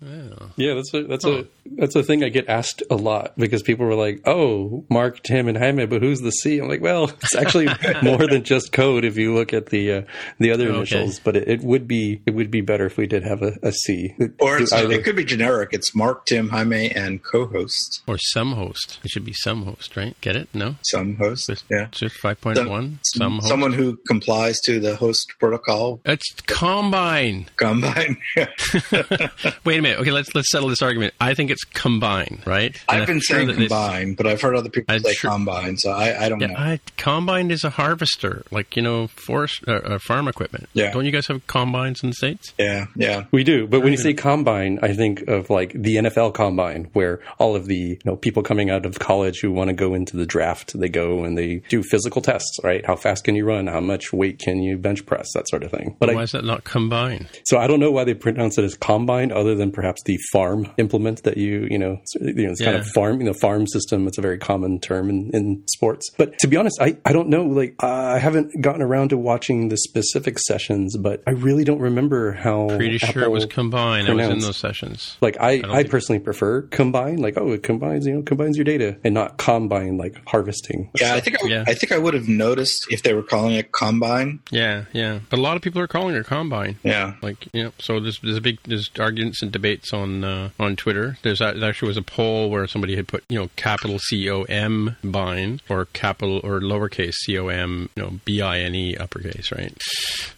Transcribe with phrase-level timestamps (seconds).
[0.00, 0.28] Yeah.
[0.56, 1.46] Yeah, that's a that's a
[1.76, 5.48] that's a thing I get asked a lot because people were like, "Oh, Mark, Tim,
[5.48, 7.66] and Jaime, but who's the C?" I'm like, "Well, it's actually
[8.02, 10.02] more than just code if you look at the uh,
[10.38, 10.76] the other Okay.
[10.76, 13.54] initials, but it, it would be it would be better if we did have a,
[13.62, 14.14] a C.
[14.38, 15.70] Or it's, Either- it could be generic.
[15.72, 18.02] It's Mark, Tim, Jaime, and co-host.
[18.06, 19.00] Or some host.
[19.04, 20.14] It should be some host, right?
[20.20, 20.48] Get it?
[20.54, 20.76] No?
[20.82, 21.48] Some host.
[21.48, 21.88] Just, Yeah.
[21.90, 22.98] just 5.1?
[23.02, 23.48] Some host?
[23.48, 27.46] Someone who complies to the host protocol It's Combine.
[27.56, 28.16] combine.
[28.36, 29.87] Wait a minute.
[29.96, 31.14] Okay, let's let's settle this argument.
[31.20, 32.76] I think it's combine, right?
[32.88, 35.12] And I've been I'm saying that this- combine, but I've heard other people I'm say
[35.14, 36.54] sure- combine, so I, I don't Yeah, know.
[36.56, 40.68] I, combine is a harvester, like you know, forest uh, uh, farm equipment.
[40.74, 40.92] Yeah.
[40.92, 42.52] Don't you guys have combines in the states?
[42.58, 43.24] yeah, yeah.
[43.30, 47.20] We do, but when you say combine, I think of like the NFL combine, where
[47.38, 50.16] all of the you know people coming out of college who want to go into
[50.16, 52.84] the draft, they go and they do physical tests, right?
[52.86, 53.66] How fast can you run?
[53.66, 55.28] How much weight can you bench press?
[55.34, 55.96] That sort of thing.
[55.98, 57.26] But Why I, is that not combine?
[57.44, 60.66] so I don't know why they pronounce it as combine, other than perhaps the farm
[60.76, 63.64] implement that you you know, so, you know it's kind of farm, you know, farm
[63.68, 64.08] system.
[64.08, 66.10] It's a very common term in, in sports.
[66.18, 67.44] But to be honest, I I don't know.
[67.44, 72.32] Like I haven't gotten around to watching the specific sessions, but I really don't remember
[72.32, 72.66] how.
[72.76, 74.06] Pretty sure it Apple was combine.
[74.10, 75.16] I was in those sessions.
[75.20, 78.56] like I, don't I, think- personally prefer combine, like oh, it combines, you know, combines
[78.56, 80.90] your data, and not combine like harvesting.
[81.00, 81.64] Yeah, I think I, Yeah.
[81.68, 84.40] I think I would have noticed if they were calling it combine.
[84.50, 85.20] Yeah, yeah.
[85.30, 86.78] But a lot of people are calling it combine.
[86.82, 90.50] Yeah, Like you know, so there's there's a big there's arguments and debates on uh,
[90.58, 91.18] on Twitter.
[91.22, 94.28] There's a, there actually was a poll where somebody had put you know capital C
[94.30, 98.74] O M bind or capital or lowercase C O M you know B I N
[98.74, 99.76] E uppercase right.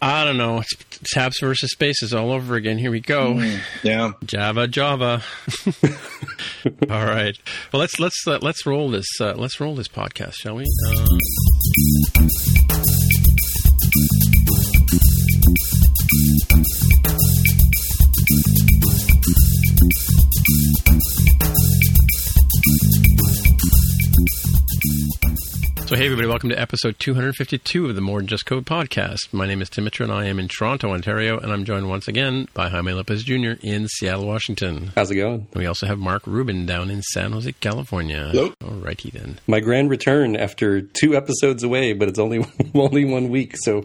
[0.01, 0.59] I don't know.
[0.59, 0.73] It's
[1.13, 2.77] tabs versus spaces all over again.
[2.77, 3.33] Here we go.
[3.83, 4.11] yeah.
[4.25, 5.23] Java, Java.
[6.89, 7.37] all right.
[7.71, 10.65] Well, let's let's uh, let's roll this uh, let's roll this podcast, shall we?
[10.87, 11.05] Uh,
[19.81, 19.93] Thank
[24.85, 25.50] you.
[25.91, 29.33] So, hey, everybody, welcome to episode 252 of the More Than Just Code podcast.
[29.33, 32.07] My name is Tim Mitra, and I am in Toronto, Ontario, and I'm joined once
[32.07, 33.55] again by Jaime Lopez Jr.
[33.61, 34.93] in Seattle, Washington.
[34.95, 35.47] How's it going?
[35.51, 38.29] And we also have Mark Rubin down in San Jose, California.
[38.31, 38.53] Hello.
[38.63, 39.39] All righty then.
[39.47, 43.57] My grand return after two episodes away, but it's only only one week.
[43.57, 43.83] So,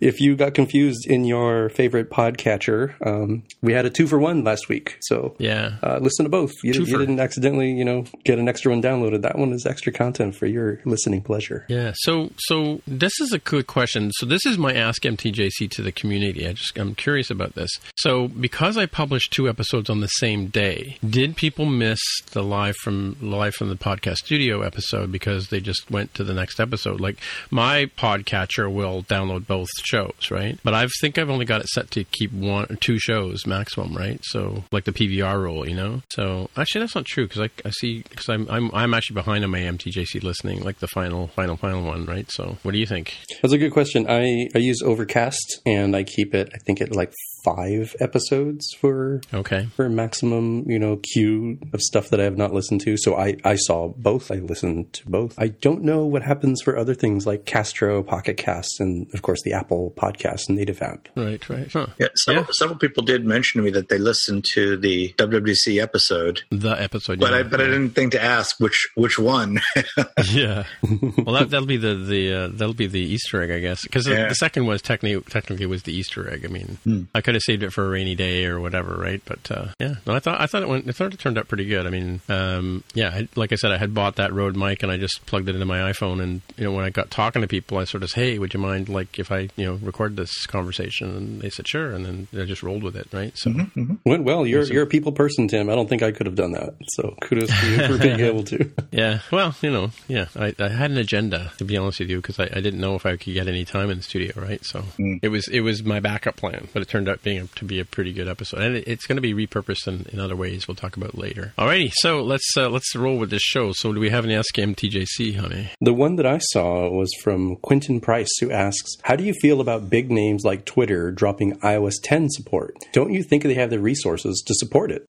[0.00, 4.42] if you got confused in your favorite podcatcher, um, we had a two for one
[4.42, 4.96] last week.
[5.02, 5.76] So, Yeah.
[5.80, 6.50] uh, listen to both.
[6.64, 9.22] You, you didn't accidentally, you know, get an extra one downloaded.
[9.22, 11.64] That one is extra content for your listening pleasure.
[11.68, 11.92] Yeah.
[11.96, 14.10] So, so this is a good question.
[14.12, 16.46] So, this is my Ask MTJC to the community.
[16.46, 17.70] I just I'm curious about this.
[17.96, 22.00] So, because I published two episodes on the same day, did people miss
[22.32, 26.34] the live from live from the podcast studio episode because they just went to the
[26.34, 27.00] next episode?
[27.00, 27.18] Like
[27.50, 30.58] my podcatcher will download both shows, right?
[30.62, 34.20] But I think I've only got it set to keep one two shows maximum, right?
[34.24, 36.02] So, like the PVR rule, you know.
[36.10, 39.44] So, actually, that's not true because I, I see because I'm, I'm I'm actually behind
[39.44, 42.30] on my MTJC listening, like the final final final one, right?
[42.30, 43.16] So, what do you think?
[43.40, 44.06] That's a good question.
[44.08, 47.12] I, I use Overcast and I keep it, I think, at like
[47.44, 49.68] five episodes for Okay.
[49.76, 52.96] for maximum, you know, queue of stuff that I have not listened to.
[52.96, 54.30] So I, I saw both.
[54.30, 55.34] I listened to both.
[55.38, 59.42] I don't know what happens for other things like Castro, Pocket Casts, and of course
[59.42, 61.08] the Apple Podcast native app.
[61.16, 61.46] Right.
[61.48, 61.70] Right.
[61.72, 61.86] Huh.
[61.98, 62.50] Yeah, several, Yeah.
[62.52, 67.18] several people did mention to me that they listened to the WWDC episode, The episode.
[67.20, 67.38] but yeah.
[67.38, 69.60] I but I didn't think to ask which which one.
[70.30, 70.64] yeah.
[70.82, 74.04] Well, that, that'll be the the uh, that'll be the Easter egg, I guess, because
[74.04, 74.28] the, Yeah.
[74.28, 76.44] the second was technically technically was the Easter egg.
[76.44, 77.02] I mean, Hmm.
[77.14, 79.22] I could have saved it for a rainy day or whatever, right?
[79.24, 80.88] But uh, yeah, no, I thought I thought it went.
[80.88, 81.86] I thought it turned out pretty good.
[81.86, 84.90] I mean, um, yeah, I, like I said, I had bought that Rode mic and
[84.90, 87.48] I just plugged it into my iPhone, and you know, when I got talking to
[87.48, 90.16] people, I sort of said, hey, would you mind like if I you know record
[90.16, 91.10] this conversation?
[91.10, 93.36] And they said sure, and then I just rolled with it, right?
[93.36, 93.50] So.
[93.50, 93.94] Mm-hmm.
[94.04, 94.46] Went well.
[94.46, 95.68] You're you're a people person, Tim.
[95.68, 96.74] I don't think I could have done that.
[96.88, 98.70] So kudos to you for being able to.
[98.90, 102.16] Yeah, well, you know, yeah, I, I had an agenda to be honest with you
[102.16, 104.64] because I, I didn't know if I could get any time in the studio, right?
[104.64, 107.64] So it was it was my backup plan, but it turned out being a, to
[107.64, 110.36] be a pretty good episode, and it, it's going to be repurposed in, in other
[110.36, 110.66] ways.
[110.66, 111.52] We'll talk about later.
[111.58, 113.72] Alrighty, so let's uh, let's roll with this show.
[113.72, 115.70] So do we have any Ask MTJC, honey?
[115.80, 119.60] The one that I saw was from Quinton Pryce, who asks, "How do you feel
[119.60, 122.76] about big names like Twitter dropping iOS 10 support?
[122.92, 125.06] Don't you think they have the resources to support it?"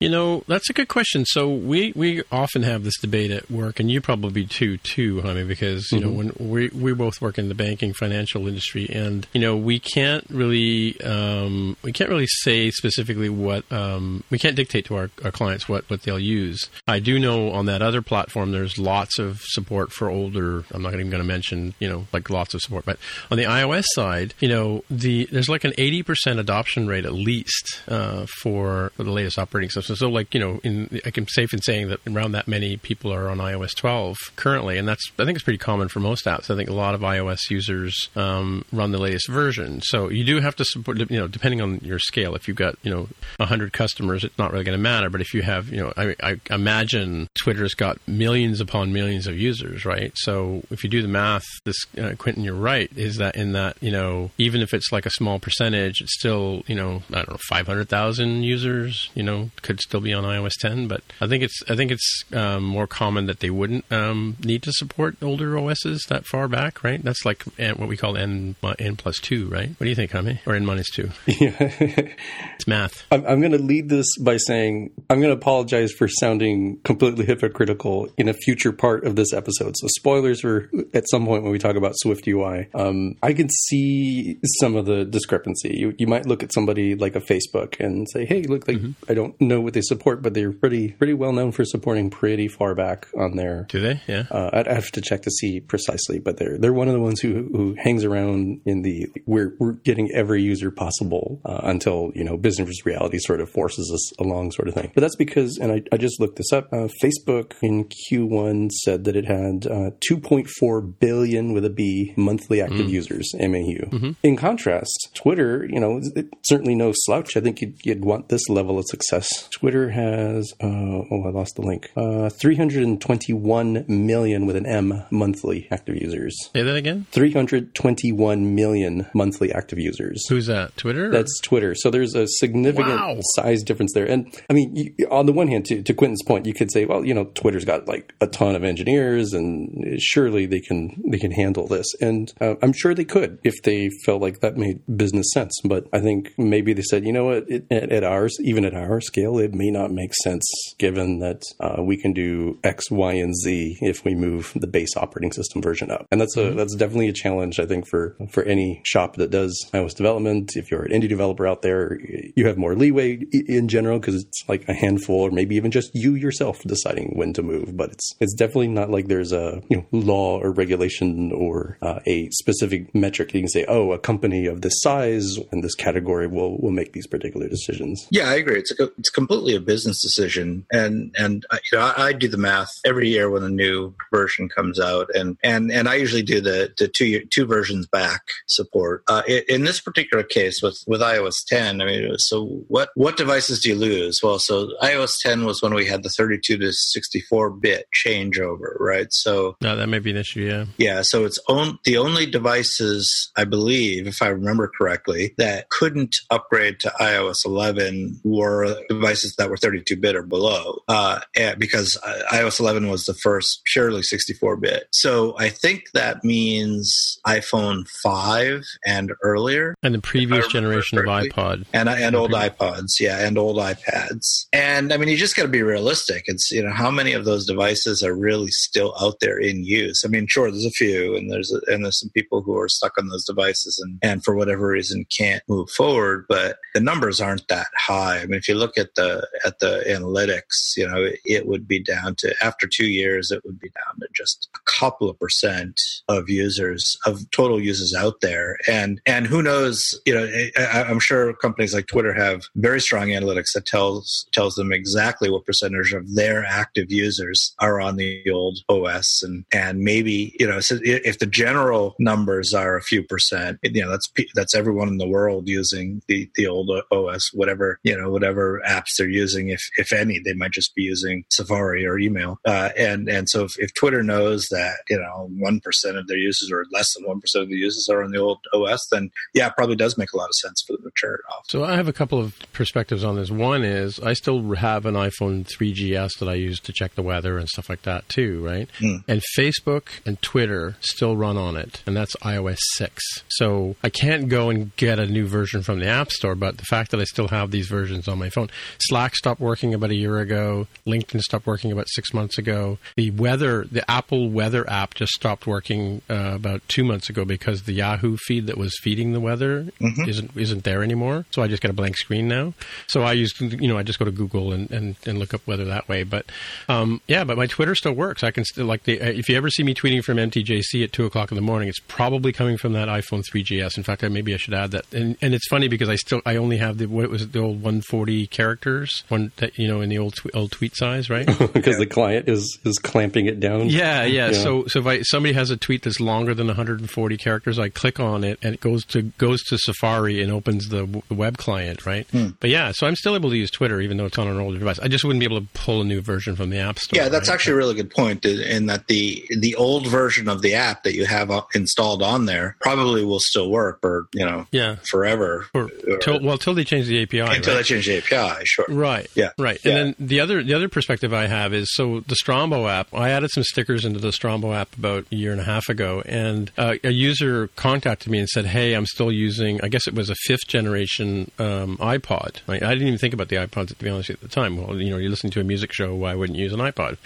[0.00, 1.24] You know, that's a good question.
[1.26, 5.44] So we, we often have this debate at work, and you probably too, too, honey,
[5.44, 9.40] because you know when we we both work in the banking financial industry, and you
[9.40, 11.47] know we can't really um,
[11.82, 15.88] we can't really say specifically what um, we can't dictate to our, our clients what,
[15.90, 16.68] what they'll use.
[16.86, 20.64] I do know on that other platform there's lots of support for older.
[20.72, 22.98] I'm not even going to mention you know like lots of support, but
[23.30, 27.82] on the iOS side, you know the there's like an 80% adoption rate at least
[27.88, 29.96] uh, for, for the latest operating system.
[29.96, 33.12] So like you know in I can safe in saying that around that many people
[33.12, 36.50] are on iOS 12 currently, and that's I think it's pretty common for most apps.
[36.50, 39.80] I think a lot of iOS users um, run the latest version.
[39.82, 42.34] So you do have to support, you know, depending on your scale.
[42.34, 45.08] If you've got, you know, 100 customers, it's not really going to matter.
[45.08, 49.38] But if you have, you know, I, I imagine Twitter's got millions upon millions of
[49.38, 50.12] users, right?
[50.16, 53.76] So if you do the math, this, uh, Quinton, you're right, is that in that,
[53.80, 57.30] you know, even if it's like a small percentage, it's still, you know, I don't
[57.30, 60.88] know, 500,000 users, you know, could still be on iOS 10.
[60.88, 64.64] But I think it's, I think it's um, more common that they wouldn't um, need
[64.64, 67.02] to support older OSs that far back, right?
[67.02, 69.68] That's like what we call N, N plus two, right?
[69.68, 70.40] What do you think, Jaime?
[70.44, 71.10] Or N minus two?
[71.28, 71.54] Yeah.
[71.60, 73.06] it's math.
[73.12, 77.26] I'm, I'm going to lead this by saying I'm going to apologize for sounding completely
[77.26, 79.76] hypocritical in a future part of this episode.
[79.76, 82.74] So spoilers are at some point when we talk about SwiftUI.
[82.74, 85.76] Um, I can see some of the discrepancy.
[85.76, 88.92] You, you might look at somebody like a Facebook and say, "Hey, look, like mm-hmm.
[89.10, 92.48] I don't know what they support, but they're pretty pretty well known for supporting pretty
[92.48, 94.00] far back on their." Do they?
[94.06, 94.24] Yeah.
[94.30, 97.20] Uh, I'd have to check to see precisely, but they're they're one of the ones
[97.20, 102.24] who who hangs around in the we're we're getting every user possible uh, until you
[102.24, 104.90] know business reality sort of forces us along, sort of thing.
[104.94, 106.72] But that's because, and I, I just looked this up.
[106.72, 112.60] Uh, Facebook in Q1 said that it had uh, 2.4 billion with a B monthly
[112.60, 112.90] active mm.
[112.90, 113.88] users (MAU).
[113.90, 114.10] Mm-hmm.
[114.22, 116.00] In contrast, Twitter, you know,
[116.44, 117.36] certainly no slouch.
[117.36, 119.48] I think you'd, you'd, want this level of success.
[119.50, 121.90] Twitter has uh, oh, I lost the link.
[121.96, 126.34] Uh, 321 million with an M monthly active users.
[126.52, 127.06] Say that again.
[127.12, 130.26] 321 million monthly active users.
[130.28, 130.76] Who's that?
[130.76, 131.07] Twitter?
[131.10, 131.74] That's Twitter.
[131.74, 133.18] So there's a significant wow.
[133.34, 134.06] size difference there.
[134.06, 136.84] And I mean, you, on the one hand, to, to Quinton's point, you could say,
[136.84, 141.18] well, you know, Twitter's got like a ton of engineers, and surely they can they
[141.18, 141.86] can handle this.
[142.00, 145.52] And uh, I'm sure they could if they felt like that made business sense.
[145.64, 148.74] But I think maybe they said, you know what, it, at, at, ours, even at
[148.74, 150.44] our scale, it may not make sense
[150.78, 154.96] given that uh, we can do X, Y, and Z if we move the base
[154.96, 156.06] operating system version up.
[156.10, 156.56] And that's a mm-hmm.
[156.56, 160.52] that's definitely a challenge, I think, for for any shop that does iOS development.
[160.56, 161.98] If you're an indie developer out there,
[162.36, 165.90] you have more leeway in general because it's like a handful or maybe even just
[165.94, 167.76] you yourself deciding when to move.
[167.76, 172.00] But it's it's definitely not like there's a you know law or regulation or uh,
[172.06, 176.26] a specific metric you can say, oh, a company of this size in this category
[176.26, 178.06] will will make these particular decisions.
[178.10, 178.58] Yeah, I agree.
[178.58, 182.36] It's a, it's completely a business decision, and and you know I, I do the
[182.36, 186.40] math every year when a new version comes out, and and and I usually do
[186.40, 189.02] the the two two versions back support.
[189.08, 193.60] Uh, in this particular case with with iOS 10, I mean, so what what devices
[193.60, 194.20] do you lose?
[194.22, 199.08] Well, so iOS 10 was when we had the 32 to 64 bit changeover, right?
[199.10, 200.42] So no, that may be an issue.
[200.42, 201.02] Yeah, yeah.
[201.02, 206.80] So it's on the only devices I believe, if I remember correctly, that couldn't upgrade
[206.80, 211.20] to iOS 11 were devices that were 32 bit or below, uh,
[211.58, 211.98] because
[212.32, 214.84] iOS 11 was the first purely 64 bit.
[214.92, 221.64] So I think that means iPhone 5 and earlier, and the previous generation of iPod,
[221.72, 224.46] and uh, and old iPods, yeah, and old iPads.
[224.52, 226.24] And I mean, you just got to be realistic.
[226.26, 230.04] It's you know how many of those devices are really still out there in use.
[230.04, 232.68] I mean, sure, there's a few, and there's a, and there's some people who are
[232.68, 236.26] stuck on those devices and and for whatever reason can't move forward.
[236.28, 238.18] But the numbers aren't that high.
[238.20, 241.66] I mean, if you look at the at the analytics, you know, it, it would
[241.66, 245.18] be down to after two years, it would be down to just a couple of
[245.18, 248.58] percent of users of total users out there.
[248.68, 249.98] And and who knows?
[250.06, 250.24] You know,
[250.58, 255.44] I'm sure companies like Twitter have very strong analytics that tells tells them exactly what
[255.44, 260.60] percentage of their active users are on the old OS, and and maybe you know
[260.60, 264.98] so if the general numbers are a few percent, you know that's that's everyone in
[264.98, 269.50] the world using the the old OS, whatever you know whatever apps they're using.
[269.50, 273.44] If if any, they might just be using Safari or email, uh, and and so
[273.44, 277.06] if, if Twitter knows that you know one percent of their users or less than
[277.06, 279.96] one percent of the users are on the old OS, then yeah, it probably does
[279.96, 281.44] make a lot of sense for them to turn it off.
[281.48, 283.30] So I have a couple of perspectives on this.
[283.30, 287.38] One is I still have an iPhone 3GS that I use to check the weather
[287.38, 288.68] and stuff like that too, right?
[288.78, 289.04] Mm.
[289.08, 293.02] And Facebook and Twitter still run on it, and that's iOS 6.
[293.28, 296.64] So I can't go and get a new version from the App Store, but the
[296.64, 298.48] fact that I still have these versions on my phone.
[298.80, 300.66] Slack stopped working about a year ago.
[300.86, 302.78] LinkedIn stopped working about six months ago.
[302.96, 307.62] The weather, the Apple Weather app just stopped working uh, about two months ago because
[307.62, 310.08] the Yahoo feed that was feeding the weather Mm-hmm.
[310.08, 311.24] isn't isn't there anymore.
[311.30, 312.54] So I just got a blank screen now.
[312.86, 315.46] So I used you know I just go to Google and, and, and look up
[315.46, 316.02] weather that way.
[316.02, 316.26] But
[316.68, 318.22] um, yeah, but my Twitter still works.
[318.22, 320.92] I can still like the uh, if you ever see me tweeting from MTJC at
[320.92, 323.76] two o'clock in the morning, it's probably coming from that iPhone 3GS.
[323.76, 324.92] In fact, I, maybe I should add that.
[324.92, 327.40] And, and it's funny because I still I only have the what was it, the
[327.40, 331.26] old 140 characters one that you know in the old tw- old tweet size, right?
[331.52, 333.68] because the client is is clamping it down.
[333.68, 334.30] Yeah, yeah.
[334.30, 334.32] Yeah.
[334.32, 338.00] So, so if I, somebody has a tweet that's longer than 140 characters, I click
[338.00, 341.36] on it and it goes to goes to Safari and opens the, w- the web
[341.38, 342.06] client, right?
[342.40, 344.58] But yeah, so I'm still able to use Twitter even though it's on an older
[344.58, 344.78] device.
[344.78, 347.02] I just wouldn't be able to pull a new version from the App Store.
[347.02, 347.34] Yeah, that's right?
[347.34, 348.24] actually a really good point.
[348.24, 352.26] In that the the old version of the app that you have uh, installed on
[352.26, 354.76] there probably will still work, or you know, yeah.
[354.90, 355.68] forever Or,
[356.00, 357.20] till, well, till they change the API.
[357.20, 357.58] until right?
[357.58, 358.42] they change the API.
[358.44, 358.66] Sure.
[358.68, 359.06] Right.
[359.14, 359.30] Yeah.
[359.38, 359.58] Right.
[359.64, 359.76] Yeah.
[359.76, 362.92] And then the other the other perspective I have is so the Strombo app.
[362.94, 366.02] I added some stickers into the Strombo app about a year and a half ago,
[366.06, 369.60] and uh, a user contacted me and said, "Hey, I'm still using.
[369.62, 372.40] I guess it was a fifth generation um, iPod.
[372.48, 374.56] I, I didn't even think about the iPods to be honest at the time.
[374.56, 375.94] Well, you know, you're listening to a music show.
[375.94, 376.98] Why wouldn't you use an iPod?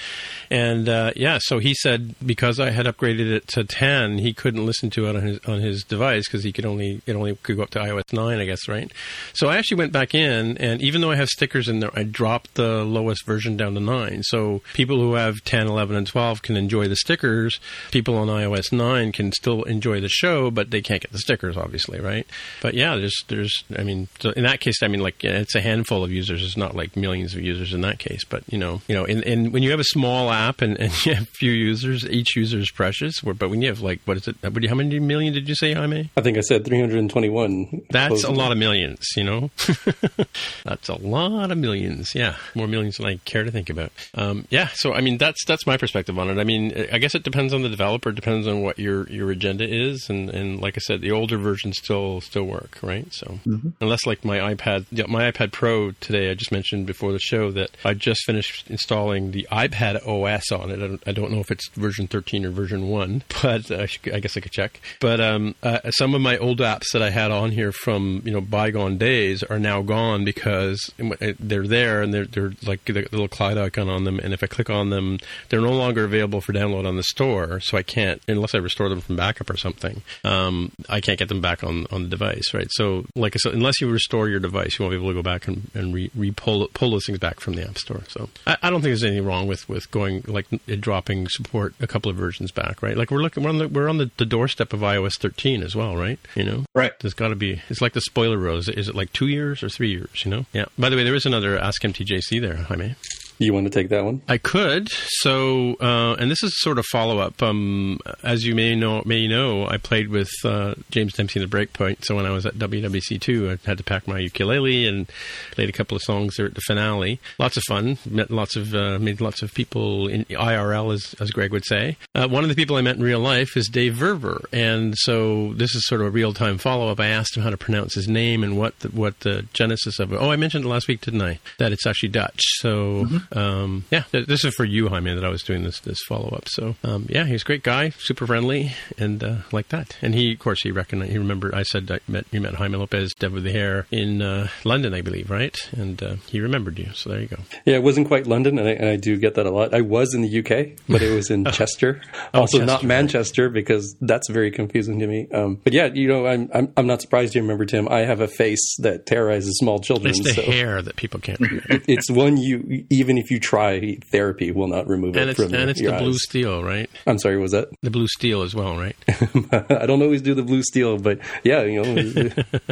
[0.50, 4.64] And uh, yeah, so he said because I had upgraded it to 10, he couldn't
[4.64, 7.56] listen to it on his on his device because he could only it only could
[7.56, 8.90] go up to iOS 9, I guess, right?
[9.32, 12.02] So I actually went back in, and even though I have stickers in there, I
[12.02, 14.22] dropped the lowest version down to 9.
[14.24, 17.58] So people who have 10, 11, and 12 can enjoy the stickers.
[17.90, 21.56] People on iOS 9 can still enjoy the show, but they can't get the stickers,
[21.56, 22.26] obviously, right?
[22.60, 25.60] But yeah, there's there's I mean, so in that case, I mean, like it's a
[25.60, 26.42] handful of users.
[26.42, 29.22] It's not like millions of users in that case, but you know, you know, in,
[29.22, 32.58] in when you have a small app and, and you have few users, each user
[32.58, 33.20] is precious.
[33.20, 34.36] But when you have like what is it?
[34.40, 36.10] What do you- How many million did you say, Jaime?
[36.16, 37.82] I think I said 321.
[37.90, 39.50] That's a lot of millions, you know.
[40.64, 42.14] that's a lot of millions.
[42.14, 43.92] Yeah, more millions than I care to think about.
[44.14, 46.38] Um, yeah, so I mean, that's that's my perspective on it.
[46.38, 48.10] I mean, I guess it depends on the developer.
[48.10, 51.38] It depends on what your your agenda is, and, and like I said, the older
[51.38, 53.12] versions still still work, right?
[53.12, 53.38] So
[53.80, 57.50] unless like my iPad, yeah, my iPad Pro today, I just mentioned before the show
[57.52, 60.82] that I just finished installing the iPad OS on it.
[60.82, 64.12] I don't, I don't know if it's version 13 or version one, but I, should,
[64.12, 64.80] I guess I could check.
[65.00, 68.32] But um, uh, some of my old apps that I had on here from you
[68.32, 70.90] know bygone days are now gone because
[71.38, 74.46] they're there and they're they're like the little cloud icon on them, and if I
[74.46, 77.60] click on them, they're no longer available for download on the store.
[77.60, 80.02] So I can't unless I restore them from backup or something.
[80.24, 82.68] Um, I can't get them back on on the device, right?
[82.72, 85.22] So like I said, unless you restore your device, you won't be able to go
[85.22, 88.02] back and, and re, re pull pull those things back from the app store.
[88.08, 90.46] So I, I don't think there's anything wrong with with going like
[90.80, 92.96] dropping support a couple of versions back, right?
[92.96, 95.74] Like we're looking we're on the we're on the, the doorstep of iOS 13 as
[95.76, 96.18] well, right?
[96.34, 96.92] You know, Right.
[97.00, 97.60] there's got to be.
[97.68, 98.68] It's like the spoiler rose.
[98.68, 100.24] Is it like two years or three years?
[100.24, 100.46] You know?
[100.52, 100.64] Yeah.
[100.78, 102.94] By the way, there is another Ask MTJC there, Jaime.
[103.42, 104.22] You want to take that one?
[104.28, 104.88] I could.
[104.88, 107.42] So, uh, and this is sort of follow up.
[107.42, 111.56] Um, as you may know, may know, I played with uh, James Dempsey in the
[111.56, 112.04] Breakpoint.
[112.04, 115.10] So when I was at WWDC two, I had to pack my ukulele and
[115.50, 117.18] played a couple of songs there at the finale.
[117.38, 117.98] Lots of fun.
[118.08, 121.96] Met lots of uh, made lots of people in IRL, as as Greg would say.
[122.14, 125.52] Uh, one of the people I met in real life is Dave Verwer, and so
[125.54, 127.00] this is sort of a real time follow up.
[127.00, 130.12] I asked him how to pronounce his name and what the, what the genesis of
[130.12, 130.16] it.
[130.16, 131.40] Oh, I mentioned it last week, didn't I?
[131.58, 132.40] That it's actually Dutch.
[132.60, 135.98] So um, yeah, th- this is for you, Jaime, that I was doing this this
[136.08, 136.48] follow up.
[136.48, 139.96] So um, yeah, he's a great guy, super friendly, and uh, like that.
[140.02, 141.12] And he, of course, he recognized.
[141.12, 141.54] He remembered.
[141.54, 144.94] I said I met you met Jaime Lopez, Dev with the Hair, in uh, London,
[144.94, 145.56] I believe, right?
[145.72, 146.90] And uh, he remembered you.
[146.94, 147.38] So there you go.
[147.64, 149.74] Yeah, it wasn't quite London, and I, and I do get that a lot.
[149.74, 152.00] I was in the UK, but it was in Chester.
[152.34, 155.28] Also, not Oh, Chester, Manchester, because that's very confusing to me.
[155.32, 157.88] Um, but yeah, you know, I'm, I'm I'm not surprised you remember Tim.
[157.88, 160.10] I have a face that terrorizes small children.
[160.10, 161.64] It's the so hair that people can't remember.
[161.88, 165.70] it's one you even if you try therapy will not remove and it from and
[165.70, 166.90] it's the blue steel, right?
[167.06, 167.68] I'm sorry, was that?
[167.82, 168.96] The blue steel as well, right?
[169.52, 171.94] I don't always do the blue steel, but yeah, you know,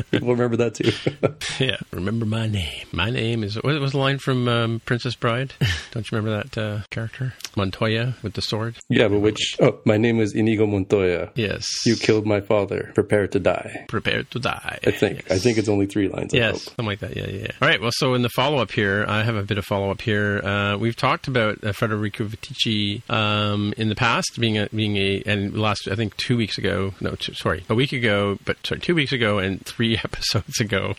[0.11, 0.93] people remember that too.
[1.65, 1.77] yeah.
[1.93, 2.87] Remember my name.
[2.93, 3.57] My name is.
[3.57, 5.53] What was the line from um, Princess Bride?
[5.93, 8.77] Don't you remember that uh, character Montoya with the sword?
[8.89, 9.57] yeah, but which?
[9.61, 11.31] Oh, my name is Inigo Montoya.
[11.35, 11.67] Yes.
[11.87, 12.93] You killed my father.
[12.95, 13.85] Prepare to die.
[13.89, 14.79] Prepare to die.
[14.87, 15.31] I think.
[15.31, 16.35] I think it's only three lines.
[16.35, 17.17] I Yes, something like that.
[17.17, 17.43] Yeah, yeah.
[17.43, 17.53] yeah.
[17.61, 17.81] All right.
[17.81, 20.30] Well, so in the follow up here, I have a bit of follow up here.
[20.39, 25.23] Uh, we've talked about uh, Federico Viticci um, in the past being a being a
[25.27, 26.95] and last I think two weeks ago.
[27.01, 30.95] No, two, sorry, a week ago, but sorry, two weeks ago and three episodes ago.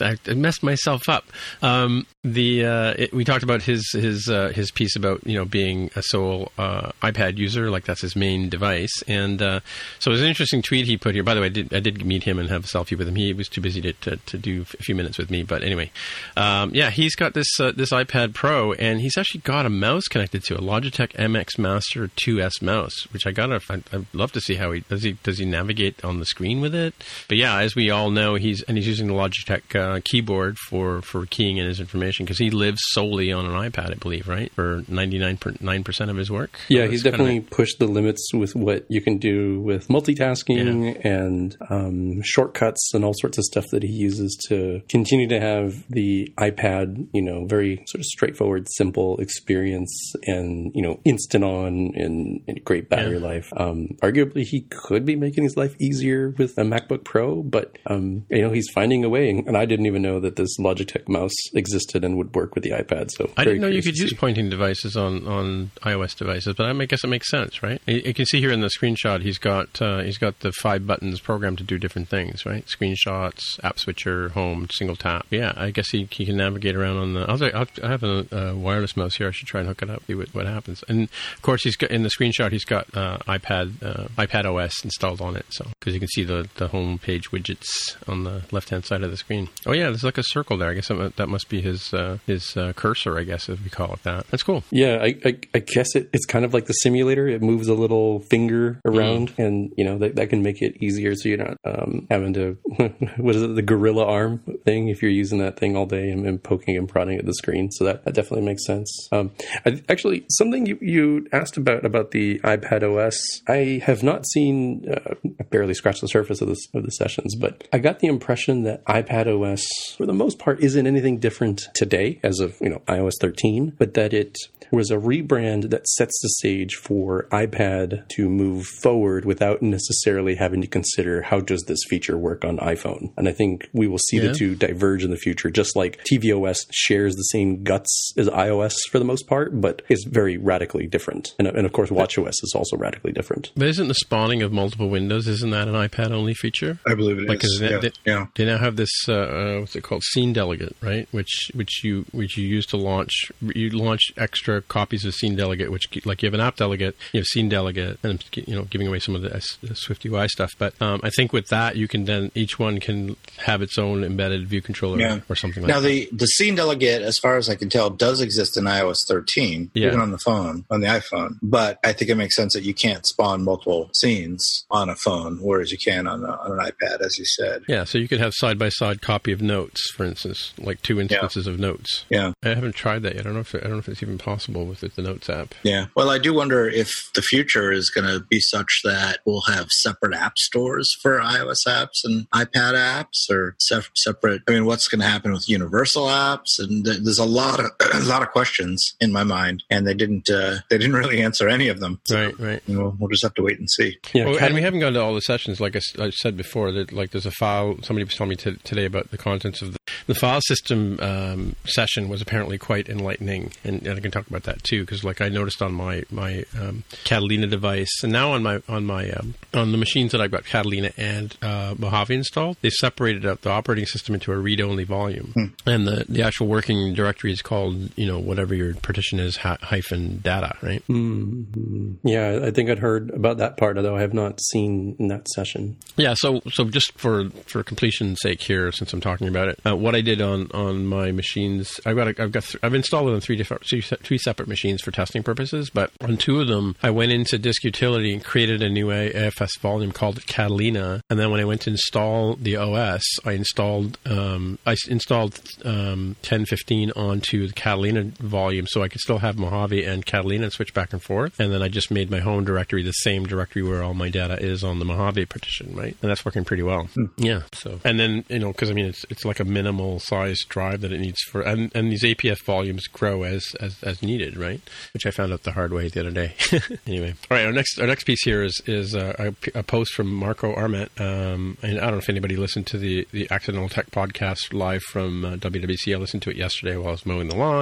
[0.00, 1.26] I, I messed myself up.
[1.62, 5.44] Um, the uh, it, we talked about his his uh, his piece about you know
[5.44, 9.60] being a sole uh, iPad user, like that's his main device, and uh,
[9.98, 11.22] so it was an interesting tweet he put here.
[11.22, 13.16] By the way, I did I did meet him and have a selfie with him.
[13.16, 15.90] He was too busy to, to, to do a few minutes with me, but anyway,
[16.36, 20.04] um, yeah, he's got this this iPad Pro Pro, and he's actually got a mouse
[20.04, 23.60] connected to a Logitech MX Master 2S mouse, which I gotta.
[23.68, 25.02] I'd, love to see how he does.
[25.02, 26.94] He does he navigate on the screen with it?
[27.26, 31.02] But yeah, as we all know, he's and he's using the Logitech uh, keyboard for
[31.02, 34.52] for keying in his information because he lives solely on an iPad, I believe, right?
[34.52, 36.56] For ninety nine percent of his work.
[36.68, 41.56] Yeah, So he's definitely pushed the limits with what you can do with multitasking and
[41.70, 46.32] um, shortcuts and all sorts of stuff that he uses to continue to have the
[46.38, 52.40] iPad, you know, very sort of straightforward, simple experience and, you know, instant on and,
[52.46, 53.26] and great battery Yeah.
[53.26, 53.48] life.
[53.56, 58.24] Um, arguably, he could be making his life easier with a MacBook Pro, but, um,
[58.30, 59.28] you know, he's finding a way.
[59.30, 62.70] And I didn't even know that this Logitech mouse existed and would work with the
[62.70, 63.10] iPad.
[63.10, 66.84] So I didn't know you could use pointing devices on, on iOS devices, but I
[66.86, 67.80] guess it makes sense, right?
[67.86, 70.86] You, you can see here in the screenshot he's got uh, he's got the five
[70.86, 72.64] buttons programmed to do different things, right?
[72.66, 75.26] Screenshots, app switcher, home, single tap.
[75.30, 77.20] Yeah, I guess he, he can navigate around on the.
[77.28, 79.28] I'll, I'll, I have a uh, wireless mouse here.
[79.28, 80.82] I should try and hook it up, see what, what happens.
[80.88, 84.84] And of course, he's got in the screenshot he's got uh, iPad uh, iPad OS
[84.84, 88.42] installed on it, so because you can see the the home page widgets on the
[88.50, 89.48] left hand side of the screen.
[89.66, 90.70] Oh yeah, there's like a circle there.
[90.70, 93.18] I guess that, that must be his uh, his uh, cursor.
[93.18, 94.26] I guess if we call it that.
[94.30, 94.64] That's cool.
[94.70, 97.28] Yeah, I, I, I guess it, it's kind of like the simulator.
[97.28, 101.14] It moves a little finger around, and you know that, that can make it easier,
[101.14, 102.56] so you're not um, having to
[103.16, 106.26] what is it the gorilla arm thing if you're using that thing all day and,
[106.26, 107.70] and poking and prodding at the screen.
[107.70, 109.08] So that, that definitely makes sense.
[109.12, 109.30] Um,
[109.66, 114.86] I, actually, something you, you asked about about the iPad OS, I have not seen.
[114.90, 118.06] Uh, I barely scratched the surface of this of the sessions, but I got the
[118.08, 119.64] impression that iPad OS,
[119.96, 123.94] for the most part, isn't anything different today as of you know iOS 13, but
[123.94, 124.36] that it
[124.72, 130.60] was a rebrand that sets the stage for iPad to move forward without necessarily having
[130.62, 133.12] to consider how does this feature work on iPhone.
[133.16, 134.28] And I think we will see Yeah.
[134.28, 138.74] the two diverge in the future, just like tvOS shares the same guts as iOS
[138.90, 141.34] for the most part, but is very radically different.
[141.38, 143.50] And, and of course, WatchOS is also radically different.
[143.56, 146.78] But isn't the spawning of multiple windows isn't that an iPad only feature?
[146.86, 147.28] I believe it is.
[147.28, 147.78] Like, 'cause they, yeah.
[147.78, 148.26] they, yeah.
[148.36, 152.04] they now have this uh, uh, what's it called scene delegate right which which you
[152.12, 156.26] which you use to launch you launch extra copies of scene delegate which like you
[156.26, 159.22] have an app delegate you have scene delegate and you know giving away some of
[159.22, 162.58] the, S- the SwiftUI stuff but um, I think with that you can then each
[162.58, 165.20] one can have its own embedded view controller Yeah.
[165.28, 167.90] or something like Now that the the scene delegate, as far as I can tell,
[168.04, 169.86] does exist in iOS 13, Yeah.
[169.88, 171.38] even on the phone, on the iPhone.
[171.42, 175.38] But I think it makes sense that you can't spawn multiple scenes on a phone,
[175.40, 177.62] whereas you can on, a, on an iPad, as you said.
[177.68, 181.00] yeah so you could have side by side copy of notes for instance like two
[181.00, 182.32] instances of notes Yeah.
[182.42, 184.18] I haven't tried that yet I don't know if I don't know if it's even
[184.18, 185.86] possible with the Notes app Yeah.
[185.96, 189.68] Well, I do wonder if the future is going to be such that we'll have
[189.70, 194.42] separate app stores for iOS apps and iPad apps, or sef- separate.
[194.48, 196.58] I mean, what's going to happen with universal apps?
[196.58, 199.94] And th- there's a lot of a lot of questions in my mind, and they
[199.94, 202.00] didn't uh, they didn't really answer any of them.
[202.04, 203.98] So, right right you know, we'll just have to wait and see.
[204.12, 205.60] Yeah, Well, and we haven't gone to all the sessions.
[205.60, 207.76] Like I said before, that like there's a file.
[207.82, 211.56] Somebody was telling me t- today about the contents of the, the file system um,
[211.66, 215.20] session was apparently quite enlightening, and, and I can talk about that too because like
[215.20, 219.34] I noticed on my my um, Catalina device, and now on my on my um,
[219.52, 223.50] on the machines that I've got Catalina and uh, Mojave installed, they separated out the
[223.50, 228.06] operating system into a read-only volume, and the the actual working directory is called you
[228.06, 230.82] know whatever your partition is hy- hyphen data, right?
[230.88, 235.28] yeah, I think I'd heard about that part, although I have not seen in that
[235.28, 235.76] session.
[235.96, 239.76] Yeah, so so just for for completion's sake here, since I'm talking about it, uh,
[239.76, 243.08] what I did on on my machines, I've got a, I've got th- I've installed
[243.08, 246.76] it on three different three, separate machines for testing purposes, but on two of them,
[246.82, 251.30] I went into Disk Utility and created a new AFS volume called Catalina, and then
[251.30, 257.46] when I went to install the OS, I installed um, I installed um, 1015 onto
[257.46, 261.02] the Catalina volume, so I could still have Mojave and Catalina and switch back and
[261.02, 264.10] forth, and then I just made my home directory the same directory where all my
[264.10, 265.96] data is on the Mojave partition, right?
[266.02, 266.88] And that's working pretty well.
[267.16, 267.44] Yeah.
[267.54, 270.82] So, and then you know, because I mean, it's it's like a minimal size drive
[270.82, 274.60] that it needs for, and and these APF volumes grow as as as needed, right?
[274.92, 276.34] Which I found out the hard way the other day.
[276.86, 277.46] anyway, all right.
[277.46, 280.90] Our next our next piece here is is uh, a, a post from Marco Arment,
[281.00, 284.82] um, and I don't know if anybody listened to the the Accidental Tech podcast live
[284.82, 285.94] from uh, WWDC.
[285.94, 287.53] I listened to it yesterday while I was mowing the lawn,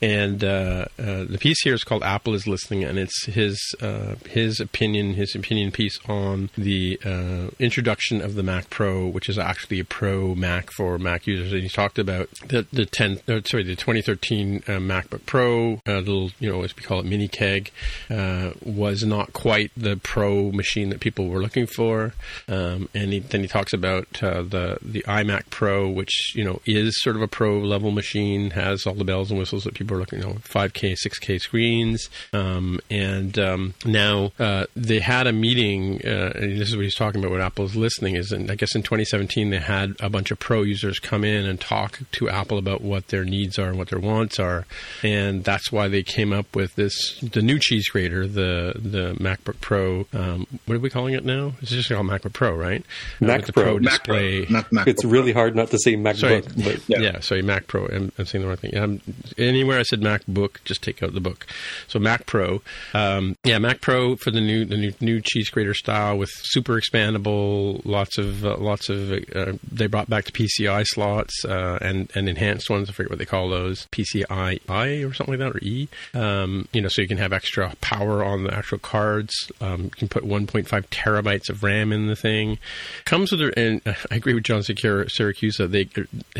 [0.00, 4.14] and uh, uh, the piece here is called "Apple is Listening," and it's his uh,
[4.28, 9.38] his opinion, his opinion piece on the uh, introduction of the Mac Pro, which is
[9.38, 11.52] actually a Pro Mac for Mac users.
[11.52, 16.30] And he talked about the the ten, uh, sorry, the 2013 uh, MacBook Pro, little
[16.38, 17.70] you know as we call it mini keg,
[18.10, 22.14] was not quite the Pro machine that people were looking for.
[22.48, 27.00] Um, and he, then he talks about the the iMac Pro, which you know is
[27.00, 29.96] sort of a Pro level machine, has all the bells bells and whistles that people
[29.96, 32.08] are looking, you know, 5K, 6K screens.
[32.32, 36.94] Um, and um, now uh, they had a meeting, uh, and this is what he's
[36.94, 37.30] talking about.
[37.32, 40.62] What Apple's listening is, and I guess in 2017 they had a bunch of pro
[40.62, 43.98] users come in and talk to Apple about what their needs are and what their
[43.98, 44.66] wants are,
[45.02, 49.60] and that's why they came up with this the new cheese grater, the the MacBook
[49.60, 50.06] Pro.
[50.12, 51.52] Um, what are we calling it now?
[51.62, 52.84] It's just called MacBook Pro, right?
[53.20, 53.78] Mac with the Pro.
[53.78, 54.46] Mac Pro, display.
[54.50, 55.10] not Mac It's Pro.
[55.10, 56.40] really hard not to say MacBook, Sorry.
[56.56, 56.98] but Yeah.
[57.00, 57.20] Yeah.
[57.20, 57.86] sorry, Mac Pro.
[57.86, 58.76] I'm, I'm saying the wrong thing.
[58.76, 59.00] Um,
[59.38, 61.46] anywhere I said MacBook, just take out the book.
[61.88, 62.62] So Mac Pro.
[62.92, 66.80] Um, yeah, Mac Pro for the new the new, new cheese grater style with super
[66.80, 69.12] expandable, lots of uh, lots of.
[69.12, 72.88] Uh, they brought back the PCI slots uh, and and enhanced ones.
[72.88, 73.86] I forget what they call those.
[73.92, 75.88] PCI I or something like that or E.
[76.12, 79.50] Um, you know, so you can have extra power on the actual cards.
[79.60, 82.58] Um, you can put 1.5 terabytes of RAM in the thing.
[83.04, 85.70] Comes with, a, and I agree with John Siracusa.
[85.70, 85.88] They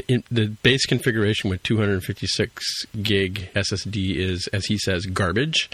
[0.08, 2.63] in the base configuration with 256
[3.02, 5.68] gig SSD is, as he says, garbage.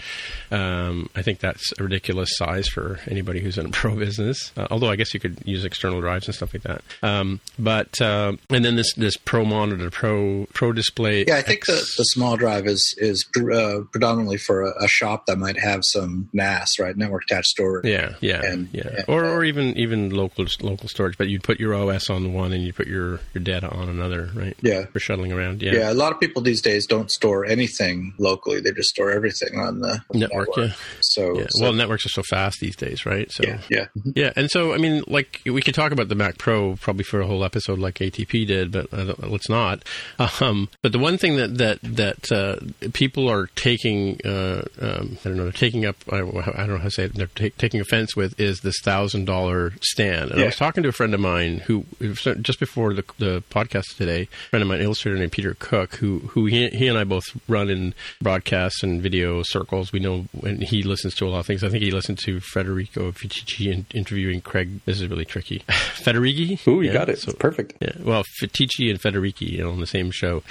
[0.51, 4.51] Um, I think that's a ridiculous size for anybody who's in a pro business.
[4.57, 6.81] Uh, although I guess you could use external drives and stuff like that.
[7.03, 11.25] Um, but uh, and then this this pro monitor, pro pro display.
[11.27, 15.25] Yeah, I think the, the small drive is is uh, predominantly for a, a shop
[15.27, 17.85] that might have some NAS, right, network attached storage.
[17.85, 21.17] Yeah, yeah, And- yeah, and, or or even even local local storage.
[21.17, 24.29] But you'd put your OS on one and you put your your data on another,
[24.33, 24.55] right?
[24.61, 24.85] Yeah.
[24.85, 25.61] for shuttling around.
[25.61, 29.11] Yeah, Yeah, a lot of people these days don't store anything locally; they just store
[29.11, 30.49] everything on the, the network.
[30.57, 30.73] Yeah,
[31.13, 31.45] So, yeah.
[31.49, 33.31] so- Well, networks are so fast these days, right?
[33.31, 33.85] So yeah, yeah.
[34.15, 37.21] Yeah, and so I mean, like we could talk about the Mac Pro probably for
[37.21, 39.83] a whole episode, like ATP did, but uh, let's not.
[40.41, 45.27] Um, but the one thing that that that uh, people are taking, uh, um, I
[45.29, 45.97] don't know, they're taking up.
[46.11, 47.13] I, I don't know how to say it.
[47.15, 50.31] They're ta- taking offense with is this thousand dollar stand.
[50.31, 53.97] And I was talking to a friend of mine who just before the, the podcast
[53.97, 57.03] today, a friend of mine, illustrator named Peter Cook, who who he, he and I
[57.03, 59.91] both run in broadcasts and video circles.
[59.91, 61.63] We know when he listens to a lot of things.
[61.63, 64.79] I think he listened to Federico Viticci in, interviewing Craig.
[64.85, 65.59] This is really tricky.
[65.67, 66.65] Federighi.
[66.67, 67.19] ooh, you Yeah, got it.
[67.19, 67.73] so- perfect.
[67.81, 70.43] yeah, well, Viticci and Federighi, you know, on the same show.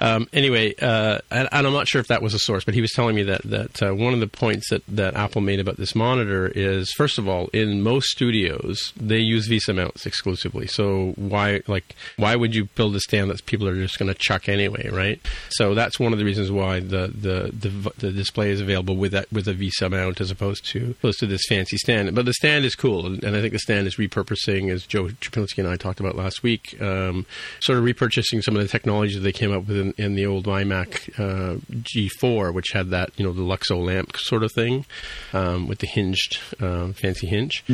[0.00, 2.80] Um, anyway, uh, and, and I'm not sure if that was a source, but he
[2.80, 5.76] was telling me that that uh, one of the points that, that Apple made about
[5.76, 10.66] this monitor is, first of all, in most studios they use VESA mounts exclusively.
[10.66, 14.18] So why, like, why would you build a stand that people are just going to
[14.18, 15.20] chuck anyway, right?
[15.50, 19.12] So that's one of the reasons why the the, the the display is available with
[19.12, 22.14] that with a VESA mount as opposed to opposed to this fancy stand.
[22.14, 25.08] But the stand is cool, and, and I think the stand is repurposing, as Joe
[25.08, 27.26] Trapinski and I talked about last week, um,
[27.60, 30.26] sort of repurchasing some of the technology that they came up with in, in the
[30.26, 34.84] old iMac uh, G4, which had that you know the Luxo lamp sort of thing
[35.32, 37.64] um, with the hinged um, fancy hinge.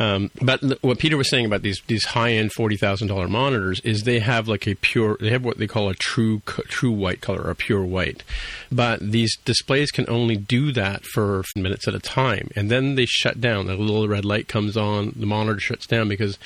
[0.00, 3.28] Um, but th- what Peter was saying about these these high end forty thousand dollar
[3.28, 6.62] monitors is they have like a pure they have what they call a true co-
[6.64, 8.22] true white color or a pure white,
[8.70, 13.06] but these displays can only do that for minutes at a time, and then they
[13.06, 13.66] shut down.
[13.66, 16.38] The little red light comes on, the monitor shuts down because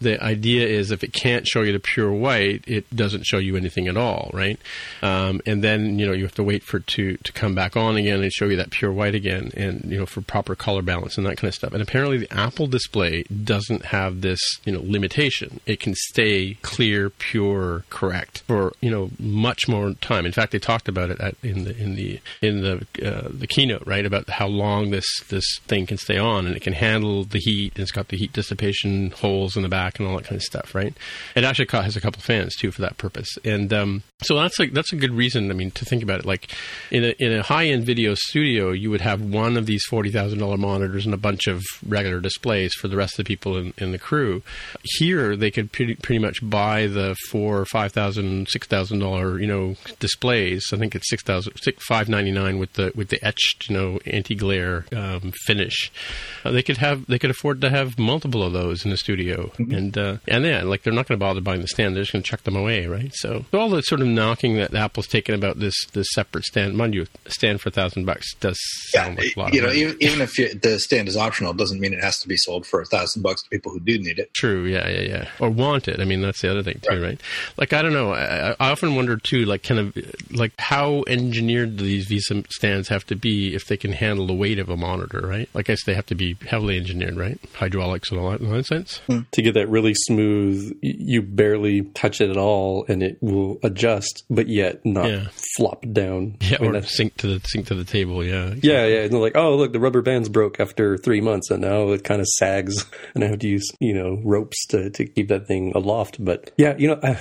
[0.00, 3.56] the idea is if it can't show you the pure white, it doesn't show you
[3.56, 4.58] anything at all, right?
[5.02, 7.76] Um, and then you know you have to wait for it to to come back
[7.76, 10.82] on again and show you that pure white again, and you know for proper color
[10.82, 11.72] balance and that kind of stuff.
[11.72, 15.60] And apparently the Apple display doesn't have this you know limitation.
[15.66, 20.26] It can stay clear, pure, correct for you know much more time.
[20.26, 23.46] In fact, they talked about it at, in the in the in the uh, the
[23.46, 27.24] keynote, right, about how long this this thing can stay on, and it can handle
[27.24, 27.72] the heat.
[27.74, 30.42] And it's got the heat dissipation holes in the back and all that kind of
[30.42, 30.94] stuff, right?
[31.34, 34.72] It actually has a couple fans too for that purpose, and um, so that's like
[34.72, 35.50] that's a good reason.
[35.50, 36.50] I mean, to think about it, like
[36.90, 40.10] in a in a high end video studio, you would have one of these forty
[40.10, 43.58] thousand dollar monitors and a bunch of regular displays for the rest of the people
[43.58, 44.42] in, in the crew.
[44.82, 49.46] Here, they could pretty, pretty much buy the four, five thousand, six thousand dollar, you
[49.46, 50.64] know, displays.
[50.72, 53.76] I think it's six thousand, six five ninety nine with the with the etched, you
[53.76, 54.55] know, anti glare
[54.92, 55.90] um, finish.
[56.44, 59.50] Uh, they could have they could afford to have multiple of those in the studio,
[59.58, 62.12] and uh, and yeah, like they're not going to bother buying the stand; they're just
[62.12, 63.14] going to chuck them away, right?
[63.14, 66.76] So, so all the sort of knocking that Apple's taken about this this separate stand,
[66.76, 68.58] mind you, stand for a thousand bucks does
[68.94, 69.54] Yeah, sound like a lot.
[69.54, 72.02] you of know, even, even if you, the stand is optional, it doesn't mean it
[72.02, 74.32] has to be sold for a thousand bucks to people who do need it.
[74.34, 75.28] True, yeah, yeah, yeah.
[75.40, 76.00] Or want it.
[76.00, 77.06] I mean, that's the other thing too, right?
[77.06, 77.20] Right.
[77.56, 78.12] Like, I don't know.
[78.14, 79.96] I, I often wonder too, like, kind of,
[80.32, 84.34] like, how engineered do these VESA stands have to be if they can handle the
[84.34, 85.48] weight of a monitor, right?
[85.54, 87.38] Like, I guess they have to be heavily engineered, right?
[87.54, 89.00] Hydraulics and all that nonsense.
[89.06, 89.20] Hmm.
[89.32, 94.24] to get that really smooth you barely touch it at all and it will adjust
[94.30, 95.26] but yet not Yeah.
[95.56, 96.36] flop down.
[96.40, 98.24] Yeah, I mean, or that's- sink to the sink to the table.
[98.24, 99.00] Yeah, yeah, yeah.
[99.02, 102.04] And they're like, oh, look, the rubber band's broke after three months, and now it
[102.04, 105.46] kind of sags, and I have to use, you know, ropes to, to keep that
[105.46, 106.24] thing aloft.
[106.24, 107.16] But yeah, you know,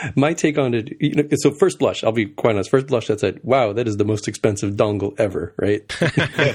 [0.16, 3.10] my take on it, you know, so first blush, I'll be quite honest, first blush,
[3.10, 5.82] I said, wow, that is the most expensive dongle ever, right?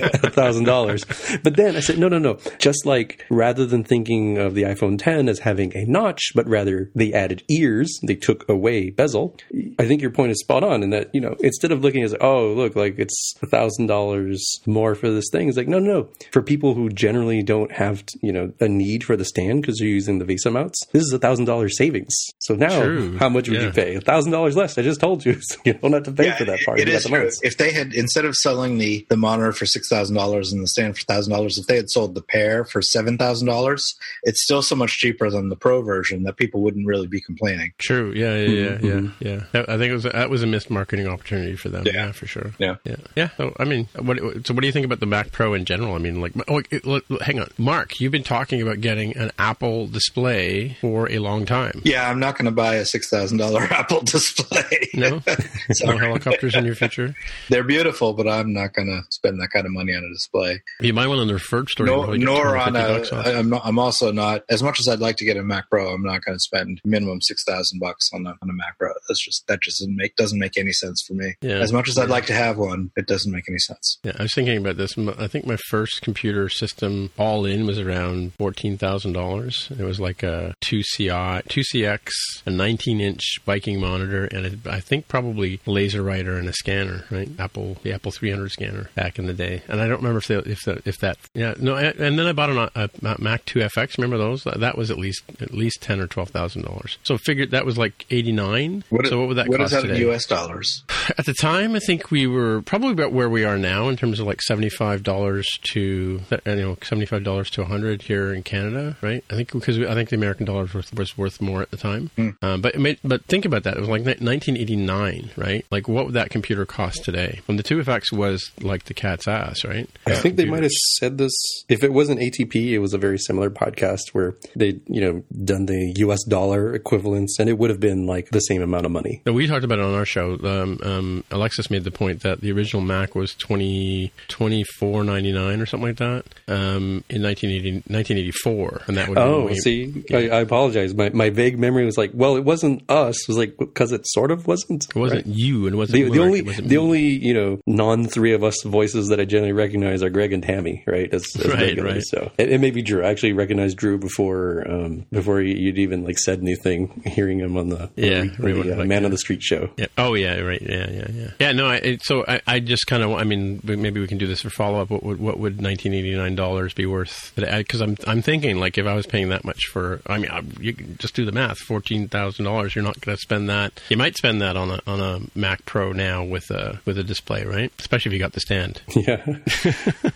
[0.02, 1.06] A thousand dollars.
[1.44, 2.38] But then I said, no, no, no.
[2.60, 6.92] Just like rather than thinking of the iPhone 10 as having a notch, but rather
[6.96, 9.38] they added ears, they took away bezel.
[9.80, 12.16] I think your point is spot on in that, you know, instead of looking as,
[12.22, 15.92] oh, look, like it's a thousand dollars more for this thing, it's like, no, no,
[16.02, 16.10] no.
[16.32, 19.88] For people who generally don't have, you know, a need for the stand because they're
[19.88, 22.14] using the VESA mounts, this is a thousand dollars savings.
[22.40, 23.18] So now, True.
[23.18, 23.68] how much would Yeah.
[23.68, 23.96] you pay?
[23.96, 24.78] A thousand dollars less.
[24.78, 25.38] I just told you.
[25.52, 26.80] So you don't have to pay for that part.
[26.80, 27.30] It is the true.
[27.42, 30.68] If they had instead of selling the the monitor for six thousand dollars and the
[30.68, 34.42] stand for thousand dollars, if they had sold the pair for seven thousand dollars, it's
[34.42, 37.72] still so much cheaper than the pro version that people wouldn't really be complaining.
[37.78, 38.12] True.
[38.14, 38.36] Yeah.
[38.38, 38.48] Yeah.
[38.48, 38.70] Yeah.
[38.78, 39.12] Mhm.
[39.20, 39.30] Yeah.
[39.32, 39.44] Yeah.
[39.52, 41.84] That- I think it was that was a missed marketing opportunity for them.
[41.86, 41.92] Yeah.
[42.08, 42.52] Yeah, for sure.
[42.58, 42.78] Yeah.
[42.86, 42.96] Yeah.
[43.16, 43.30] Yeah.
[43.38, 44.18] So I mean, what?
[44.48, 45.94] So what do you think about the Mac Pro in general?
[45.94, 49.16] I mean, like, oh, it- look, look, hang on, Mark, you've been talking about getting
[49.18, 51.82] an Apple display for a long time.
[51.84, 54.90] Yeah, I'm not going to buy a six thousand dollar Apple display.
[54.94, 55.22] No,
[55.84, 57.14] no helicopters in your future.
[57.50, 60.62] They're beautiful, but I'm not going to spend that kind of money on a display.
[60.80, 61.88] You might want on the referred store.
[61.88, 63.40] you nor on 250 a.
[63.40, 65.94] I'm, not, I'm also not as much as I'd like to get a Mac Pro.
[65.94, 68.92] I'm not going to spend minimum six thousand bucks on a on a Mac Pro.
[69.08, 71.36] That's just that just doesn't make doesn't make any sense for me.
[71.42, 71.60] Yeah.
[71.60, 73.98] As much as I'd like to have one, it doesn't make any sense.
[74.04, 74.98] Yeah, I was thinking about this.
[74.98, 79.70] I think my first computer system all in was around fourteen thousand dollars.
[79.78, 82.10] It was like a two CI, two CX,
[82.46, 87.06] a nineteen inch biking monitor, and a, I think probably laser writer and a scanner.
[87.10, 89.61] Right, Apple the Apple three hundred scanner back in the day.
[89.68, 91.76] And I don't remember if they, if the, if that yeah no.
[91.76, 93.98] I, and then I bought an, a, a Mac two FX.
[93.98, 94.44] Remember those?
[94.44, 96.98] That, that was at least at least ten or twelve thousand dollars.
[97.04, 98.84] So figured that was like eighty nine.
[99.06, 100.02] So what would that what cost is that today?
[100.02, 100.26] in U.S.
[100.26, 100.84] dollars?
[101.18, 104.20] At the time, I think we were probably about where we are now in terms
[104.20, 108.98] of like seventy-five dollars to uh, you know seventy-five dollars to hundred here in Canada,
[109.02, 109.24] right?
[109.30, 111.72] I think because we, I think the American dollar was worth, was worth more at
[111.72, 112.10] the time.
[112.42, 115.66] Um, but made, but think about that; it was like nineteen eighty-nine, right?
[115.72, 117.42] Like what would that computer cost today?
[117.46, 119.90] When the two FX was like the cat's ass, right?
[120.06, 121.32] I think they might have said this.
[121.70, 125.66] If it wasn't ATP, it was a very similar podcast where they, you know, done
[125.66, 129.22] the US dollar equivalents, and it would have been like the same amount of money.
[129.26, 130.38] No, we talked about it on our show.
[130.44, 135.32] Um, um, Alexis made the point that the original Mac was twenty twenty four ninety
[135.32, 140.04] nine or something like that um, in 1980, 1984, and that would Oh, be see,
[140.14, 140.94] I, I apologize.
[140.94, 143.22] My my vague memory was like, well, it wasn't us.
[143.22, 144.86] It was like because it sort of wasn't.
[144.90, 145.36] It wasn't right?
[145.36, 146.82] you, and it wasn't The, the only it wasn't the me.
[146.82, 150.44] only you know non three of us voices that I generally recognize are Greg and
[150.44, 151.12] Tammy, right?
[151.14, 152.04] As, as Right, right.
[152.04, 153.04] So it, it may be Drew.
[153.04, 157.02] I actually recognized Drew before um, before you'd even like said anything.
[157.06, 159.06] Hearing him on the Yeah, the, we would uh, like Man that.
[159.06, 159.70] on the Street show.
[159.78, 159.88] Yeah.
[159.98, 160.62] Oh yeah, right.
[160.62, 161.32] Yeah, yeah, yeah.
[161.40, 161.52] Yeah.
[161.54, 161.68] No.
[161.68, 163.12] I, it, so I, I just kind of.
[163.12, 164.90] I mean, maybe we can do this for follow up.
[164.90, 167.34] What would what would nineteen eighty nine dollars be worth?
[167.36, 170.42] Because I'm I'm thinking like if I was paying that much for, I mean, I,
[170.60, 171.58] you can just do the math.
[171.58, 172.76] Fourteen thousand dollars.
[172.76, 173.80] You're not going to spend that.
[173.90, 177.04] You might spend that on a on a Mac Pro now with a with a
[177.04, 177.72] display, right?
[177.80, 178.82] Especially if you got the stand.
[179.02, 179.31] Yeah,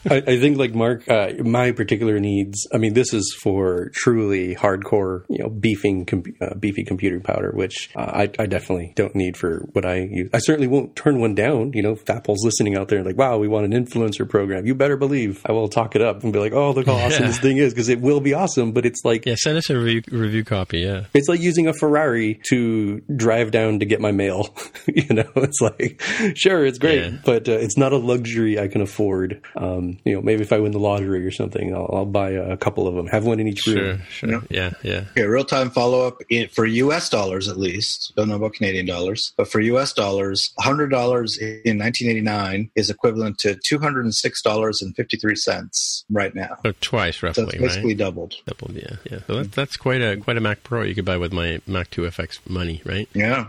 [0.09, 2.67] I, I think like Mark, uh, my particular needs.
[2.73, 7.51] I mean, this is for truly hardcore, you know, beefing, com- uh, beefy computing powder,
[7.53, 10.29] which uh, I, I definitely don't need for what I use.
[10.33, 11.71] I certainly won't turn one down.
[11.73, 14.65] You know, if Apple's listening out there, like, wow, we want an influencer program.
[14.65, 17.23] You better believe I will talk it up and be like, oh, look how awesome
[17.23, 17.27] Yeah.
[17.27, 18.71] this thing is, because it will be awesome.
[18.71, 19.35] But it's like Yeah.
[19.37, 20.79] Send us a review, review copy.
[20.79, 21.05] Yeah.
[21.13, 24.55] it's like using a Ferrari to drive down to get my mail.
[24.87, 26.01] you know, it's like,
[26.35, 27.17] sure, it's great, Yeah.
[27.25, 29.04] but uh, it's not a luxury I can afford.
[29.55, 32.57] Um, you know, maybe if I win the lottery or something, I'll, I'll buy a
[32.57, 33.75] couple of them, have one in each Sure.
[33.75, 34.01] room.
[34.09, 34.41] Sure.
[34.49, 34.71] Yeah.
[34.83, 35.05] Yeah.
[35.11, 36.21] Okay, real time follow up
[36.53, 38.13] for US dollars at least.
[38.15, 40.89] Don't know about Canadian dollars, but for US dollars, $100
[41.65, 43.55] in 1989 is equivalent to
[44.65, 46.57] $206.53 right now.
[46.63, 47.97] So twice So roughly, it's basically right?
[47.97, 48.35] doubled.
[48.45, 49.19] Doubled, yeah, yeah.
[49.27, 51.89] So that, that's quite a quite a Mac Pro you could buy with my Mac
[51.91, 53.09] 2 FX money, right?
[53.15, 53.47] Yeah.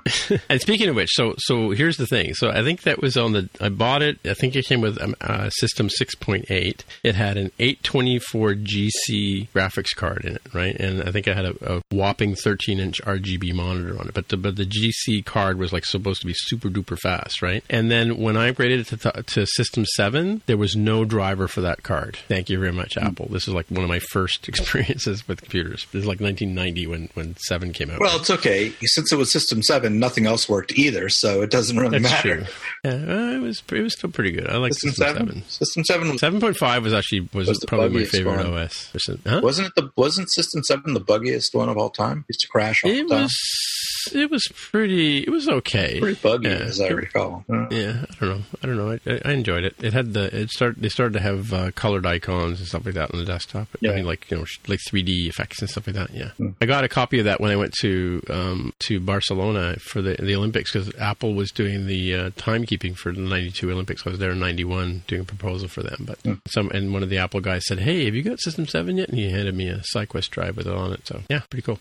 [0.49, 2.35] and speaking of which, so so here's the thing.
[2.35, 3.49] So I think that was on the.
[3.61, 4.19] I bought it.
[4.25, 6.81] I think it came with um, uh, System 6.8.
[7.03, 10.75] It had an 824 GC graphics card in it, right?
[10.77, 14.15] And I think I had a, a whopping 13 inch RGB monitor on it.
[14.15, 17.65] But the but the GC card was like supposed to be super duper fast, right?
[17.71, 21.61] And then when I upgraded it to, to System 7, there was no driver for
[21.63, 22.17] that card.
[22.29, 23.29] Thank you very much, Apple.
[23.31, 25.87] This is like one of my first experiences with computers.
[25.93, 28.01] This is like 1990 when when 7 came out.
[28.01, 28.73] Well, it's okay.
[28.83, 32.37] Since it was System 7, nothing else worked either, so it doesn't really That's matter.
[32.37, 32.47] true.
[32.85, 34.49] Yeah, uh, was it was still pretty good.
[34.49, 35.36] I like System, System, seven?
[35.43, 35.49] Seven.
[35.49, 38.59] System seven Seven point five was actually was, Was probably my favorite one.
[38.59, 38.93] OS.
[39.27, 39.41] Huh?
[39.43, 42.25] wasn't it the wasn't System seven the buggiest one of all time?
[42.29, 43.23] Used to crash all It the time.
[43.25, 45.99] was it was pretty it was okay.
[45.99, 46.55] pretty buggy Yeah.
[46.57, 47.45] as I recall.
[47.53, 48.43] Uh, Yeah, I don't know.
[48.63, 48.91] I don't know.
[48.93, 49.75] I, I- I enjoyed it.
[49.83, 50.81] It had the it started.
[50.81, 53.67] They started to have uh, colored icons and stuff like that on the desktop.
[53.75, 53.95] I Yeah.
[53.97, 56.11] mean, like you know, like 3D effects and stuff like that.
[56.15, 60.01] Yeah, I got a copy of that when I went to um, to Barcelona for
[60.03, 64.07] the the Olympics because Apple was doing the uh, timekeeping for the '92 Olympics.
[64.07, 66.07] I was there in '91 doing a proposal for them.
[66.07, 68.97] But some and one of the Apple guys said, "Hey, have you got System Seven
[68.97, 71.07] yet?" And he handed me a SyQuest drive with it on it.
[71.07, 71.79] So yeah, pretty cool.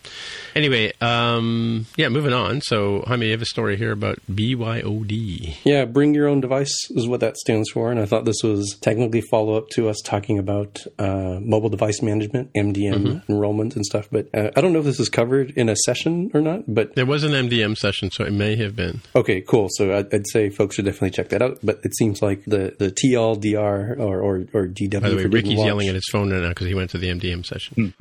[0.56, 2.62] Anyway, um, yeah, moving on.
[2.62, 5.56] So Jaime, you have a story here about BYOD.
[5.64, 7.92] Yeah, bring your own device is what that stands for.
[7.92, 12.02] And I thought this was technically follow up to us talking about uh, mobile device
[12.02, 14.08] management, MDM enrollment and stuff.
[14.12, 16.64] But uh, I don't know if this is covered in a session or not.
[16.68, 19.02] But There was an MDM session, so it may have been.
[19.16, 19.68] okay, cool.
[19.72, 21.60] So I'd, I'd say folks should definitely check that out.
[21.64, 22.92] But it seems like the, the
[23.26, 25.02] TLDR or, or, or DW.
[25.02, 27.10] By the way, Ricky's yelling at his phone right now because he went to the
[27.10, 27.94] MDM session.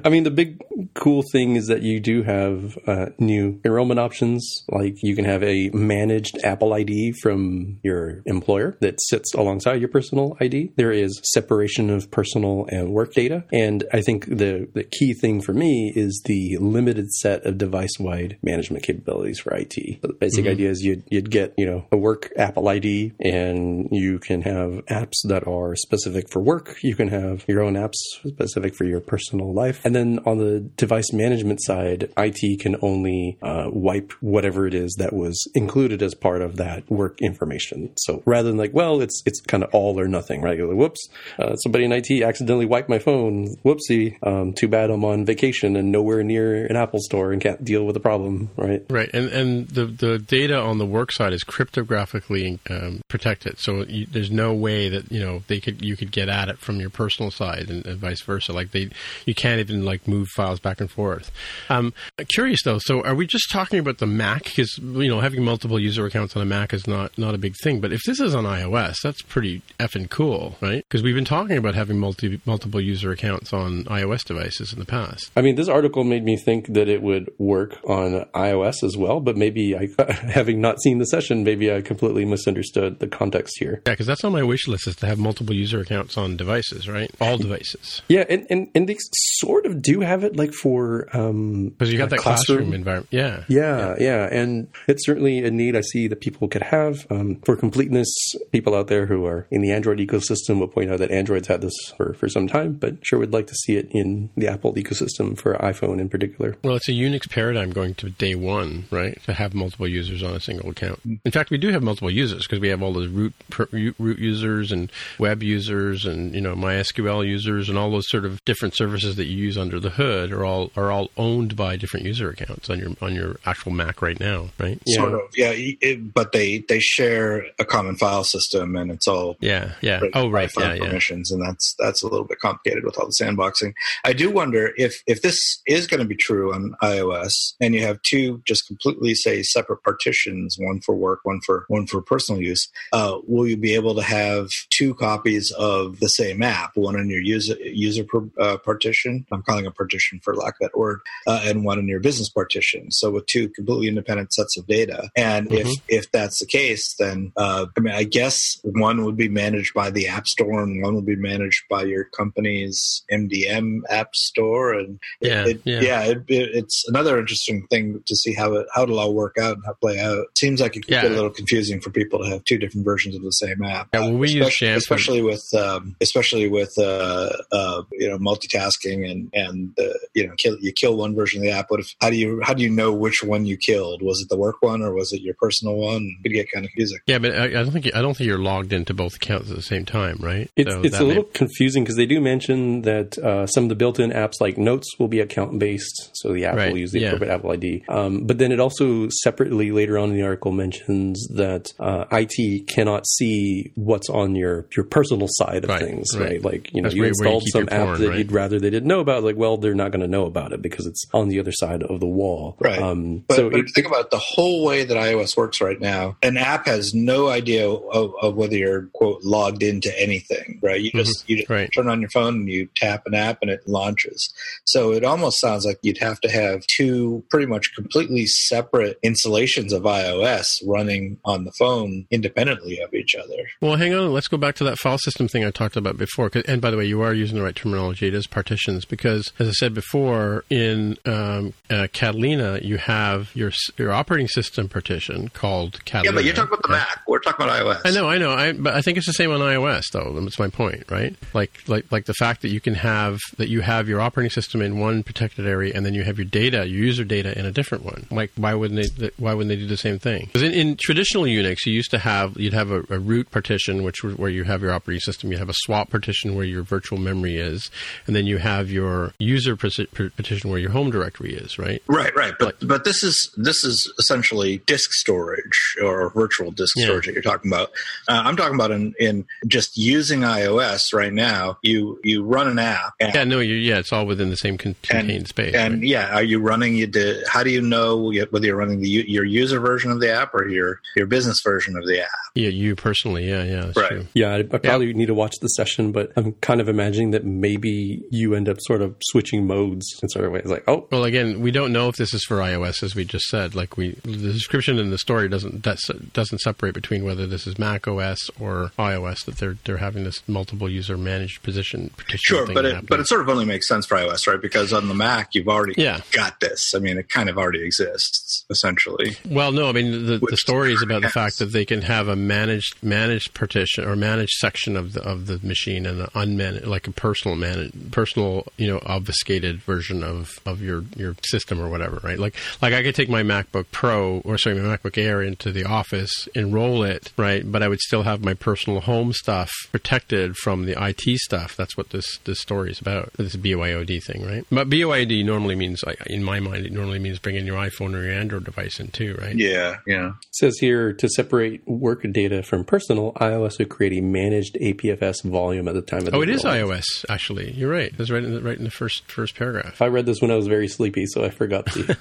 [0.04, 0.62] I mean, the big
[0.94, 4.64] cool thing is that you do have uh, new enrollment options.
[4.68, 9.88] Like you can have a managed Apple ID from your employer that sits alongside your
[9.88, 10.72] personal ID.
[10.76, 13.44] There is separation of personal and work data.
[13.52, 17.98] And I think the, the key thing for me is the limited set of device
[17.98, 19.74] wide management capabilities for IT.
[19.74, 23.73] So the basic idea is you'd, you'd get, you know, a work Apple ID and
[23.90, 26.76] you can have apps that are specific for work.
[26.82, 29.84] You can have your own apps specific for your personal life.
[29.84, 34.94] And then on the device management side, IT can only uh, wipe whatever it is
[34.98, 37.92] that was included as part of that work information.
[37.96, 40.58] So rather than like, well, it's it's kind of all or nothing, right?
[40.58, 41.08] Like, Whoops,
[41.38, 43.56] uh, somebody in IT accidentally wiped my phone.
[43.64, 44.16] Whoopsie.
[44.26, 47.84] Um, too bad I'm on vacation and nowhere near an Apple store and can't deal
[47.84, 48.84] with the problem, right?
[48.88, 53.84] Right, and and the the data on the work side is cryptographically um, protected, so
[53.84, 56.80] you, there's no way that you know they could you could get at it from
[56.80, 58.52] your personal side and, and vice versa.
[58.52, 58.90] Like they,
[59.26, 61.30] you can't even like move files back and forth.
[61.68, 61.94] Um,
[62.28, 64.44] curious though, so are we just talking about the Mac?
[64.44, 67.54] Because you know having multiple user accounts on a Mac is not not a big
[67.62, 70.84] thing, but if this is on iOS, that's pretty effing cool, right?
[70.88, 74.84] Because we've been talking about having multi multiple user accounts on iOS devices in the
[74.84, 75.30] past.
[75.36, 79.20] I mean, this article made me think that it would work on iOS as well,
[79.20, 83.82] but maybe I, having not seen the session, maybe I completely misunderstood the context here.
[83.86, 86.88] Yeah, because that's on my wish list is to have multiple user accounts on devices,
[86.88, 87.10] right?
[87.20, 88.02] All devices.
[88.08, 91.98] Yeah, and, and, and they sort of do have it like for um Because you
[91.98, 92.72] got that classroom.
[92.72, 93.08] environment.
[93.10, 93.44] Yeah.
[93.48, 97.06] Yeah, yeah, and it's certainly a need I see that people could have.
[97.10, 98.08] Um, for completeness,
[98.52, 101.60] people out there who are in the Android ecosystem will point out that Android's had
[101.60, 104.74] this for, for some time, but sure would like to see it in the Apple
[104.74, 106.56] ecosystem for iPhone in particular.
[106.64, 109.20] Well, it's a Unix paradigm going to day one, right?
[109.24, 111.00] To have multiple users on a single account.
[111.24, 113.34] In fact, we do have multiple users because we have all those root
[113.72, 118.24] root root users and web users and you know MySQL users and all those sort
[118.24, 121.76] of different services that you use under the hood are all are all owned by
[121.76, 124.80] different user accounts on your on your actual Mac right now, right?
[124.86, 124.96] Yeah.
[124.96, 125.52] Sort of, yeah.
[125.54, 129.98] It, but they they share a common file system, and it's all Yeah, yeah.
[130.00, 130.50] break Oh, right.
[130.50, 130.88] Wi-Fi Yeah, yeah.
[130.88, 133.72] permissions, and that's that's a little bit complicated with all the sandboxing.
[134.04, 137.82] I do wonder if if this is going to be true on iOS, and you
[137.82, 142.40] have two just completely say separate partitions, one for work, one for one for personal
[142.40, 142.68] use.
[142.92, 147.10] Uh, will you be able to have two copies of the same app, one in
[147.10, 149.26] your user user per, uh, partition?
[149.32, 152.28] I'm calling a partition for lack of that word, uh, and one in your business
[152.28, 152.90] partition.
[152.92, 157.32] So with two completely independent sets of data, and if if that's the case, then
[157.36, 160.94] uh, I mean, I guess one would be managed by the App Store, and one
[160.94, 165.80] would be managed by your company's MDM App Store, and it- Yeah, it, yeah.
[165.80, 169.56] yeah, it, it's another interesting thing to see how it how it'll all work out
[169.56, 170.18] and how it play out.
[170.18, 171.02] It Seems like it could Yeah.
[171.02, 173.88] get a little confusing for people to have two different versions of the same app.
[173.92, 179.10] Yeah, well, we use especially, especially with um, especially with uh, uh, you know multitasking
[179.10, 181.70] and and uh, you know kill, you kill one version of the app.
[181.70, 184.02] What if how do you how do you know which one you killed?
[184.02, 186.02] Was it the work one or was it your personal one?
[186.20, 186.98] It could get kind of confusing.
[187.06, 189.56] Yeah, but I, I don't think I don't think you're logged into both accounts at
[189.56, 190.50] the same time, right?
[190.56, 193.64] It's, So it's that a may- little confusing because they do mention that uh, some
[193.64, 196.92] of the built-in apps like Notes will be account-based, so the app Right, will use
[196.92, 197.08] the yeah.
[197.08, 197.84] appropriate Apple ID.
[197.88, 202.66] Um, but then it also separately later on in the article mentions that uh, IT
[202.68, 206.24] cannot see what's on your your personal side of Right, things, right.
[206.30, 206.42] right?
[206.44, 208.18] Like you know, That's you where- where you installed some app porn, that right?
[208.18, 209.22] you'd rather they didn't know about.
[209.24, 211.82] Like, well, they're not going to know about it because it's on the other side
[211.82, 212.78] of the wall, Right.
[212.80, 216.16] Um, But, so but it, think about the whole way that iOS works right now.
[216.22, 220.80] An app has no idea of, of whether you're quote logged into anything, right?
[220.80, 221.70] You just you just Right.
[221.74, 224.32] turn on your phone and you tap an app and it launches.
[224.64, 229.72] So it almost sounds like you'd have to have two pretty much completely separate installations
[229.72, 233.48] of iOS running on the phone independently of each other.
[233.60, 234.12] Well, hang on.
[234.12, 236.30] Let's go back to that file system thing I talked about before.
[236.46, 238.08] And by the way, you are using the right terminology.
[238.08, 243.52] It is partitions because, as I said before, in um, uh, Catalina, you have your
[243.76, 246.10] your operating system partition called Catalina.
[246.10, 247.02] Yeah, but you're talking about the Mac.
[247.06, 247.82] We're talking about iOS.
[247.84, 248.32] I know, I know.
[248.32, 250.18] I, but I think it's the same on iOS, though.
[250.20, 251.14] That's my point, right?
[251.32, 254.62] Like, like, like the fact that you can have that you have your operating system
[254.62, 257.52] in one protected area, and then you have your data, your user data, in a
[257.52, 258.06] different one.
[258.10, 259.10] Like, why wouldn't they?
[259.18, 260.26] Why wouldn't they do the same thing?
[260.26, 263.82] Because in, in, traditional Unix, you used to have you'd have a, a root partition,
[263.82, 265.32] which where you have your operating system.
[265.32, 267.70] You have a swap partition where your virtual memory is,
[268.06, 271.82] and then you have your user partition where your home directory is, right?
[271.86, 272.34] Right, right.
[272.38, 276.86] But like, but this is this is essentially disk storage or virtual disk yeah.
[276.86, 277.70] storage that you're talking about.
[278.08, 281.58] Uh, I'm talking about in, in just using iOS right now.
[281.62, 282.94] You you run an app.
[283.00, 285.54] And, yeah, no, you, yeah, it's all within the same contained and, space.
[285.54, 285.82] And right?
[285.82, 286.74] yeah, are you running?
[286.74, 290.12] You did, how do you know whether you're running the your user version of the
[290.12, 292.08] app or your your business version of the app?
[292.34, 293.28] Yeah, you personally.
[293.28, 293.88] Yeah, yeah, right.
[293.88, 294.06] True.
[294.14, 294.94] Yeah, I, I probably yeah.
[294.94, 298.58] need to watch the session, but I'm kind of imagining that maybe you end up
[298.60, 300.46] sort of switching modes in certain ways.
[300.46, 303.26] Like, oh, well, again, we don't know if this is for iOS, as we just
[303.26, 303.54] said.
[303.54, 307.86] Like, we the description in the story doesn't doesn't separate between whether this is Mac
[307.86, 309.24] OS or iOS.
[309.24, 311.90] That they're they're having this multiple user managed position.
[312.08, 314.40] Sure, but it, but it sort of only makes sense for iOS, right?
[314.40, 316.00] Because on the Mac, you've already yeah.
[316.12, 316.74] got this.
[316.74, 319.16] I mean, it kind of already exists essentially.
[319.28, 322.08] Well, no, I mean the, the story is about the fact that they can have
[322.08, 326.66] a managed managed partition or managed section of the of the machine and an unmanaged,
[326.66, 331.68] like a personal managed, personal, you know, obfuscated version of of your your system or
[331.68, 332.18] whatever, right?
[332.18, 335.64] Like like I could take my MacBook Pro or sorry, my MacBook Air into the
[335.64, 337.50] office, enroll it, right?
[337.50, 341.56] But I would still have my personal home stuff protected from the IT stuff.
[341.56, 343.12] That's what this this story is about.
[343.14, 344.44] This BYOD thing, right?
[344.50, 348.12] But BYOD normally means, in my mind, it normally means bringing your iPhone or your
[348.12, 349.36] Android device in too, right?
[349.36, 350.08] Yeah, yeah.
[350.08, 355.24] It says here to separate work data from personal, iOS would create a managed APFS
[355.24, 356.14] volume at the time of.
[356.14, 357.52] Oh, it is iOS actually.
[357.52, 357.92] You're right.
[357.98, 359.82] It's right in the, right in the first first paragraph.
[359.82, 361.96] I read this when I was very sleepy, so I forgot the.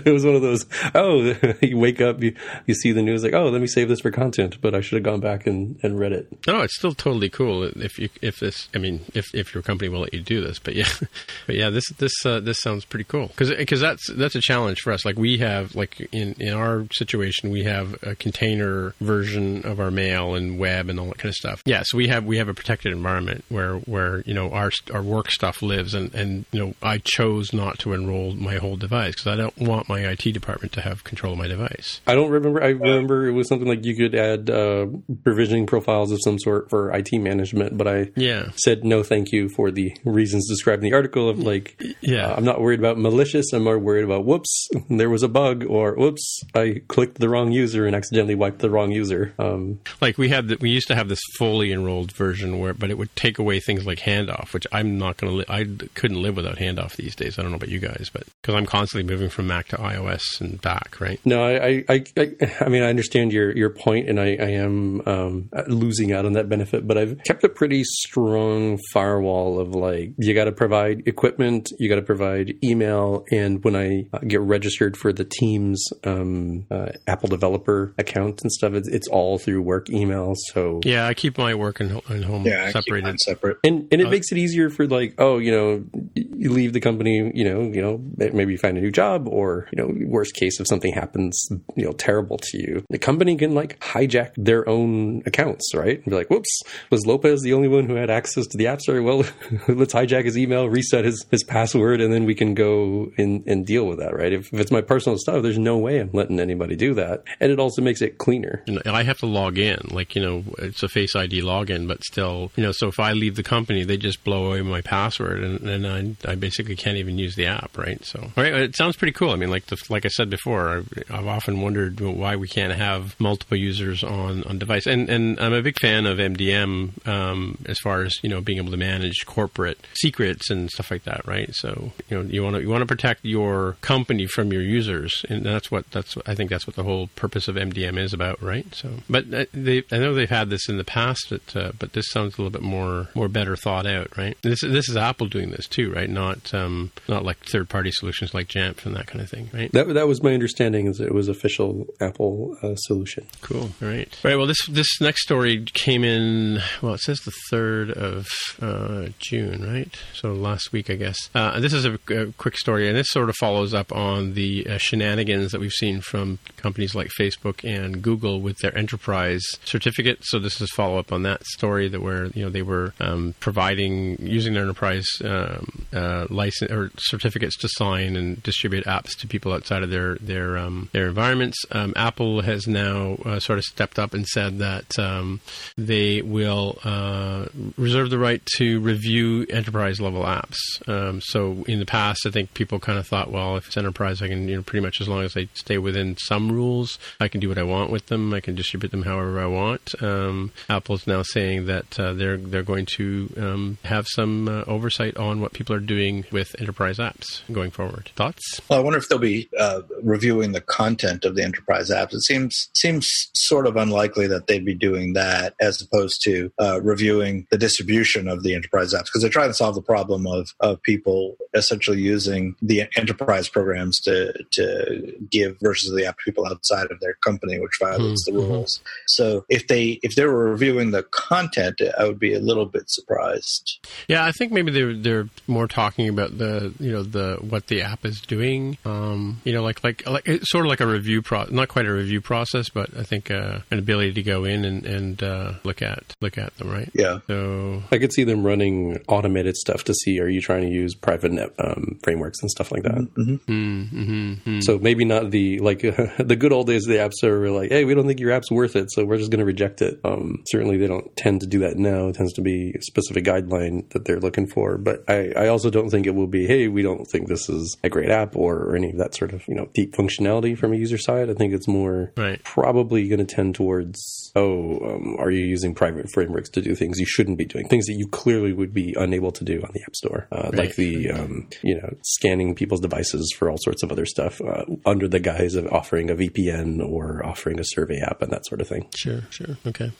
[0.04, 0.66] it was one of those.
[0.94, 2.34] Oh, you wake up, you
[2.66, 4.96] you see the news, like, oh, let me save this for content, but I should
[4.96, 6.26] have gone back and, and read it.
[6.46, 8.68] No, it's still totally cool if you if this.
[8.74, 10.88] I mean, if if your company will let you do this, but yeah,
[11.46, 14.80] but yeah, this this uh, this sounds pretty cool because because that's that's a challenge
[14.80, 15.04] for us.
[15.04, 19.90] Like we have like in in our situation, we have a container version of our
[19.90, 21.62] mail and web and all that kind of stuff.
[21.64, 25.02] Yeah, so we have we have a protected environment where where you know our our
[25.02, 29.14] work stuff lives, and and you know I chose not to enroll my whole device
[29.14, 32.00] because I don't want my IT department to have control of my device.
[32.06, 32.62] I don't remember.
[32.62, 34.86] I remember it was something like you could add uh,
[35.24, 39.48] provisioning profiles of some sort for IT management, but I yeah said no, thank you
[39.48, 42.98] for the reasons described in the article of like yeah uh, I'm not worried about
[42.98, 43.52] malicious.
[43.52, 47.52] I'm more worried about whoops there was a bug or whoops I clicked the wrong
[47.52, 49.34] user and accidentally wiped the wrong user.
[49.38, 49.65] Um,
[50.00, 53.14] like we had, we used to have this fully enrolled version where, but it would
[53.16, 55.36] take away things like handoff, which I'm not going to.
[55.38, 55.64] Li- I
[55.94, 57.38] couldn't live without handoff these days.
[57.38, 60.40] I don't know about you guys, but because I'm constantly moving from Mac to iOS
[60.40, 61.20] and back, right?
[61.24, 65.02] No, I, I, I, I mean, I understand your your point, and I, I am
[65.06, 70.12] um, losing out on that benefit, but I've kept a pretty strong firewall of like
[70.18, 74.40] you got to provide equipment, you got to provide email, and when I uh, get
[74.40, 79.55] registered for the Teams um, uh, Apple developer account and stuff, it's, it's all through
[79.62, 80.36] work emails.
[80.52, 83.20] So yeah, I keep my work and, and home yeah, separated.
[83.20, 85.84] separate, and and it uh, makes it easier for like oh you know
[86.14, 89.68] you leave the company you know you know maybe you find a new job or
[89.72, 93.54] you know worst case if something happens you know terrible to you the company can
[93.54, 95.96] like hijack their own accounts right?
[95.96, 98.80] And be like whoops was Lopez the only one who had access to the app
[98.80, 99.02] store?
[99.02, 99.18] Well
[99.68, 103.66] let's hijack his email reset his his password and then we can go and and
[103.66, 104.32] deal with that right?
[104.32, 107.24] If, if it's my personal stuff there's no way I'm letting anybody do that.
[107.40, 108.64] And it also makes it cleaner.
[108.86, 109.78] I have to log in.
[109.90, 113.12] Like you know it's a face ID login but still you know so if I
[113.12, 116.96] leave the company they just blow away my password and then I, I basically can't
[116.96, 118.04] even use the app right?
[118.04, 119.30] So right it sounds pretty cool.
[119.30, 122.72] I mean like the, like I said before I've, I've often wondered why we can't
[122.72, 124.86] have multiple users on on device.
[124.86, 128.58] And and I'm a big fan of MDM um, as far as you know being
[128.58, 131.54] able to manage corporate secrets and stuff like that right?
[131.54, 135.24] So you know you want to you want to protect your company from your users.
[135.28, 138.42] And that's what that's I think that's what the whole purpose of MDM is about
[138.42, 138.66] right?
[138.74, 142.08] So but they I know they've had this in the past but uh, but this
[142.08, 145.50] sounds a little bit more more better thought out right this this is Apple doing
[145.50, 149.20] this too right not um, not like third party solutions like Jamf and that kind
[149.20, 149.70] of thing, right?
[149.72, 150.86] That that was my understanding.
[150.86, 153.26] Is it was official Apple uh, solution.
[153.42, 153.70] Cool.
[153.82, 154.08] All right.
[154.24, 154.36] All right.
[154.36, 156.60] Well, this this next story came in.
[156.82, 158.28] Well, it says the third of
[158.60, 159.94] uh, June, right?
[160.14, 161.16] So last week, I guess.
[161.34, 164.66] Uh, this is a, a, quick story, and this sort of follows up on the
[164.66, 169.15] uh, shenanigans that we've seen from companies like Facebook and Google with their enterprise
[169.64, 170.18] certificate.
[170.22, 173.34] So this is follow up on that story that where you know they were um,
[173.40, 179.26] providing using their enterprise um, uh, license or certificates to sign and distribute apps to
[179.26, 181.58] people outside of their their um, their environments.
[181.70, 185.40] Um, Apple has now uh, sort of stepped up and said that um,
[185.76, 187.46] they will uh,
[187.76, 190.56] reserve the right to review enterprise level apps.
[190.88, 194.22] Um, so in the past, I think people kind of thought, well, if it's enterprise,
[194.22, 197.28] I can you know pretty much as long as they stay within some rules, I
[197.28, 198.32] can do what I want with them.
[198.34, 200.02] I can distribute them however I want.
[200.02, 205.16] Um, Apple's now saying that uh, they're they're going to um, have some uh, oversight
[205.16, 208.10] on what people are doing with enterprise apps going forward.
[208.16, 208.60] Thoughts?
[208.68, 212.14] Well, I wonder if they'll be uh, reviewing the content of the enterprise apps.
[212.14, 216.80] It seems seems sort of unlikely that they'd be doing that as opposed to uh,
[216.82, 220.48] reviewing the distribution of the enterprise apps because they're trying to solve the problem of
[220.60, 226.46] of people essentially using the enterprise programs to to give versus the app to people
[226.46, 228.38] outside of their company, which violates mm-hmm.
[228.38, 228.80] the rules.
[229.06, 232.90] So if they if they were reviewing the content, I would be a little bit
[232.90, 233.86] surprised.
[234.08, 237.82] Yeah, I think maybe they're they're more talking about the you know the what the
[237.82, 238.78] app is doing.
[238.84, 241.86] Um, you know, like like like it's sort of like a review pro, not quite
[241.86, 245.52] a review process, but I think uh, an ability to go in and and uh,
[245.64, 246.90] look at look at them, right?
[246.94, 247.18] Yeah.
[247.26, 250.94] So I could see them running automated stuff to see are you trying to use
[250.94, 252.94] private net um, frameworks and stuff like that.
[252.94, 253.34] Mm-hmm.
[253.34, 254.32] Mm-hmm.
[254.36, 254.60] Mm-hmm.
[254.60, 257.70] So maybe not the like the good old days of the app store were like,
[257.70, 260.00] hey, we don't think your app's worth it, so we're just going to reject it.
[260.04, 262.08] Um, certainly, they don't tend to do that now.
[262.08, 264.78] It tends to be a specific guideline that they're looking for.
[264.78, 267.76] But I, I also don't think it will be, hey, we don't think this is
[267.82, 270.72] a great app or, or any of that sort of you know deep functionality from
[270.72, 271.30] a user side.
[271.30, 272.42] I think it's more right.
[272.44, 276.98] probably going to tend towards, oh, um, are you using private frameworks to do things
[276.98, 279.82] you shouldn't be doing, things that you clearly would be unable to do on the
[279.82, 280.54] App Store, uh, right.
[280.54, 284.64] like the um, you know scanning people's devices for all sorts of other stuff uh,
[284.84, 288.60] under the guise of offering a VPN or offering a survey app and that sort
[288.60, 288.75] of thing.
[288.94, 289.90] Sure, sure, okay.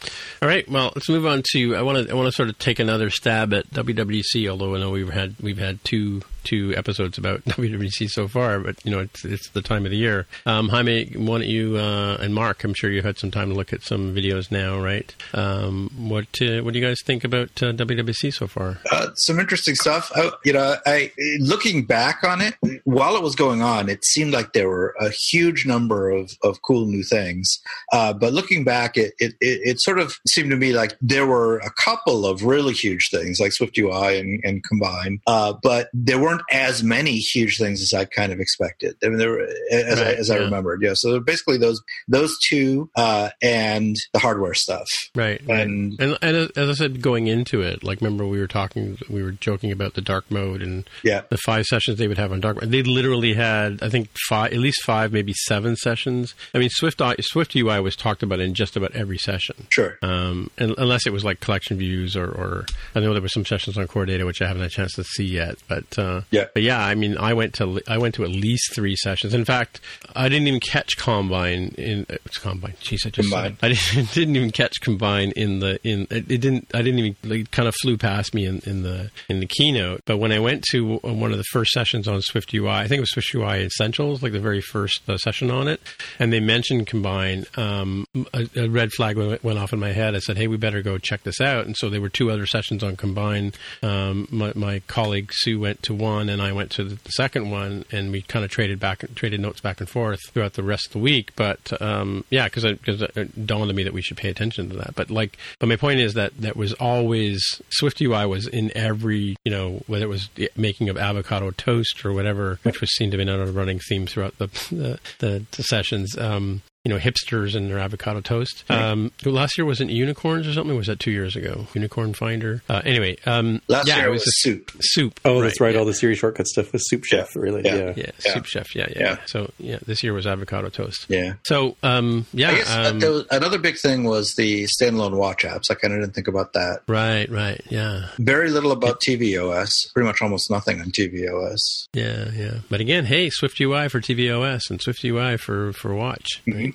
[0.42, 1.76] All right, well, let's move on to.
[1.76, 4.80] I want to I want to sort of take another stab at WWDC, although I
[4.80, 9.00] know we've had we've had two two episodes about WWDC so far, but you know
[9.00, 10.26] it's it's the time of the year.
[10.46, 12.64] Um, Jaime, why don't you uh, and Mark?
[12.64, 15.14] I'm sure you had some time to look at some videos now, right?
[15.34, 18.78] Um, what uh, what do you guys think about uh, WWDC so far?
[18.90, 20.10] Uh, some interesting stuff.
[20.14, 24.32] I, you know, I looking back on it while it was going on, it seemed
[24.32, 27.58] like there were a huge number of, of cool new things.
[27.92, 31.58] Uh, but looking back, it, it, it sort of seemed to me like there were
[31.58, 36.20] a couple of really huge things like Swift UI and, and Combine, uh, but there
[36.20, 38.96] weren't as many huge things as I kind of expected.
[39.02, 40.36] I mean, there were, as, right, I, as yeah.
[40.36, 40.82] I remembered.
[40.82, 40.92] Yeah.
[40.94, 44.88] So basically those those two uh, and the hardware stuff.
[45.14, 45.40] Right.
[45.48, 49.22] And, and and as I said, going into it, like remember we were talking, we
[49.22, 51.22] were joking about the dark mode and yeah.
[51.28, 52.70] the five sessions they would have on dark mode.
[52.70, 56.34] They literally had, I think, five, at least five, maybe seven sessions.
[56.54, 59.66] I mean, Swift Swift UI was talked about in just about every session.
[59.70, 59.98] Sure.
[60.02, 63.46] Um, and, unless it was like collection views or, or I know there were some
[63.46, 66.22] sessions on core data which I haven't had a chance to see yet, but uh,
[66.30, 69.34] yeah, but yeah, I mean, I went to I went to at least three sessions.
[69.34, 69.80] In fact,
[70.14, 72.74] I didn't even catch Combine in uh, it's Combine.
[72.82, 73.56] Jeez, I just Combine.
[73.62, 77.16] I didn't, didn't, even catch Combine in the in it, it didn't I didn't even
[77.24, 80.02] like, kind of flew past me in, in the in the keynote.
[80.04, 82.98] But when I went to one of the first sessions on Swift UI, I think
[82.98, 85.80] it was Swift UI Essentials, like the very first uh, session on it,
[86.18, 87.44] and they mentioned Combine.
[87.56, 90.14] Um, a, a, red flag went, went, off in my head.
[90.14, 92.46] I said, "Hey, we better go check this out." And so there were two other
[92.46, 93.52] sessions on Combine.
[93.82, 97.84] Um, my, my, colleague Sue went to one, and I went to the second one,
[97.90, 100.92] and we kind of traded back, traded notes back and forth throughout the rest of
[100.92, 101.32] the week.
[101.36, 104.76] But um, yeah, because because it dawned on me that we should pay attention to
[104.76, 104.94] that.
[104.94, 109.36] But like, but my point is that that was always Swift UI was in every
[109.44, 113.16] you know whether it was making of avocado toast or whatever, which was seen to
[113.16, 116.16] be another running theme throughout the the, the, the sessions.
[116.16, 118.62] Um, you know, hipsters and their avocado toast.
[118.70, 120.76] Um, last year wasn't unicorns or something.
[120.76, 121.66] was that two years ago?
[121.74, 122.62] Unicorn Finder.
[122.68, 124.70] Uh, anyway, um, last yeah, year it was, was soup.
[124.78, 125.18] Soup.
[125.24, 125.74] Oh, right, that's right.
[125.74, 125.80] Yeah.
[125.80, 127.34] All the Siri shortcut stuff was Soup Chef.
[127.34, 127.42] Yeah.
[127.42, 127.62] Really?
[127.64, 127.74] Yeah.
[127.74, 127.92] Yeah.
[127.96, 128.10] yeah.
[128.24, 128.32] yeah.
[128.34, 128.76] Soup Chef.
[128.76, 131.06] Yeah, yeah, So yeah, this year was avocado toast.
[131.08, 131.34] Yeah.
[131.44, 132.50] So um, yeah.
[132.50, 135.72] I guess uh, um, was, another big thing was the standalone watch apps.
[135.72, 136.82] I kind of didn't think about that.
[136.86, 137.28] Right.
[137.28, 137.62] Right.
[137.68, 138.10] Yeah.
[138.20, 139.92] Very little about tvOS.
[139.92, 141.88] Pretty much almost nothing on tvOS.
[141.94, 142.30] Yeah.
[142.30, 142.58] Yeah.
[142.70, 146.42] But again, hey, Swift UI for tvOS and Swift UI for for watch.
[146.46, 146.58] Mm-hmm.
[146.58, 146.74] right?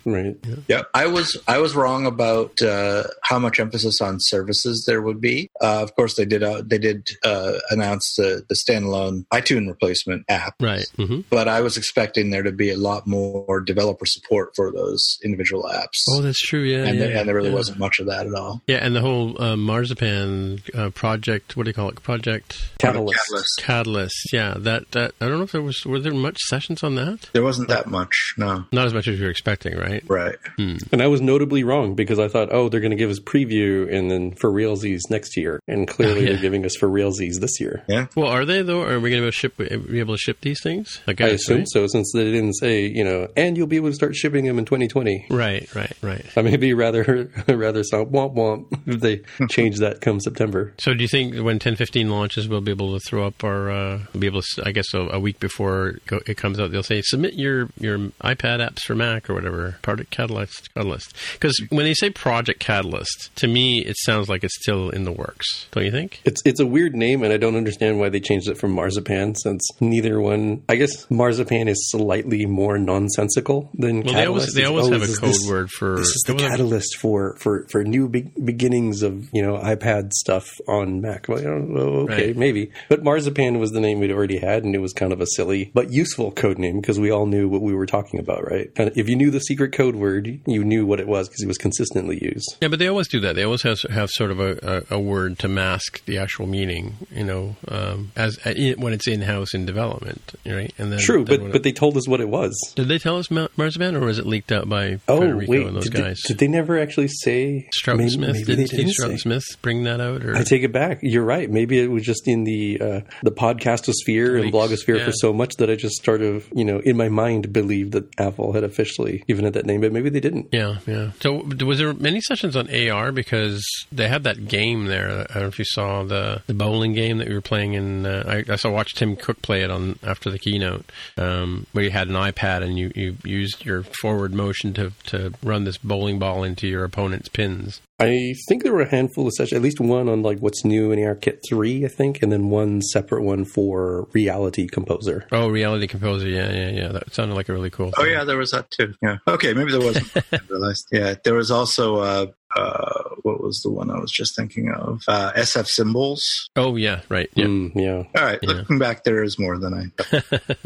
[0.67, 5.21] Yeah, I was I was wrong about uh, how much emphasis on services there would
[5.21, 5.49] be.
[5.61, 10.25] Uh, of course, they did uh, they did uh, announce the, the standalone iTunes replacement
[10.29, 10.85] app, Right.
[10.97, 15.17] hmm but I was expecting there to be a lot more developer support for those
[15.23, 16.03] individual apps.
[16.09, 16.61] Oh, that's true.
[16.63, 16.85] Yeah.
[16.85, 17.55] and, yeah, there, and there really yeah.
[17.55, 18.61] wasn't much of that at all.
[18.67, 21.55] Yeah, and the whole uh, Marzipan uh, project.
[21.55, 22.01] What do you call it?
[22.03, 23.19] Project Catalyst.
[23.27, 23.61] Catalyst.
[23.61, 24.33] Catalyst.
[24.33, 24.55] Yeah.
[24.57, 24.91] That.
[24.91, 25.13] That.
[25.21, 25.85] I don't know if there was.
[25.85, 27.29] Were there much sessions on that?
[27.33, 28.65] There wasn't that much, no.
[28.71, 29.90] Not as much as you were expecting, right?
[30.07, 30.35] Right.
[30.57, 33.91] And I was notably wrong because I thought, oh, they're going to give us preview
[33.91, 36.29] and then for realsies next year, and clearly Oh, yeah.
[36.33, 37.83] they're giving us for realsies this year.
[37.87, 38.07] Yeah.
[38.15, 38.83] Well, are they though?
[38.83, 39.57] Are we going to ship?
[39.57, 40.99] Be able to ship these things?
[41.07, 41.67] I I assume right?
[41.69, 44.57] so, since they didn't say, you know, and you'll be able to start shipping them
[44.59, 45.27] in 2020.
[45.29, 45.73] Right.
[45.75, 45.93] Right.
[46.01, 46.25] Right.
[46.35, 50.73] I may be rather rather sound womp womp if they change that come September.
[50.79, 53.99] So, do you think when 1015 launches, we'll be able to throw up our, uh,
[54.17, 57.01] be able to, I guess, a, a week before it it comes out, they'll say
[57.01, 60.73] submit your your iPad apps for Mac or whatever, Project Catalyst.
[60.73, 61.15] Catalyst.
[61.33, 65.11] Because when they say Project Catalyst, to me, it sounds like it's still in the
[65.11, 65.67] works.
[65.71, 66.21] Don't you think?
[66.25, 69.35] It's it's a weird name, and I don't understand why they changed it from marzipan,
[69.35, 70.63] since neither one.
[70.69, 74.55] I guess marzipan is slightly more nonsensical than Well, they always catalyst.
[74.55, 75.97] they always oh, have a code this- word for.
[75.97, 80.11] This is the have- catalyst for for for new be- beginnings of you know iPad
[80.13, 81.27] stuff on Mac.
[81.27, 82.37] Well, you know, okay, Right.
[82.37, 82.71] maybe.
[82.89, 85.71] But Marzipan was the name we'd already had, and it was kind of a silly
[85.73, 88.73] but useful code name because we all knew what we were talking about, right?
[88.75, 91.41] Kind of, if you knew the secret code word, you knew what it was because
[91.41, 92.57] it was consistently used.
[92.61, 93.35] Yeah, but they always do that.
[93.35, 96.95] They always have have sort of a, a, a word to mask the actual meaning.
[97.11, 100.73] You know, um, as uh, when it's in house in development, right?
[100.77, 102.57] And then True, then but when but they told us what it was.
[102.75, 105.67] Did they tell us Ma- Marzipan, or was it leaked out by Oh Federico wait,
[105.67, 108.79] and those did they, did they never actually say Stroughton maybe- Smith maybe did Steve
[108.79, 109.17] didn't Stroughton say.
[109.17, 110.99] Smith bring that out, or I take it back.
[111.01, 111.49] You're right.
[111.49, 115.05] Maybe it was just in the uh, the podcastosphere and blogosphere yeah.
[115.05, 118.07] for so much that I just sort of, you know, in my mind believed that
[118.19, 120.49] Apple had officially given that name, but maybe they didn't.
[120.51, 121.11] yeah, yeah.
[121.19, 125.09] So was there many sessions on AR because they had that game there?
[125.29, 128.05] I don't know if you saw the the bowling game that we were playing in.
[128.05, 130.85] Uh, I, I saw watched Tim Cook play it on after the keynote,
[131.17, 135.33] um, where you had an iPad and you, you used your forward motion to to
[135.43, 137.81] run this bowling ball into your opponent's pins.
[138.01, 140.91] I think there were a handful of such, at least one on like what's new
[140.91, 145.27] in ARKit 3, I think, and then one separate one for Reality Composer.
[145.31, 146.87] Oh, Reality Composer, yeah, yeah, yeah.
[146.89, 147.91] That sounded like a really cool.
[147.97, 148.13] Oh thing.
[148.13, 148.93] yeah, there was that too.
[149.01, 149.17] Yeah.
[149.27, 150.11] Okay, maybe there wasn't.
[150.49, 150.87] Realized.
[150.91, 152.25] Yeah, there was also uh,
[152.55, 155.03] uh, what was the one I was just thinking of?
[155.07, 156.49] Uh, SF symbols.
[156.55, 157.29] Oh yeah, right.
[157.35, 157.45] Yeah.
[157.45, 158.03] Mm, yeah.
[158.19, 158.53] All right, Yeah.
[158.53, 159.83] looking back, there is more than I.
[160.11, 160.21] Yeah.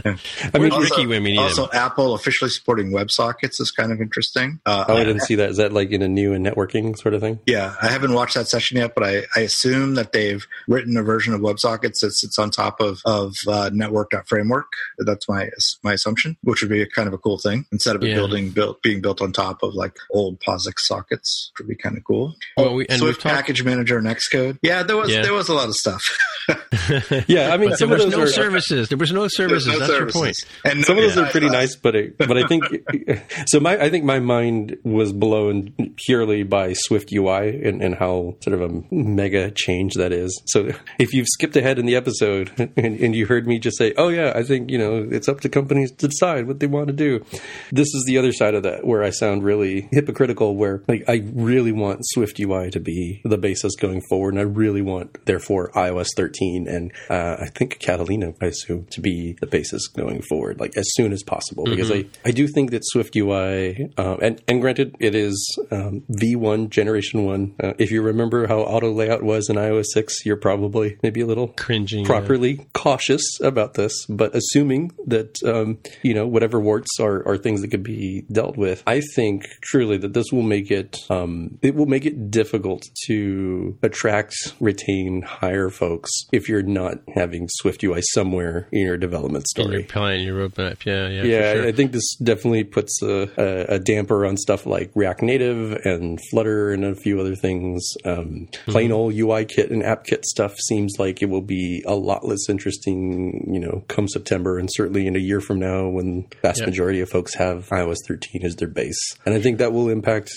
[0.54, 1.70] I mean, Where's Ricky when we need also him?
[1.74, 4.60] Apple officially supporting WebSockets is kind of interesting.
[4.66, 5.50] Uh, oh, I didn't see that.
[5.50, 7.40] Is that like in a new and networking sort of thing?
[7.46, 11.04] Yeah, I haven't watched that session yet, but I, I assume that they've written a
[11.04, 14.68] version of WebSockets that sits on top of of uh, network.framework.
[15.00, 15.50] That's my
[15.84, 18.16] my assumption, which would be a kind of a cool thing instead of it Yeah.
[18.16, 21.98] building built being built on top of like old POSIX sockets, which would be kind
[21.98, 22.36] of cool.
[22.58, 24.58] Well, we- and Swift we've talked- Package Manager and Xcode.
[24.62, 25.22] Yeah, there was Yeah.
[25.22, 26.18] there was a lot of stuff.
[27.28, 28.28] Yeah, I mean, some there of was those no are.
[28.28, 28.90] services.
[28.90, 29.68] There was no services.
[29.74, 30.36] No That's your point.
[30.64, 32.66] And Some of those yeah, are pretty nice, but it, but I think
[33.48, 33.60] so.
[33.60, 35.74] My I think my mind was blown
[36.06, 40.40] purely by Swift UI and, and how sort of a mega change that is.
[40.48, 43.94] So if you've skipped ahead in the episode and, and you heard me just say,
[43.98, 46.88] "Oh yeah, I think you know it's up to companies to decide what they want
[46.88, 47.26] to do,"
[47.72, 50.56] this is the other side of that where I sound really hypocritical.
[50.56, 54.44] Where like I really want Swift UI to be the basis going forward, and I
[54.44, 59.48] really want therefore iOS 13 and uh, I think Catalina, I assume, to be the
[59.48, 61.66] basis going forward, like as soon as possible.
[61.66, 66.04] Because I, I do think that Swift UI, um, and, and granted, it is um,
[66.12, 67.56] V1 generation one.
[67.62, 71.26] Uh, if you remember how auto layout was in iOS 6, you're probably maybe a
[71.26, 72.06] little Cringing.
[72.06, 77.62] properly cautious about this, but assuming that um, you know whatever warts are, are things
[77.62, 81.76] that could be dealt with, I think truly that this will make it um, it
[81.76, 88.02] will make it difficult to attract, retain, hire folks if you're not having Swift UI
[88.14, 89.84] somewhere in your development in your story.
[89.84, 90.86] plan, your roadmap.
[90.86, 91.24] Yeah, yeah.
[91.24, 91.68] Yeah, for sure.
[91.68, 96.20] I think this definitely puts a, a, a damper on stuff like React Native and
[96.30, 97.84] Flutter and a few other things.
[98.04, 101.96] Um, plain old UI kit and app kit stuff seems like it will be a
[101.96, 106.28] lot less interesting, you know, come September and certainly in a year from now when
[106.42, 106.66] vast Yeah.
[106.68, 109.00] majority of folks have iOS 13 as their base.
[109.26, 110.30] And I think that will impact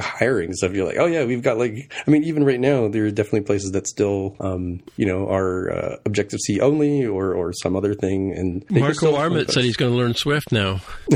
[0.00, 0.72] hiring stuff.
[0.72, 3.42] You're like, oh yeah, we've got like, I mean, even right now, there are definitely
[3.42, 7.94] places that still, um, you know, are uh, Objective C only or or some other
[7.94, 8.32] thing.
[8.32, 10.80] And Marco Arment said he's going to learn Swift now.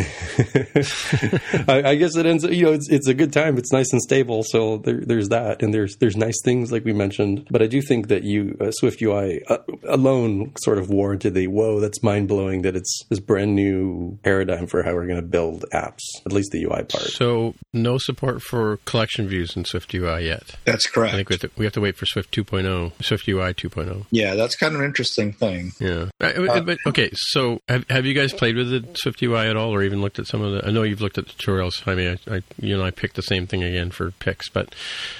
[1.69, 2.45] I, I, guess it ends.
[2.45, 3.59] You know, it's it's a good time.
[3.59, 4.43] It's nice and stable.
[4.45, 7.47] So there, there's that, and there's there's nice things like we mentioned.
[7.51, 9.59] But I do think that you uh, Swift UI uh,
[9.89, 11.81] alone sort of warranted the whoa.
[11.81, 12.63] That's mind blowing.
[12.63, 16.03] That it's this brand new paradigm for how we're going to build apps.
[16.25, 17.05] At least the UI part.
[17.05, 20.57] So no support for collection views in Swift UI yet.
[20.65, 21.15] That's correct.
[21.15, 24.04] I think we have to, we have to wait for Swift 2.0, Swift UI 2.0.
[24.11, 25.73] Yeah, that's kind of an interesting thing.
[25.81, 26.09] Yeah.
[26.21, 29.75] Uh, but, okay, so have, have you guys played with the Swift UI at all,
[29.75, 30.67] or even looked at some of the?
[30.67, 31.87] I know you've looked at the tutorials.
[31.87, 34.75] I mean, I, I, you and I picked the same thing again for picks, but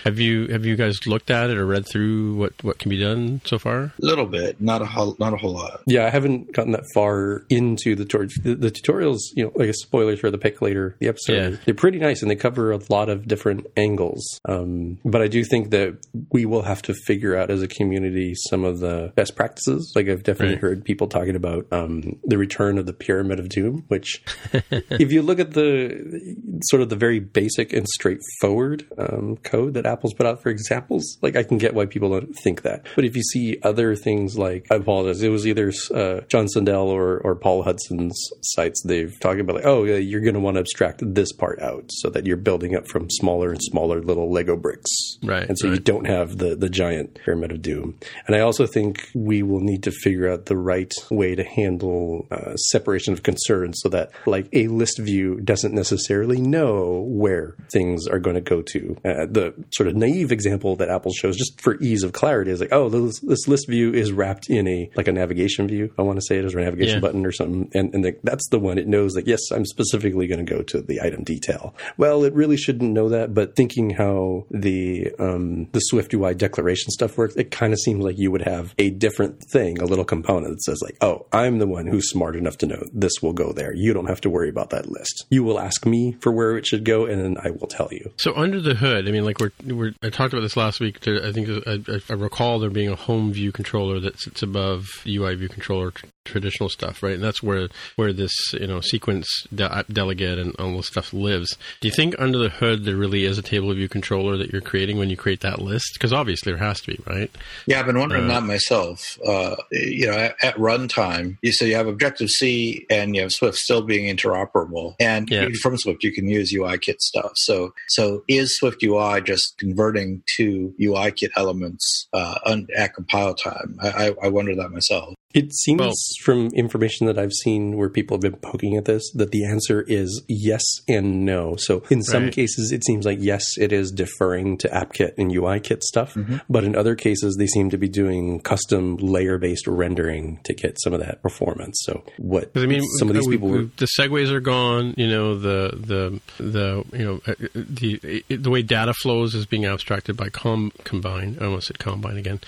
[0.05, 2.99] have you have you guys looked at it or read through what, what can be
[2.99, 3.83] done so far?
[3.83, 5.83] A little bit, not a whole, not a whole lot.
[5.87, 8.43] Yeah, I haven't gotten that far into the tutorials.
[8.43, 11.57] The, the tutorials, you know, like a spoiler for the pick later, the episode, yeah.
[11.65, 14.41] they're pretty nice and they cover a lot of different angles.
[14.47, 15.97] Um, but I do think that
[16.31, 19.93] we will have to figure out as a community some of the best practices.
[19.95, 20.63] Like I've definitely right.
[20.63, 24.23] heard people talking about um, the return of the pyramid of doom, which
[24.71, 29.87] if you look at the sort of the very basic and straightforward um, code that
[29.87, 32.87] Apple's put out for examples, like I can get why people don't think that.
[32.95, 36.89] But if you see other things like, I apologize, it was either uh, John Sundell
[36.89, 40.57] or, or Paul Hudson's sites, they've talked about like, oh, yeah, you're going to want
[40.57, 44.31] to abstract this part out so that you're building up from smaller and smaller little
[44.31, 44.91] Lego bricks.
[45.23, 45.49] Right.
[45.49, 45.75] And so right.
[45.75, 47.99] you don't have the, the giant pyramid of doom.
[48.27, 52.27] And I also think we will need to figure out the right way to handle
[52.31, 58.07] uh, separation of concerns so that like a list view doesn't necessarily know where things
[58.07, 58.97] are going to go to.
[59.05, 62.61] Uh, the sort of naive example that Apple shows just for ease of clarity is
[62.61, 65.93] like, oh, this, this list view is wrapped in a like a navigation view.
[65.99, 67.01] I want to say it as a navigation yeah.
[67.01, 67.71] button or something.
[67.75, 70.63] And, and the, that's the one it knows like, yes, I'm specifically going to go
[70.63, 71.75] to the item detail.
[71.97, 76.91] Well, it really shouldn't know that, but thinking how the um, the Swift UI declaration
[76.91, 80.05] stuff works, it kind of seems like you would have a different thing, a little
[80.05, 83.33] component that says like, oh, I'm the one who's smart enough to know this will
[83.33, 83.75] go there.
[83.75, 85.27] You don't have to worry about that list.
[85.31, 88.13] You will ask me for where it should go, and then I will tell you.
[88.19, 91.01] So under the hood, I mean, like we're, we're I talked about this last week.
[91.01, 94.89] To, I think I, I, recall there being a home view controller that sits above
[95.07, 95.93] UI view controller
[96.25, 97.15] traditional stuff, right?
[97.15, 101.57] And that's where where this you know sequence de- delegate and all this stuff lives.
[101.81, 104.63] Do you think under the hood there really is a table view controller that you're
[104.63, 105.91] creating when you create that list?
[105.95, 107.31] Because obviously there has to be, right?
[107.67, 109.19] Yeah, I've been wondering uh, that myself.
[109.27, 113.33] Uh, you know, at, at runtime, you so you have Objective C and you have
[113.33, 115.49] Swift still being interoperable, and yeah.
[115.63, 117.33] from Swift you can use UIKit stuff.
[117.37, 122.39] So so is Swift UI just converting to UIKit elements uh,
[122.77, 123.79] at compile time?
[123.83, 125.15] I, I, I wonder that myself.
[125.35, 129.11] It seems well, from information that I've seen where people have been poking at this
[129.13, 131.57] that the answer is yes and no.
[131.57, 132.33] So in some right.
[132.33, 136.37] cases, it seems like yes, it is deferring to AppKit and UIKit stuff, mm-hmm.
[136.49, 140.81] but in other cases, they seem to be doing custom layer based rendering to get
[140.81, 141.83] some of that performance.
[141.85, 142.53] So what?
[142.55, 144.95] I mean, some of these we, people we, the segues are gone.
[144.97, 149.67] You know, the the the you know uh, the the way data flows is being
[149.67, 151.39] abstracted by com, combine.
[151.41, 152.41] I almost said combine again.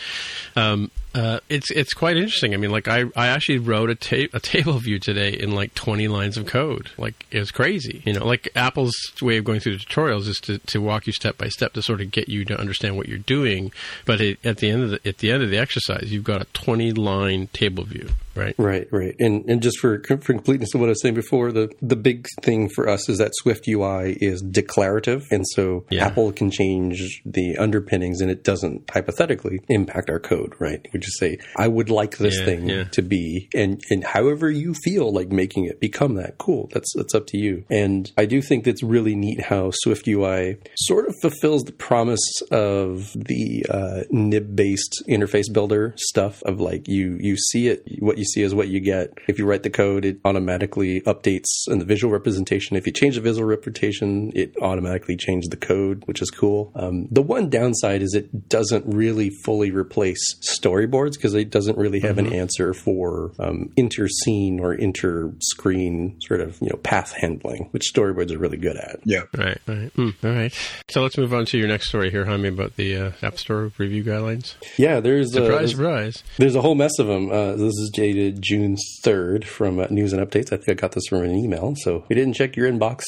[0.55, 2.53] Um, uh, it's it's quite interesting.
[2.53, 6.09] I mean, like I, I actually wrote a, a table view today in like 20
[6.09, 6.91] lines of code.
[6.99, 8.03] Like it's crazy.
[8.05, 11.15] You know, like Apple's way of going through the tutorials is to, to walk you
[11.15, 13.73] step by step to sort of get you to understand what you're doing.
[14.05, 16.43] But it, at the end of the at the end of the exercise, you've got
[16.43, 18.55] a 20 line table view right?
[18.59, 19.15] Right, right.
[19.19, 22.27] And and just for for completeness of what I was saying before, the the big
[22.43, 26.07] thing for us is that Swift UI is declarative, and so yeah.
[26.07, 30.87] Apple can change the underpinnings, and it doesn't hypothetically impact our code, right?
[30.93, 32.85] We just say, I would like this yeah, thing yeah.
[32.85, 36.69] to be, and and however you feel like making it become that, cool.
[36.73, 37.65] That's that's up to you.
[37.71, 42.43] And I do think that's really neat how Swift UI sort of fulfills the promise
[42.51, 48.19] of the uh, nib based interface builder stuff of like you you see it what
[48.19, 49.13] you see is what you get.
[49.29, 52.77] If you write the code, it automatically updates in the visual representation.
[52.77, 56.73] If you change the visual representation, it automatically changes the code, which is cool.
[56.75, 60.19] Um, the one downside is it doesn't really fully replace
[60.59, 62.33] storyboards because it doesn't really have mm-hmm.
[62.33, 67.69] an answer for um, inter scene or inter screen sort of you know path handling,
[67.71, 69.01] which storyboards are really good at.
[69.05, 69.23] Yeah.
[69.37, 69.59] Right.
[69.67, 69.95] Right.
[69.95, 70.53] Mm, all right.
[70.89, 73.73] So let's move on to your next story here, Jaime, about the uh, App Store
[73.79, 74.55] review guidelines.
[74.77, 75.01] Yeah.
[75.01, 76.23] There's surprise, a, surprise.
[76.39, 77.31] There's a whole mess of them.
[77.31, 80.53] Uh, this is J dated June 3rd from uh, News and Updates.
[80.53, 81.75] I think I got this from an email.
[81.77, 83.03] So if you didn't check your inbox,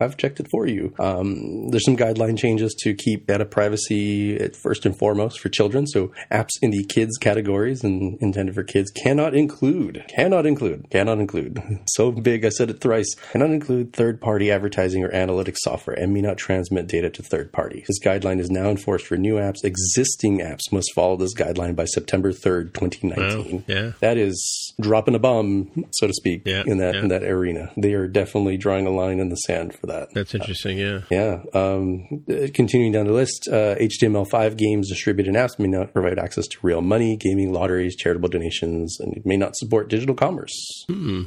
[0.00, 0.94] I've checked it for you.
[0.98, 5.86] Um, there's some guideline changes to keep data privacy at first and foremost for children.
[5.86, 11.18] So apps in the kids categories and intended for kids cannot include, cannot include, cannot
[11.18, 11.60] include.
[11.90, 13.14] So big, I said it thrice.
[13.32, 17.52] Cannot include third party advertising or analytics software and may not transmit data to third
[17.52, 17.84] parties.
[17.88, 19.64] This guideline is now enforced for new apps.
[19.64, 23.56] Existing apps must follow this guideline by September 3rd, 2019.
[23.56, 23.62] Wow.
[23.66, 23.92] Yeah.
[24.00, 24.40] That is
[24.80, 27.00] dropping a bomb, so to speak, Yeah, in that yeah.
[27.02, 27.70] in that arena.
[27.76, 30.08] They are definitely drawing a line in the sand for that.
[30.14, 30.78] That's interesting.
[30.78, 31.00] Yeah.
[31.10, 31.42] Yeah.
[31.54, 36.18] Um, uh, continuing down the list, uh, HTML5 games distributed in apps may not provide
[36.18, 40.84] access to real money, gaming, lotteries, charitable donations, and it may not support digital commerce.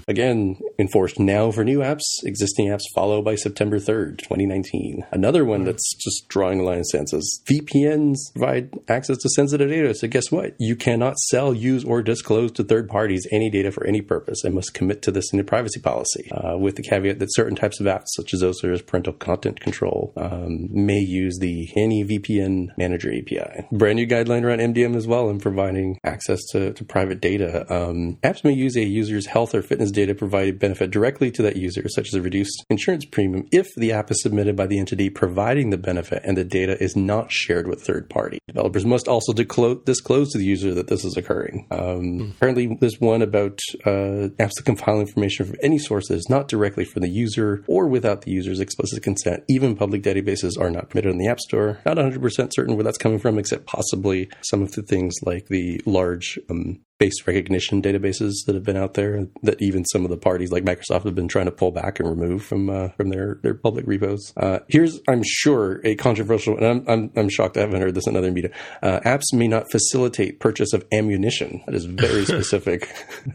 [0.07, 2.01] Again, enforced now for new apps.
[2.23, 5.05] Existing apps follow by September 3rd, 2019.
[5.11, 9.29] Another one that's just drawing a line in the sand says VPNs provide access to
[9.29, 9.93] sensitive data.
[9.93, 10.55] So guess what?
[10.59, 14.55] You cannot sell, use, or disclose to third parties any data for any purpose and
[14.55, 17.85] must commit to this in privacy policy, uh, with the caveat that certain types of
[17.85, 23.67] apps, such as those that are parental content control, um, may use the NEVPNManager API.
[23.71, 27.65] Brand new guideline around MDM as well and providing access to, to private data.
[27.73, 31.57] Um, apps may use a user's health or fitness data provided benefit directly to that
[31.57, 35.09] user, such as a reduced insurance premium, if the app is submitted by the entity
[35.09, 38.39] providing the benefit and the data is not shared with third party.
[38.47, 41.67] Developers must also disclose, disclose to the user that this is occurring.
[41.71, 46.29] Um, Apparently, there's one about uh, apps that compile information from any source that is
[46.29, 49.43] not directly from the user or without the user's explicit consent.
[49.49, 51.79] Even public databases are not permitted in the App Store.
[51.85, 55.81] Not 100% certain where that's coming from, except possibly some of the things like the
[55.85, 60.17] large um, face recognition databases that have been out there that even some of the
[60.17, 63.39] parties like Microsoft have been trying to pull back and remove from uh, from their,
[63.41, 64.31] their public repos.
[64.37, 68.07] Uh, here's, I'm sure, a controversial, and I'm, I'm, I'm shocked I haven't heard this
[68.07, 68.51] in other media.
[68.81, 71.63] Uh, apps may not facilitate purchase of ammunition.
[71.65, 72.87] That is very specific.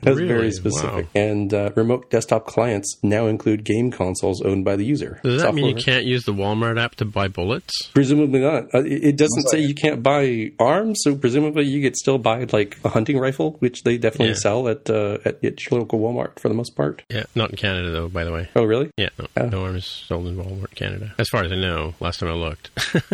[0.02, 0.28] That's Really?
[0.28, 1.06] very specific.
[1.14, 1.20] Wow.
[1.20, 5.20] And uh, remote desktop clients now include game consoles owned by the user.
[5.24, 7.88] Does that mean you can't use the Walmart app to buy bullets?
[7.94, 8.74] Presumably not.
[8.74, 12.44] Uh, it it doesn't say you can't buy arms, so presumably you could still buy
[12.52, 14.34] like a hunting rifle, which they definitely Yeah.
[14.34, 17.03] sell at, uh, at at your local Walmart for the most part.
[17.09, 18.09] Yeah, not in Canada though.
[18.09, 18.49] By the way.
[18.57, 18.90] Oh, really?
[18.96, 19.46] Yeah, no, Oh.
[19.49, 21.14] no arms sold in Walmart Canada.
[21.18, 22.70] As far as I know, last time I looked.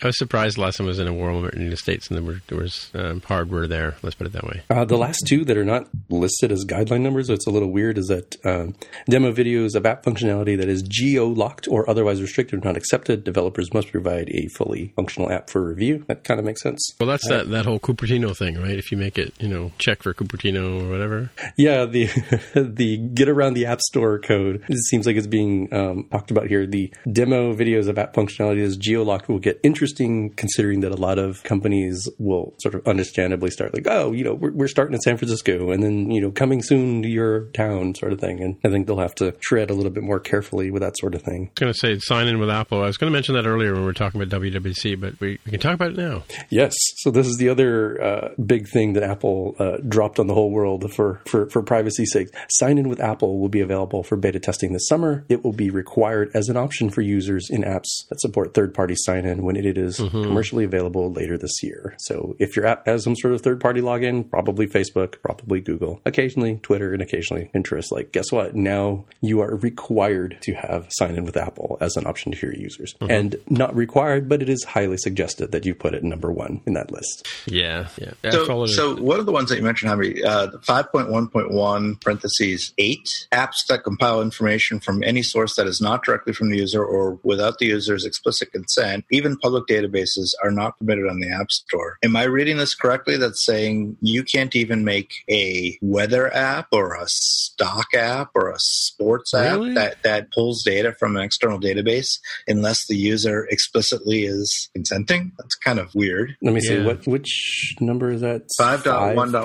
[0.00, 2.24] I was surprised last time I was in a Walmart in the States and there,
[2.24, 3.96] were, there was um, hardware there.
[4.02, 4.62] Let's put it that way.
[4.70, 7.72] Uh, the last two that are not listed as guideline numbers, so it's a little
[7.72, 8.74] weird, is that um,
[9.10, 13.24] demo videos of app functionality that is geo locked or otherwise restricted or not accepted.
[13.24, 16.04] Developers must provide a fully functional app for review.
[16.06, 16.94] That kind of makes sense.
[17.00, 18.78] Well, that's that, that whole Cupertino thing, right?
[18.78, 21.30] If you make it, you know, check for Cupertino or whatever.
[21.56, 22.06] Yeah, the
[22.54, 24.64] the get around the App Store code.
[24.68, 26.66] It seems like it's being um, talked about here.
[26.66, 31.18] The demo videos of app functionality is geolocked will get interesting, considering that a lot
[31.18, 35.00] of companies will sort of understandably start like, oh, you know, we're, we're starting in
[35.00, 38.40] San Francisco, and then you know, coming soon to your town, sort of thing.
[38.40, 41.14] And I think they'll have to tread a little bit more carefully with that sort
[41.14, 41.48] of thing.
[41.48, 42.82] I was going to say sign in with Apple.
[42.82, 45.38] I was going to mention that earlier when we were talking about WWC, but we,
[45.44, 46.22] we can talk about it now.
[46.50, 46.74] Yes.
[46.96, 50.50] So this is the other uh, big thing that Apple uh, dropped on the whole
[50.50, 52.28] world for, for, for privacy's sake.
[52.50, 55.24] Sign in with Apple will be available for beta testing this summer.
[55.28, 58.94] It will be required as an option for users in apps that support third party
[58.96, 61.94] sign in when it is commercially available later this year.
[61.98, 66.00] So if your app has some sort of third party login, probably Facebook, probably Google,
[66.04, 68.54] occasionally Twitter, and occasionally Pinterest, like guess what?
[68.54, 72.54] Now you are required to have sign in with Apple as an option to your
[72.54, 72.94] users.
[73.00, 76.74] And not required, but it is highly suggested that you put it number one in
[76.74, 77.26] that list.
[77.46, 78.12] Yeah, yeah.
[78.30, 83.26] So, so one of the ones that you mentioned, Javi, uh, the 5.1.1 parentheses 8
[83.32, 87.18] apps that compile information from any source that is not directly from the user or
[87.22, 91.98] without the user's explicit consent, even public databases are not permitted on the App Store.
[92.02, 93.16] Am I reading this correctly?
[93.16, 98.58] That's saying you can't even make a weather app or a stock app or a
[98.58, 99.70] sports Really?
[99.70, 105.32] app that, that pulls data from an external database unless the user explicitly is consenting?
[105.38, 106.36] That's kind of weird.
[106.42, 106.84] Let me see Yeah.
[106.86, 108.50] what which number is that?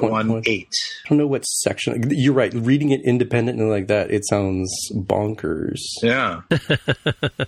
[0.02, 0.68] 5.1.18.
[1.06, 2.04] I don't know what section.
[2.10, 2.54] You're right.
[2.54, 5.80] Reading it independently like that, it sounds bonkers.
[6.02, 6.42] Yeah.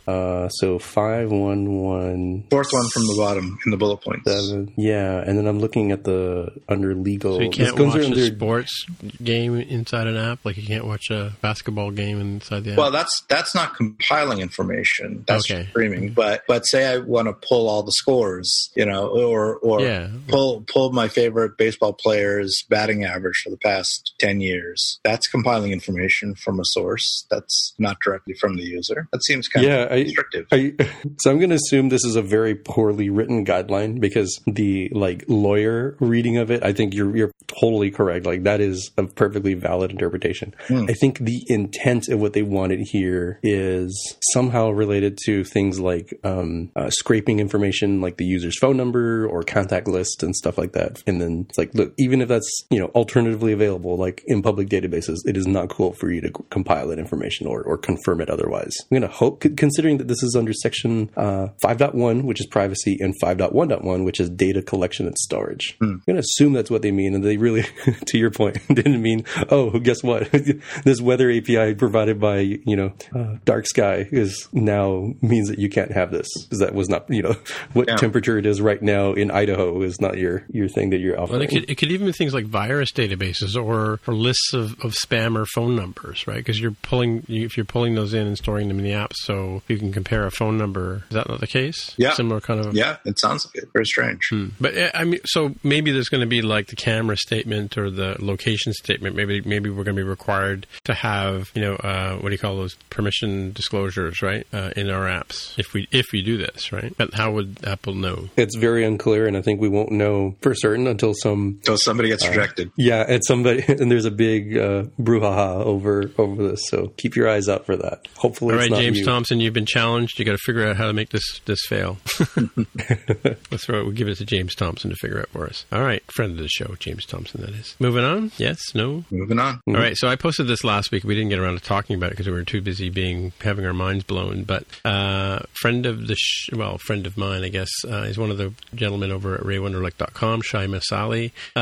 [0.07, 4.29] Uh, so five one one Fourth one from the bottom in the bullet points.
[4.31, 4.71] seven.
[4.77, 7.35] Yeah, and then I'm looking at the under legal.
[7.37, 8.85] So you can't goes watch under- a sports
[9.23, 12.77] game inside an app, like you can't watch a basketball game inside the app.
[12.77, 15.23] Well, that's that's not compiling information.
[15.27, 15.67] That's Okay.
[15.69, 16.13] streaming.
[16.13, 20.09] But but say I want to pull all the scores, you know, or or Yeah.
[20.27, 24.99] pull pull my favorite baseball player player's batting average for the past 10 years.
[25.03, 29.07] That's compiling information from a source that's not directly from the user.
[29.11, 30.45] That seems kind Yeah, of I- restrictive.
[30.51, 30.73] I,
[31.19, 35.23] so I'm going to assume this is a very poorly written guideline because the like
[35.27, 38.25] lawyer reading of it, I think you're you're totally correct.
[38.25, 40.53] Like that is a perfectly valid interpretation.
[40.67, 40.85] Hmm.
[40.89, 46.13] I think the intent of what they wanted here is somehow related to things like
[46.23, 50.73] um, uh, scraping information, like the user's phone number or contact list and stuff like
[50.73, 51.01] that.
[51.07, 54.69] And then it's like, look, even if that's you know alternatively available, like in public
[54.69, 58.29] databases, it is not cool for you to compile that information or, or confirm it
[58.29, 58.73] otherwise.
[58.83, 62.97] I'm going to hope, considering that this is under section uh, 5.1, which is privacy,
[62.99, 65.77] and 5.1.1, which is data collection and storage.
[65.81, 67.65] I'm going to assume that's what they mean, and they really,
[68.07, 70.29] to your point, didn't mean, oh, guess what?
[70.83, 75.69] this weather API provided by you know uh, Dark Sky is now means that you
[75.69, 77.35] can't have this because that was not you know
[77.73, 77.97] what Yeah.
[77.97, 81.23] temperature it is right now in Idaho is not your your thing that you're Well,
[81.23, 81.41] offering.
[81.43, 84.93] it could, it could even be things like virus databases or, or lists of, of
[84.93, 86.37] spammer phone numbers, right?
[86.37, 89.61] Because you're pulling if you're pulling those in and storing them in the app, so
[89.67, 91.03] you can compare a phone number.
[91.09, 91.93] Is that not the case?
[91.97, 92.13] Yeah.
[92.13, 92.73] similar kind of.
[92.73, 93.69] yeah, it sounds like it.
[93.73, 94.21] Very strange.
[94.29, 94.47] Hmm.
[94.59, 97.89] But uh, I mean, so maybe there's going to be like the camera statement or
[97.89, 99.15] the location statement.
[99.15, 102.39] Maybe maybe we're going to be required to have you know uh, what do you
[102.39, 106.71] call those permission disclosures, right, uh, in our apps if we if we do this,
[106.71, 106.93] right?
[106.97, 108.29] But how would Apple know?
[108.37, 112.04] it's very unclear, and I think we won't know for certain until some Until somebody
[112.07, 112.71] gets rejected.
[112.77, 116.61] yeah, and somebody and there's a big uh, brouhaha over over this.
[116.69, 118.07] So keep your eyes out for that.
[118.17, 119.05] Hopefully, All it's right, not James you.
[119.05, 120.17] Thompson, you've been challenged.
[120.19, 121.97] You got to figure out how to make this this fail.
[122.35, 123.83] we'll throw it.
[123.83, 125.65] We'll give it to James Thompson to figure out for us.
[125.71, 127.41] All right, friend of the show, James Thompson.
[127.41, 127.75] That is.
[127.79, 128.31] Moving on.
[128.37, 128.59] Yes.
[128.73, 129.03] No.
[129.11, 129.61] Moving on.
[129.67, 131.03] All right, so I posted this last week.
[131.03, 133.65] We didn't get around to talking about it because we were too busy being having
[133.65, 134.43] our minds blown.
[134.43, 138.31] But uh, friend of the sh- well, friend of mine, I guess, uh, is one
[138.31, 141.31] of the gentlemen over at RayWenderlich.com, Shai Mishali.
[141.55, 141.59] Uh,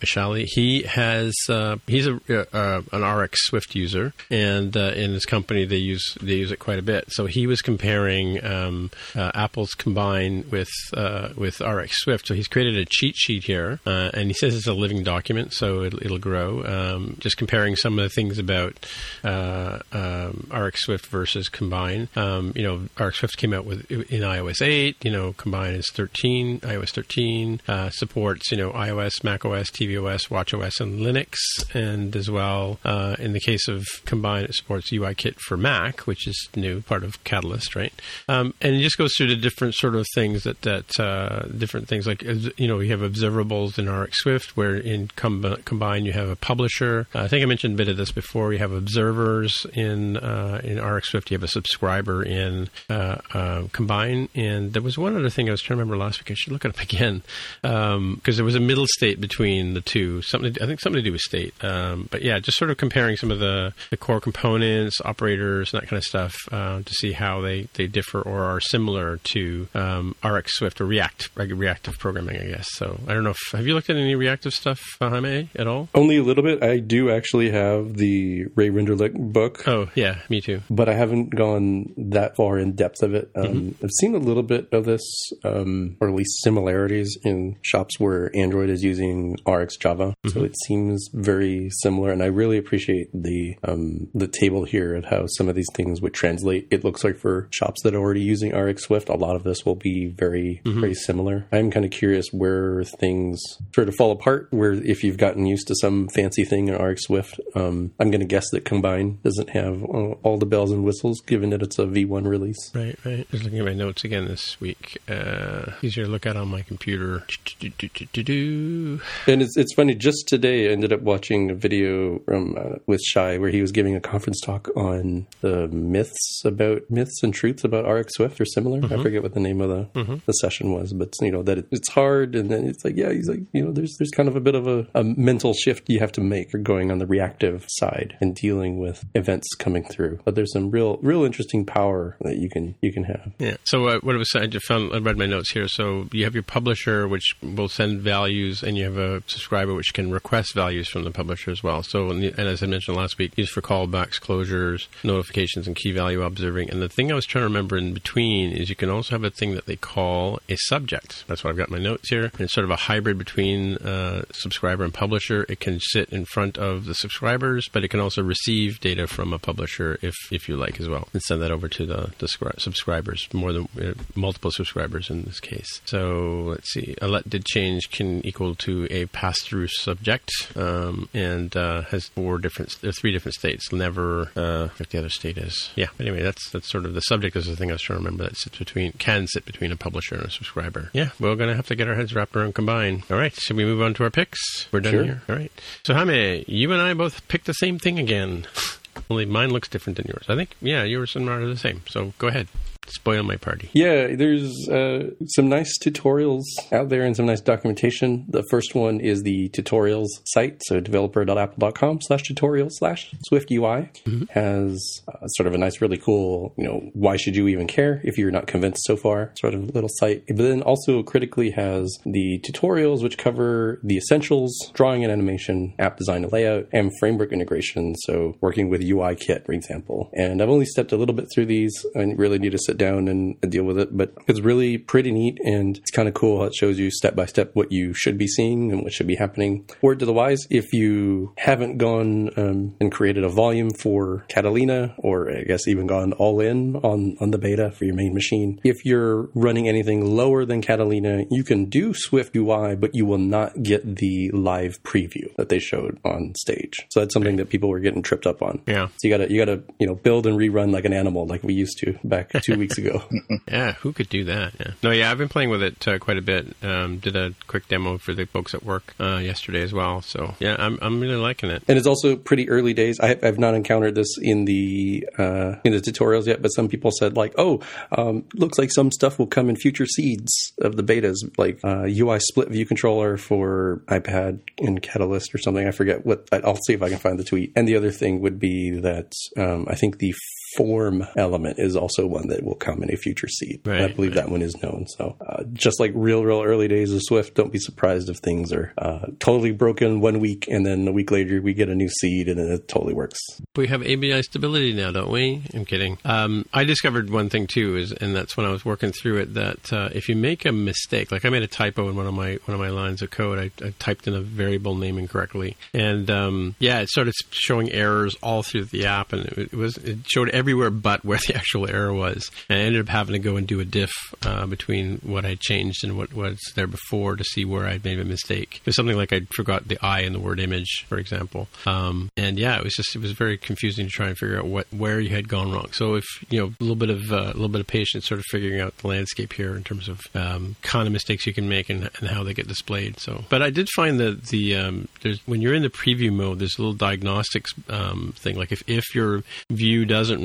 [0.00, 0.46] Mishali.
[0.46, 2.18] He has uh, he's a
[2.56, 6.58] uh, an RX Swift user, and uh, in his company they use they use it
[6.58, 7.04] quite a bit.
[7.08, 12.26] So he was comparing um, uh, Apple's Combine with uh, with RX Swift.
[12.26, 15.52] So he's created a cheat sheet here, uh, and he says it's a living document,
[15.52, 16.64] so it'll, it'll grow.
[16.64, 18.86] Um, just comparing some of the things about
[19.22, 22.08] uh, um, RX Swift versus Combine.
[22.16, 25.04] Um, you know, RX Swift came out with in iOS 8.
[25.04, 27.60] You know, Combine is 13, iOS 13.
[27.66, 31.36] Uh, supports you know iOS, macOS, tvOS, watchOS, and Linux,
[31.74, 36.26] and as well uh, in the case of Combine, it supports UIKit for Mac, which
[36.26, 37.92] is new, part of Catalyst, right?
[38.28, 41.88] Um, and it just goes through the different sort of things that that uh, different
[41.88, 46.04] things like uh, you know we have observables in RX Swift, where in Com- Combine
[46.04, 47.06] you have a publisher.
[47.14, 48.52] Uh, I think I mentioned a bit of this before.
[48.52, 51.30] You have observers in uh, in RX Swift.
[51.30, 55.62] You have a subscriber in uh, Combine, and there was one other thing I was
[55.62, 56.30] trying to remember last week.
[56.30, 57.22] I should look it up again
[57.62, 60.22] because there was a middle state between the two.
[60.22, 61.54] Something I think something to do with state.
[61.62, 65.80] Um, but yeah, just sort of comparing some of the, the core components, operators, and
[65.82, 69.68] that kind of stuff uh, to see how they, they differ or are similar to
[69.74, 72.66] um, RX Swift or React like reactive programming, I guess.
[72.72, 73.30] So I don't know.
[73.30, 75.88] if Have you looked at any reactive stuff, uh, Jaime, at all?
[75.94, 76.62] Only a little bit.
[76.62, 79.66] I do actually have the Ray Wenderlich book.
[79.66, 80.60] Oh yeah, me too.
[80.70, 83.30] but I haven't gone that far in depth of it.
[83.34, 83.84] Um, Mm-hmm.
[83.84, 85.02] I've seen a little bit of this,
[85.44, 90.14] um, or at least similarities in shops where Android is using RX Java.
[90.26, 90.44] So Mm-hmm.
[90.46, 95.26] it seems very similar, and I really appreciate the um, the table here of how
[95.26, 96.66] some of these things would translate.
[96.70, 99.64] It looks like for shops that are already using RX Swift, a lot of this
[99.64, 100.80] will be very Mm-hmm.
[100.80, 101.46] very similar.
[101.52, 103.40] I'm kind of curious where things
[103.74, 104.48] sort of fall apart.
[104.50, 108.20] Where if you've gotten used to some fancy thing in RX Swift, um, I'm going
[108.20, 111.78] to guess that Combine doesn't have uh, all the bells and whistles, given that it's
[111.78, 112.70] a V1 release.
[112.74, 113.30] Right, right.
[113.30, 114.98] Just looking at my notes again this week.
[115.08, 117.24] Uh, easier to look at on my computer.
[117.60, 119.00] Do-do-do-do-do.
[119.34, 119.96] And it's it's funny.
[119.96, 123.72] Just today, I ended up watching a video from uh, with Shai where he was
[123.72, 128.44] giving a conference talk on the myths about myths and truths about RX Swift or
[128.44, 128.84] similar.
[128.84, 131.66] I forget what the name of the the session was, but you know that it,
[131.72, 132.36] it's hard.
[132.36, 134.54] And then it's like, yeah, he's like, you know, there's there's kind of a bit
[134.54, 138.16] of a, a mental shift you have to make for going on the reactive side
[138.20, 140.20] and dealing with events coming through.
[140.24, 143.32] But there's some real real interesting power that you can you can have.
[143.40, 143.56] Yeah.
[143.64, 145.66] So uh, what it was, I just found, I read my notes here.
[145.66, 149.94] So you have your publisher, which will send values, and you have a subscriber, which
[149.94, 151.82] can request values from the publisher as well.
[151.82, 156.22] So, and as I mentioned last week, used for callbacks, closures, notifications, and key value
[156.22, 156.70] observing.
[156.70, 159.24] And the thing I was trying to remember in between is you can also have
[159.24, 161.24] a thing that they call a subject.
[161.26, 162.24] That's what I've got my notes here.
[162.24, 165.46] And it's sort of a hybrid between uh, subscriber and publisher.
[165.48, 169.32] It can sit in front of the subscribers, but it can also receive data from
[169.32, 172.26] a publisher if if you like as well, and send that over to the, the
[172.26, 175.80] scri- subscribers, more than uh, multiple subscribers in this case.
[175.84, 181.56] So let's see, a let did change can equal to a pass-through subject, um, and
[181.56, 183.72] uh, has four different, three different states.
[183.72, 185.70] Never, uh, what the other state is.
[185.76, 185.86] Yeah.
[185.98, 188.24] Anyway, that's that's sort of the subject is the thing I was trying to remember.
[188.24, 190.90] That sits between can sit between a publisher and a subscriber.
[190.92, 193.04] Yeah, we're gonna have to get our heads wrapped around combine.
[193.10, 194.66] All right, should we move on to our picks?
[194.72, 195.04] We're done sure.
[195.04, 195.22] here.
[195.28, 195.52] All right.
[195.86, 198.46] So Jaime, you and I both picked the same thing again.
[199.10, 200.26] Only mine looks different than yours.
[200.28, 201.82] I think, yeah, yours and mine are the same.
[201.88, 202.46] So go ahead
[202.88, 203.70] spoil my party.
[203.72, 208.26] Yeah, there's uh, some nice tutorials out there and some nice documentation.
[208.28, 214.24] The first one is the tutorials site, so developer.apple.com slash tutorials slash Swift UI mm-hmm.
[214.30, 218.00] has uh, sort of a nice, really cool, you know, why should you even care
[218.04, 220.24] if you're not convinced so far sort of little site.
[220.26, 225.96] But then also critically has the tutorials which cover the essentials, drawing and animation, app
[225.96, 227.94] design and layout, and framework integration.
[227.96, 230.10] So working with UI kit, for example.
[230.14, 231.74] And I've only stepped a little bit through these.
[231.96, 233.96] I really need to sit sit down and deal with it.
[233.96, 237.14] But it's really pretty neat and it's kind of cool how it shows you step
[237.14, 239.68] by step what you should be seeing and what should be happening.
[239.82, 244.94] Word to the wise, if you haven't gone um, and created a volume for Catalina,
[244.98, 248.60] or I guess even gone all in on, on the beta for your main machine,
[248.64, 253.18] if you're running anything lower than Catalina, you can do Swift UI, but you will
[253.18, 256.86] not get the live preview that they showed on stage.
[256.90, 258.62] So that's something that people were getting tripped up on.
[258.66, 258.88] Yeah.
[258.88, 261.54] So you gotta you gotta you know build and rerun like an animal like we
[261.54, 263.02] used to back two weeks ago.
[263.48, 264.54] yeah, who could do that?
[264.58, 264.72] Yeah.
[264.82, 266.46] No, yeah, I've been playing with it uh, quite a bit.
[266.62, 270.02] Um, did a quick demo for the folks at work uh, yesterday as well.
[270.02, 271.62] So yeah, I'm I'm really liking it.
[271.68, 273.00] And it's also pretty early days.
[273.00, 276.90] I, have not encountered this in the uh, in the tutorials yet, but some people
[276.90, 277.60] said like, oh,
[277.92, 282.16] um, looks like some stuff will come in future seeds of the betas, like UI
[282.16, 285.66] uh, split view controller for iPad in Catalyst or something.
[285.66, 286.28] I forget what.
[286.32, 287.52] I'll see if I can find the tweet.
[287.56, 290.14] And the other thing would be that um, I think the
[290.56, 293.60] form element is also one that will come in a future seed.
[293.64, 294.24] Right, I believe right.
[294.24, 294.86] that one is known.
[294.96, 298.52] So uh, just like real, real early days of Swift, don't be surprised if things
[298.52, 301.88] are uh, totally broken one week and then a week later we get a new
[301.88, 303.18] seed and then it totally works.
[303.56, 305.42] We have ABI stability now, don't we?
[305.54, 305.98] I'm kidding.
[306.04, 309.34] Um, I discovered one thing too, is and that's when I was working through it
[309.34, 312.14] that uh, if you make a mistake, like I made a typo in one of
[312.14, 315.56] my one of my lines of code, I, I typed in a variable name incorrectly,
[315.72, 319.76] and um, yeah, it started showing errors all through the app, and it, it was
[319.78, 322.30] it showed every everywhere but where the actual error was.
[322.50, 323.92] And I ended up having to go and do a diff
[324.26, 327.98] uh, between what I changed and what was there before to see where I'd made
[327.98, 328.56] a mistake.
[328.56, 331.48] It was something like I forgot the I in the word image, for example.
[331.64, 334.44] Um, and yeah, it was just it was very confusing to try and figure out
[334.44, 335.68] what where you had gone wrong.
[335.72, 338.18] So if you know a little bit of uh, a little bit of patience, sort
[338.18, 341.48] of figuring out the landscape here in terms of um, kind of mistakes you can
[341.48, 343.00] make and, and, how they get displayed.
[343.00, 346.38] So, but I did find that the um, there's when you're in the preview mode,
[346.38, 348.36] there's a little diagnostics um, thing.
[348.36, 350.24] Like if if your view doesn't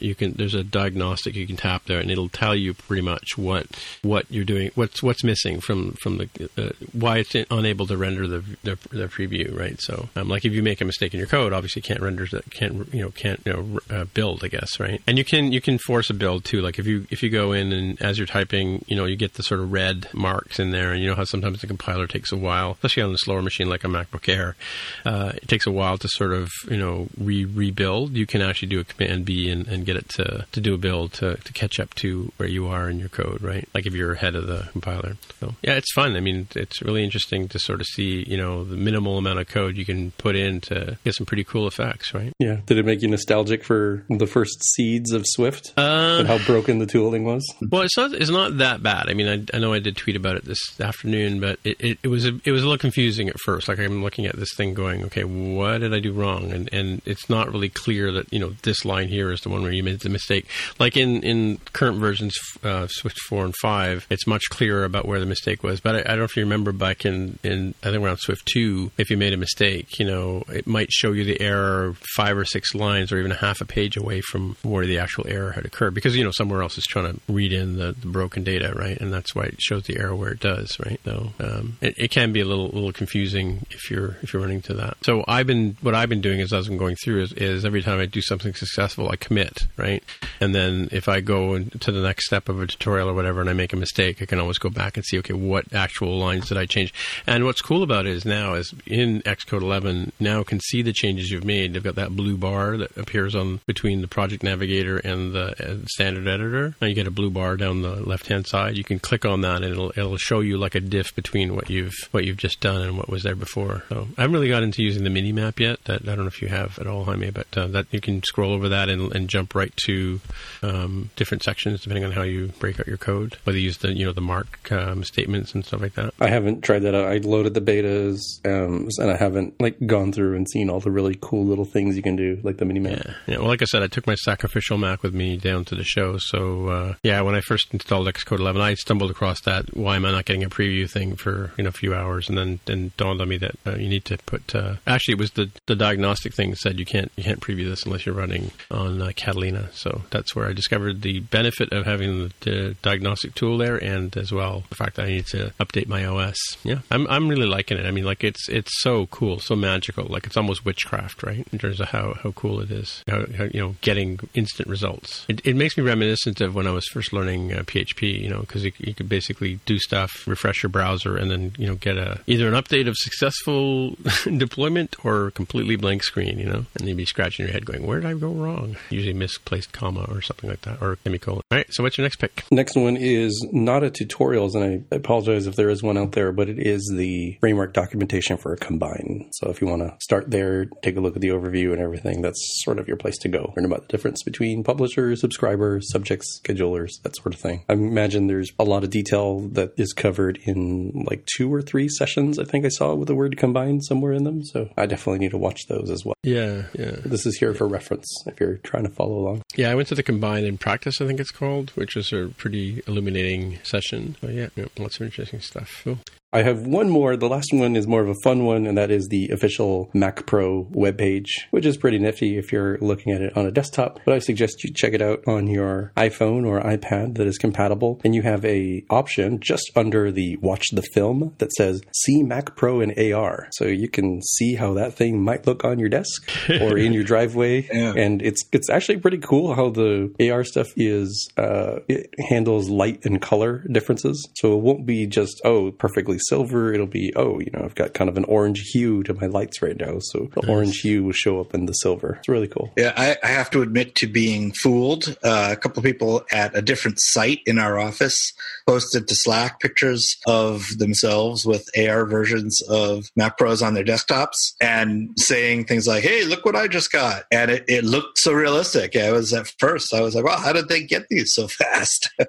[0.00, 3.36] you can there's a diagnostic you can tap there, and it'll tell you pretty much
[3.36, 3.66] what
[4.02, 8.26] what you're doing, what's what's missing from from the uh, why it's unable to render
[8.26, 9.80] the, the, the preview, right?
[9.80, 12.50] So, um, like if you make a mistake in your code, obviously can't render that
[12.50, 15.00] can't you know can't you know uh, build, I guess, right?
[15.06, 16.60] And you can you can force a build too.
[16.60, 19.34] Like if you if you go in and as you're typing, you know you get
[19.34, 22.32] the sort of red marks in there, and you know how sometimes the compiler takes
[22.32, 24.56] a while, especially on a slower machine like a MacBook Air,
[25.04, 28.12] uh, it takes a while to sort of you know re rebuild.
[28.12, 30.78] You can actually do a Command B and, and get it to, to do a
[30.78, 33.68] build to, to catch up to where you are in your code, right?
[33.74, 35.16] Like if you're ahead of the compiler.
[35.40, 36.16] So yeah, it's fun.
[36.16, 39.48] I mean, it's really interesting to sort of see, you know, the minimal amount of
[39.48, 42.32] code you can put in to get some pretty cool effects, right?
[42.38, 42.58] Yeah.
[42.66, 46.78] Did it make you nostalgic for the first seeds of Swift uh, and how broken
[46.78, 47.44] the tooling was?
[47.70, 49.08] Well, it's not it's not that bad.
[49.08, 51.98] I mean, I, I know I did tweet about it this afternoon, but it, it,
[52.02, 53.68] it was a, it was a little confusing at first.
[53.68, 56.52] Like I'm looking at this thing going, okay, what did I do wrong?
[56.52, 59.62] And and it's not really clear that you know this line here is the one
[59.62, 60.46] where you made the mistake.
[60.78, 65.20] Like in in current versions, uh, Swift four and five, it's much clearer about where
[65.20, 65.80] the mistake was.
[65.80, 68.46] But I, I, don't know if you remember back in in I think around Swift
[68.46, 72.36] two, if you made a mistake, you know, it might show you the error five
[72.36, 75.52] or six lines or even a half a page away from where the actual error
[75.52, 78.44] had occurred because you know somewhere else is trying to read in the, the broken
[78.44, 79.00] data, right?
[79.00, 81.00] And that's why it shows the error where it does, right?
[81.04, 84.62] So um, it, it can be a little little confusing if you're if you're running
[84.62, 84.96] to that.
[85.02, 88.00] So I've been what I've been doing as I'm going through is, is every time
[88.00, 90.02] I do something successful, I commit, right?
[90.40, 93.48] And then if I go to the next step of a tutorial or whatever and
[93.48, 96.48] I make a mistake, I can always go back and see, okay, what actual lines
[96.48, 96.92] did I change?
[97.28, 100.92] And what's cool about it is now is in Xcode 11, now can see the
[100.92, 101.72] changes you've made.
[101.72, 106.26] They've got that blue bar that appears on between the project navigator and the standard
[106.26, 106.74] editor.
[106.80, 108.76] Now you get a blue bar down the left hand side.
[108.76, 111.70] You can click on that and it'll, it'll show you like a diff between what
[111.70, 113.84] you've, what you've just done and what was there before.
[113.90, 115.84] So I haven't really got into using the mini map yet.
[115.84, 118.22] That, I don't know if you have at all, Jaime, but uh, that you can
[118.24, 120.20] scroll over that and and, and jump right to
[120.62, 123.36] um, different sections depending on how you break out your code.
[123.44, 126.14] Whether you use the you know the mark um, statements and stuff like that.
[126.20, 127.06] I haven't tried that out.
[127.06, 130.90] I loaded the betas, um, and I haven't like gone through and seen all the
[130.90, 133.04] really cool little things you can do, like the mini map.
[133.04, 133.38] Yeah, yeah.
[133.38, 136.18] Well, like I said, I took my sacrificial Mac with me down to the show.
[136.18, 139.76] So uh, yeah, when I first installed Xcode 11, I stumbled across that.
[139.76, 142.28] Why am I not getting a preview thing for you know a few hours?
[142.28, 144.54] And then then dawned on me that uh, you need to put.
[144.54, 147.68] Uh, actually, it was the the diagnostic thing that said you can't you can't preview
[147.68, 149.68] this unless you're running on uh, Catalina.
[149.72, 154.16] So that's where I discovered the benefit of having the, the diagnostic tool there, and
[154.16, 156.36] as well the fact that I need to update my OS.
[156.62, 157.86] Yeah, I'm I'm really liking it.
[157.86, 160.06] I mean, like it's it's so cool, so magical.
[160.06, 161.46] Like it's almost witchcraft, right?
[161.52, 163.02] In terms of how, how cool it is.
[163.08, 165.24] How, how you know getting instant results.
[165.28, 168.20] It, it makes me reminiscent of when I was first learning uh, PHP.
[168.20, 171.66] You know, because you, you could basically do stuff, refresh your browser, and then you
[171.66, 176.38] know get a either an update of successful deployment or completely blank screen.
[176.38, 179.14] You know, and you'd be scratching your head going, "Where did I go wrong?" Usually
[179.14, 181.42] misplaced comma or something like that, or semicolon.
[181.50, 181.66] All right.
[181.70, 182.44] So what's your next pick?
[182.50, 186.32] Next one is not a tutorials, and I apologize if there is one out there,
[186.32, 189.28] but it is the framework documentation for a combine.
[189.32, 192.22] So if you want to start there, take a look at the overview and everything,
[192.22, 193.52] that's sort of your place to go.
[193.56, 197.64] Learn about the difference between publishers, subscribers, subjects, schedulers, that sort of thing.
[197.68, 201.88] I imagine there's a lot of detail that is covered in like two or three
[201.88, 202.38] sessions.
[202.38, 204.44] I think I saw with the word combine somewhere in them.
[204.44, 206.14] So I definitely need to watch those as well.
[206.22, 206.96] Yeah, yeah.
[207.04, 209.43] This is here for reference if you're trying to follow along.
[209.56, 212.28] Yeah, I went to the Combine in Practice, I think it's called, which was a
[212.36, 214.16] pretty illuminating session.
[214.20, 215.82] But yeah, yeah lots of interesting stuff.
[215.84, 215.98] Cool.
[216.34, 217.16] I have one more.
[217.16, 220.26] The last one is more of a fun one, and that is the official Mac
[220.26, 224.00] Pro webpage, which is pretty nifty if you're looking at it on a desktop.
[224.04, 228.00] But I suggest you check it out on your iPhone or iPad that is compatible.
[228.02, 232.56] And you have a option just under the watch the film that says see Mac
[232.56, 233.46] Pro in AR.
[233.52, 237.04] So you can see how that thing might look on your desk or in your
[237.04, 237.68] driveway.
[237.72, 237.94] Yeah.
[237.96, 243.04] And it's it's actually pretty cool how the AR stuff is uh, it handles light
[243.04, 244.26] and color differences.
[244.34, 246.72] So it won't be just oh perfectly silver.
[246.72, 249.60] It'll be, oh, you know, I've got kind of an orange hue to my lights
[249.60, 249.98] right now.
[250.00, 250.50] So the Nice.
[250.50, 252.14] orange hue will show up in the silver.
[252.20, 252.72] It's really cool.
[252.76, 255.16] Yeah, I, I have to admit to being fooled.
[255.22, 258.32] Uh, a couple of people at a different site in our office
[258.66, 264.52] posted to Slack pictures of themselves with AR versions of Mac Pros on their desktops
[264.60, 268.32] and saying things like, "Hey, look what I just got," and it, it looked so
[268.32, 268.96] realistic.
[268.96, 272.10] I was at first, I was like, "Wow, how did they get these so fast?"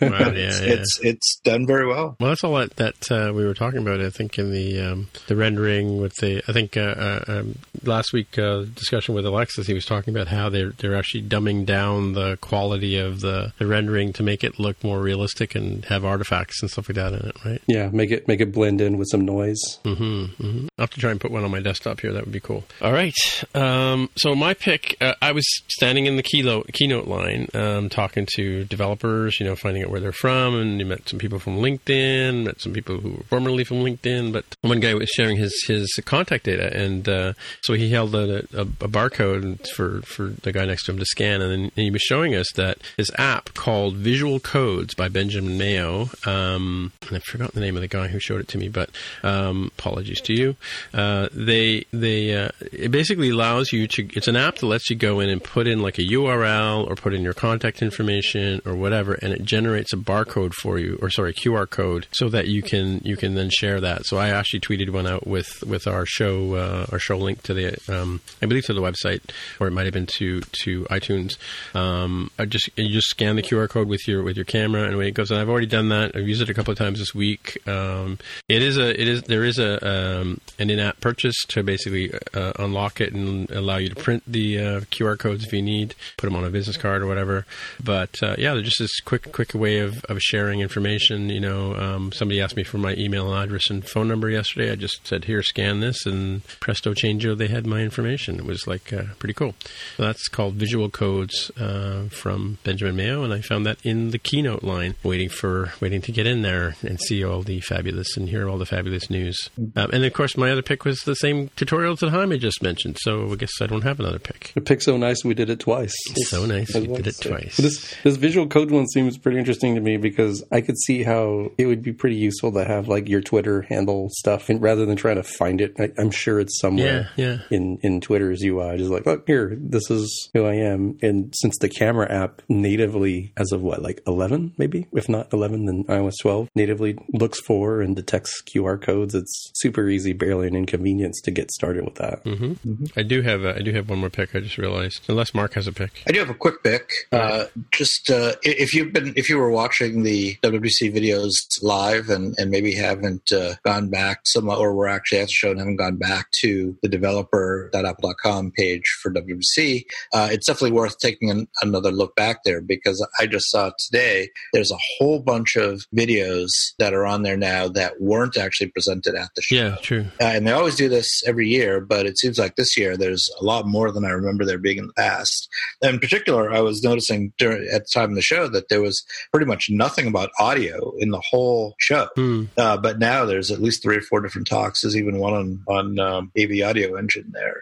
[0.00, 0.72] Wow, yeah, it's, yeah.
[0.72, 2.16] it's it's done very well.
[2.18, 4.00] Well, that's all that, that uh, we were talking about.
[4.00, 7.54] I think in the um, the rendering with the, I think uh, uh, um,
[7.84, 11.66] last week uh, discussion with Alexis, he was talking about how they're they're actually dumbing
[11.66, 16.04] down the quality of the, the rendering to make it look more realistic and have
[16.04, 17.62] artifacts and stuff like that in it, right?
[17.66, 19.60] Yeah, make it make it blend in with some noise.
[19.84, 20.02] Mm-hmm,
[20.42, 20.66] mm-hmm.
[20.78, 22.12] I'll have to try and put one on my desktop here.
[22.12, 22.64] That would be cool.
[22.80, 23.14] All right.
[23.54, 28.26] Um, so my pick, uh, I was standing in the keynote keynote line, um, talking
[28.34, 31.58] to developers, you know, finding out where they're from, and you met some people from
[31.58, 35.54] LinkedIn, met some people who were formerly from LinkedIn, but one guy was sharing his
[35.66, 37.32] his contact data, and uh,
[37.62, 41.04] so he held a, a, a barcode for for the guy next to him to
[41.04, 45.58] scan, and then he was showing us that his app called Visual Codes by Benjamin
[45.58, 46.10] Mayo.
[46.26, 48.90] Um, and I forgot the name of the guy who showed it to me, but
[49.22, 50.56] um, apologies to you.
[50.92, 54.08] Uh, they they uh, it basically allows you to.
[54.14, 56.94] It's an app that lets you go in and put in like a URL or
[56.94, 61.10] put in your contact information or whatever, and it generates a barcode for you, or
[61.10, 64.06] sorry, QR code, so that you can you can then share that.
[64.06, 67.54] So I actually tweeted one out with with our show uh, our show link to
[67.54, 69.22] the um, I believe to the website,
[69.58, 71.36] or it might have been to to iTunes.
[71.74, 75.00] Um, I just you just scan the QR code with your with your camera, and
[75.00, 75.30] it goes.
[75.30, 76.16] And I've already done that.
[76.16, 77.58] I've used it a couple of times this week.
[77.68, 78.18] Um,
[78.48, 82.52] it is a it is there is a um, an in-app purchase to basically uh,
[82.58, 86.26] unlock it and allow you to print the uh, QR codes if you need, put
[86.26, 87.46] them on a business card or whatever.
[87.82, 91.28] But uh, yeah, they're just this quick quick way of, of sharing information.
[91.28, 94.70] You know, um, somebody asked me for my email address and phone number yesterday.
[94.70, 98.36] I just said here, scan this, and presto changeo, they had my information.
[98.36, 99.54] It was like uh, pretty cool.
[99.96, 104.18] So that's called Visual Codes uh, from Benjamin Mayo, and I found that in the
[104.18, 108.28] keynote line, waiting for waiting to get in there and see all the fabulous and
[108.28, 109.50] hear all the fabulous news.
[109.76, 112.98] Um, and of course, my other pick was the same tutorials that Jaime just mentioned.
[113.00, 114.52] So I guess I don't have another pick.
[114.54, 115.79] It picked so nice, we did it twice.
[115.86, 117.30] So nice, I we did it say.
[117.30, 117.56] twice.
[117.56, 121.50] This this visual code one seems pretty interesting to me because I could see how
[121.58, 124.96] it would be pretty useful to have like your Twitter handle stuff, and rather than
[124.96, 127.38] trying to find it, I, I'm sure it's somewhere Yeah, yeah.
[127.50, 128.76] in in Twitter's UI.
[128.78, 130.98] Just like, look here, this is who I am.
[131.02, 135.66] And since the camera app natively, as of what, like 11 maybe, if not 11,
[135.66, 139.14] then iOS 12 natively looks for and detects QR codes.
[139.14, 142.20] It's super easy, barely an inconvenience to get started with that.
[142.24, 142.54] hmm
[142.96, 144.34] I do have uh, I do have one more pick.
[144.34, 146.02] I just realized unless Mark has a pick.
[146.06, 146.90] I do have a quick pick.
[147.12, 152.34] Uh, just uh, if you've been, if you were watching the WWDC videos live and,
[152.38, 155.76] and maybe haven't uh, gone back some, or were actually at the show and haven't
[155.76, 161.90] gone back to the developer.apple.com page for WWDC, uh, it's definitely worth taking an, another
[161.90, 166.94] look back there because I just saw today there's a whole bunch of videos that
[166.94, 169.54] are on there now that weren't actually presented at the show.
[169.54, 170.06] Yeah, true.
[170.20, 173.30] Uh, and they always do this every year, but it seems like this year there's
[173.40, 175.48] a lot more than I remember there being in the past.
[175.82, 179.04] In particular, I was noticing during, at the time of the show that there was
[179.30, 182.08] pretty much nothing about audio in the whole show.
[182.14, 182.44] Hmm.
[182.56, 184.82] Uh, but now there's at least three or four different talks.
[184.82, 187.60] There's even one on on um, AV Audio Engine there.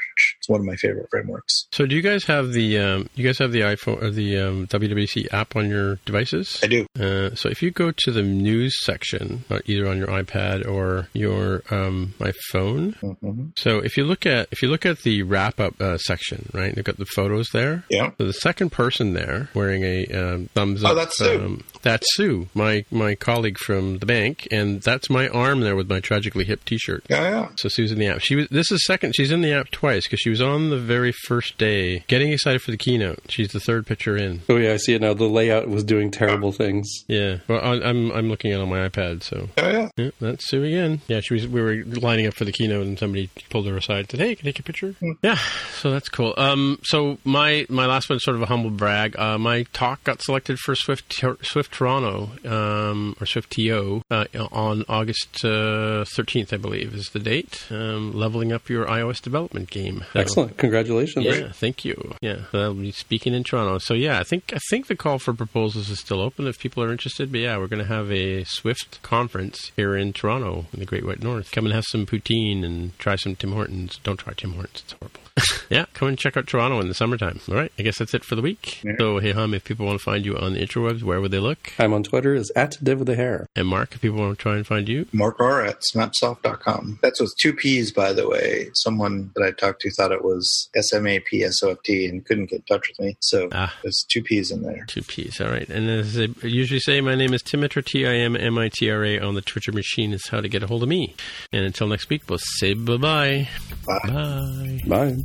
[0.49, 1.67] It's one of my favorite frameworks.
[1.73, 4.67] So, do you guys have the um, you guys have the iPhone or the um,
[4.69, 6.59] WWDC app on your devices?
[6.63, 6.87] I do.
[6.99, 11.09] Uh, so, if you go to the news section, uh, either on your iPad or
[11.13, 12.93] your um, my phone.
[12.93, 16.49] hmm So, if you look at if you look at the wrap up uh, section,
[16.55, 17.85] right, they've got the photos there.
[17.91, 18.13] Yeah.
[18.17, 20.97] So the second person there wearing a um, thumbs Oh, up.
[20.97, 21.45] that's Sue.
[21.45, 25.91] Um, that's Sue, my my colleague from the bank, and that's my arm there with
[25.91, 27.05] my tragically hip T-shirt.
[27.11, 27.49] Yeah, yeah.
[27.57, 28.21] So Sue's in the app.
[28.21, 28.49] She was.
[28.51, 29.15] This is second.
[29.15, 32.63] She's in the app twice because she was on the very first day, getting excited
[32.63, 33.21] for the keynote.
[33.29, 34.41] She's the third picture in.
[34.49, 35.15] Oh yeah, I see it now.
[35.15, 36.89] The layout was doing terrible things.
[37.09, 37.39] Yeah.
[37.49, 39.23] Well, I, I'm I'm looking at it on my iPad.
[39.23, 39.89] So Yeah, yeah.
[39.97, 41.01] yeah, that's Sue again.
[41.09, 41.47] Yeah, she was.
[41.49, 43.99] We were lining up for the keynote, and somebody pulled her aside.
[44.01, 45.39] and Said, "Hey, can I take a picture?" Yeah.
[45.81, 46.35] So that's cool.
[46.37, 46.79] Um.
[46.83, 49.19] So my my last one's sort of a humble brag.
[49.19, 51.13] Uh, my talk got selected for Swift
[51.43, 57.19] Swift Toronto, um, or Swift TO, uh, on August uh, thirteenth, I believe, is the
[57.19, 57.67] date.
[57.71, 60.05] Um, leveling up your iOS development game.
[60.13, 61.25] So- Excellent, congratulations.
[61.25, 62.15] yeah, thank you.
[62.21, 63.79] Yeah, I'll be speaking in Toronto.
[63.79, 66.83] So yeah, I think I think the call for proposals is still open if people
[66.83, 67.33] are interested.
[67.33, 71.05] But yeah, we're going to have a Swift conference here in Toronto in the Great
[71.07, 71.51] White North.
[71.53, 73.99] Come and have some poutine and try some Tim Hortons.
[74.03, 75.21] Don't try Tim Hortons; it's horrible.
[75.71, 77.41] yeah, come and check out Toronto in the summertime.
[77.49, 78.83] All right, I guess that's it for the week.
[78.85, 78.93] Yeah.
[78.99, 81.39] So hey hum, if people want to find you on the interwebs, where would they
[81.39, 81.73] look?
[81.79, 83.47] I'm on Twitter as at Dev with a hair.
[83.57, 86.99] And Mark, if people want to try and find you, Mark R at smappsoft.com.
[87.03, 88.69] That's with two P's, by the way.
[88.75, 91.79] Someone that I talked to thought it was S M A P S O F
[91.85, 93.17] T and couldn't get in touch with me.
[93.21, 93.75] So Ah.
[93.83, 94.85] there's two P's in there.
[94.89, 95.41] Two P's.
[95.41, 95.69] All right.
[95.69, 98.91] And as I usually say, my name is Timmitra, T I M M I T
[98.91, 101.15] R A on the Twitter machine is how to get a hold of me.
[101.53, 103.49] And until next week, we'll say bye-bye.
[103.87, 103.99] Bye.
[104.09, 104.81] Bye.
[104.87, 105.25] Bye.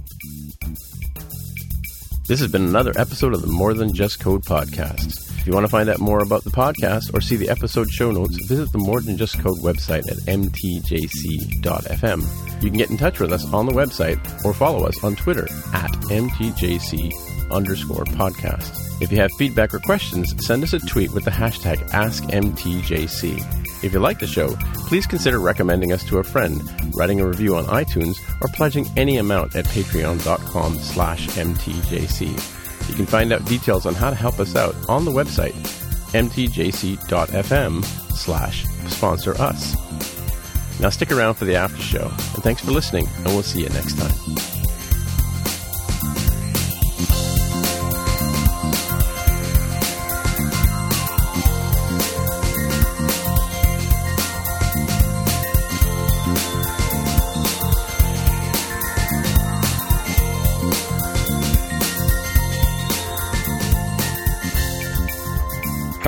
[2.28, 5.38] This has been another episode of the More Than Just Code podcast.
[5.38, 8.12] If you want to find out more about the podcast or see the episode show
[8.12, 11.44] notes, visit the More Than Just Code website at mtjc.fm.
[12.64, 15.44] You can get in touch with us on the website or follow us on Twitter
[15.74, 17.12] at mtjc
[17.52, 19.02] underscore podcast.
[19.02, 23.63] If you have feedback or questions, send us a tweet with the hashtag AskMTJC.
[23.84, 24.56] If you like the show,
[24.88, 26.64] please consider recommending us to a friend,
[26.96, 32.90] writing a review on iTunes, or pledging any amount at patreon.com slash mtjc.
[32.90, 35.54] You can find out details on how to help us out on the website
[36.14, 37.84] mtjc.fm
[38.14, 39.76] slash sponsor us.
[40.80, 43.70] Now stick around for the after show, and thanks for listening, and we'll see you
[43.70, 44.63] next time.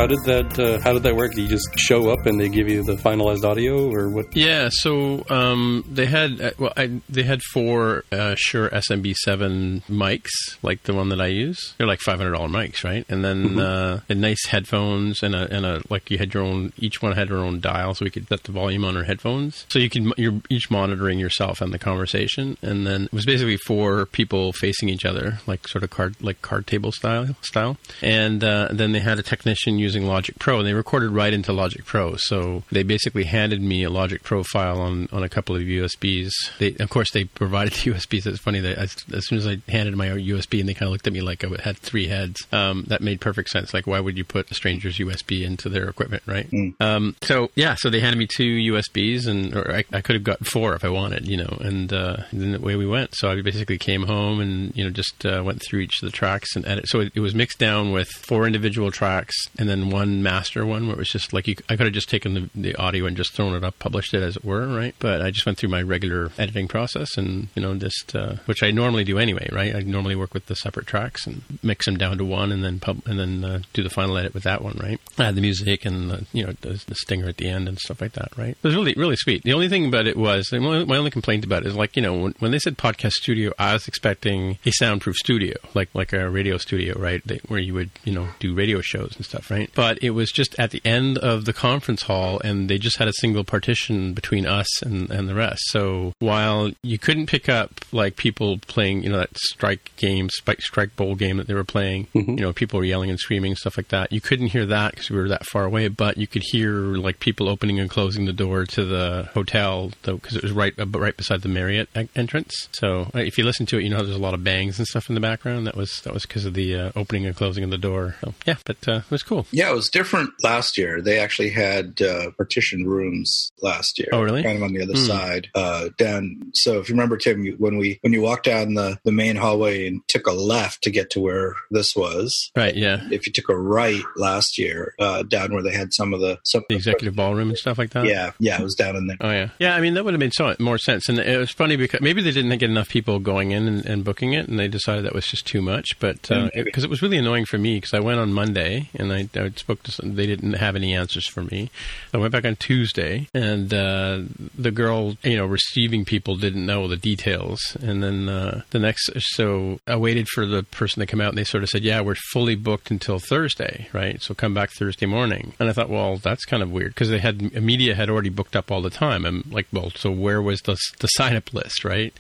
[0.06, 1.34] How did that uh, How did that work?
[1.34, 4.36] Do you just show up and they give you the finalized audio, or what?
[4.36, 10.30] Yeah, so um, they had uh, well, I, they had four uh, Shure SMB7 mics,
[10.62, 11.74] like the one that I use.
[11.80, 13.04] They're like five hundred dollar mics, right?
[13.10, 16.72] And then uh, and nice headphones and a and a like you had your own.
[16.78, 19.66] Each one had their own dial, so we could set the volume on our headphones.
[19.70, 23.58] So you can you're each monitoring yourself and the conversation, and then it was basically
[23.58, 27.78] four people facing each other, like sort of card like card table style style.
[28.04, 31.54] And uh, then they had a technician using Logic Pro, and they recorded right into
[31.54, 32.16] Logic Pro.
[32.18, 36.32] So they basically handed me a Logic Pro file on, on a couple of USBs.
[36.60, 38.26] They, of course, they provided the USBs.
[38.28, 40.92] It's funny that as, as soon as I handed my USB, and they kind of
[40.92, 42.46] looked at me like I had three heads.
[42.52, 43.74] Um, that made perfect sense.
[43.74, 46.48] Like, why would you put a stranger's USB into their equipment, right?
[46.80, 50.24] Um, so yeah, so they handed me two USBs, and or I, I could have
[50.24, 51.58] got four if I wanted, you know.
[51.62, 53.16] And uh, then the way we went.
[53.16, 56.16] So I basically came home and you know just uh, went through each of the
[56.16, 56.88] tracks and edit.
[56.88, 60.88] So it, it was mixed down with four individual tracks, and then one master one
[60.88, 63.18] where it was just like you, I could have just taken the, the audio and
[63.18, 64.96] just thrown it up, published it as it were, right?
[65.00, 68.64] But I just went through my regular editing process and you know just uh, which
[68.64, 69.76] I normally do anyway, right?
[69.76, 72.80] I normally work with the separate tracks and mix them down to one, and then
[72.80, 75.00] pub and then uh, do the final edit with that one, right?
[75.18, 78.02] Add the music and the, you know the, the stinger at the end and stuff
[78.02, 78.52] like that, right?
[78.52, 79.44] It was really really sweet.
[79.44, 82.14] The only thing about it was my only complaint about it is like you know
[82.14, 86.30] when, when they said podcast studio, I was expecting a soundproof studio, like like a
[86.30, 87.22] radio studio, right?
[87.26, 89.65] They, where you would you know do radio shows and stuff, right?
[89.74, 93.08] But it was just at the end of the conference hall, and they just had
[93.08, 95.62] a single partition between us and, and the rest.
[95.68, 100.62] So while you couldn't pick up like people playing, you know, that strike game, spike
[100.62, 103.78] strike bowl game that they were playing, you know, people were yelling and screaming stuff
[103.78, 104.12] like that.
[104.12, 107.20] You couldn't hear that because we were that far away, but you could hear like
[107.20, 111.42] people opening and closing the door to the hotel because it was right right beside
[111.42, 112.70] the Marriott entrance.
[112.74, 114.88] So uh, if you listen to it, you know there's a lot of bangs and
[114.88, 115.68] stuff in the background.
[115.68, 118.16] That was that was because of the uh, opening and closing of the door.
[118.22, 119.46] So, yeah, but uh, it was cool.
[119.56, 121.02] Yeah, it was different last year.
[121.02, 124.10] They actually had uh, partition rooms last year.
[124.12, 124.44] Oh, really?
[124.44, 125.06] Kind of on the other Hmm.
[125.06, 126.52] side, uh, down.
[126.54, 129.88] So if you remember, Tim, when we when you walked down the the main hallway
[129.88, 132.76] and took a left to get to where this was, Right?
[132.76, 136.20] Yeah, if you took a right last year, uh, down where they had some of
[136.20, 138.06] the some the executive ballroom and stuff like that.
[138.06, 139.18] Yeah, yeah, it was down in there.
[139.22, 139.76] Oh yeah, yeah.
[139.76, 142.22] I mean, that would have made so more sense, and it was funny because maybe
[142.22, 145.14] they didn't get enough people going in and, and booking it, and they decided that
[145.16, 145.98] was just too much.
[146.00, 146.70] But because Mm, uh, maybe.
[146.70, 149.30] it, 'cause it was really annoying for me, because I went on Monday and I,
[149.36, 151.70] I spoke to some, they didn't have any answers for me.
[152.14, 154.22] I went back on Tuesday, and uh,
[154.58, 159.12] the girl, you know, receiving people didn't know the details, and then uh, the next,
[159.18, 162.02] so I waited for the person to come out, and they sort of said, "Yeah,
[162.02, 164.22] we're fully booked until Thursday, right?
[164.22, 167.20] So come back Thursday morning." And I thought, well, that's kind of weird because they
[167.20, 169.26] had media had already booked up all the time.
[169.26, 172.14] I'm like, well, so where was the the sign up list, right?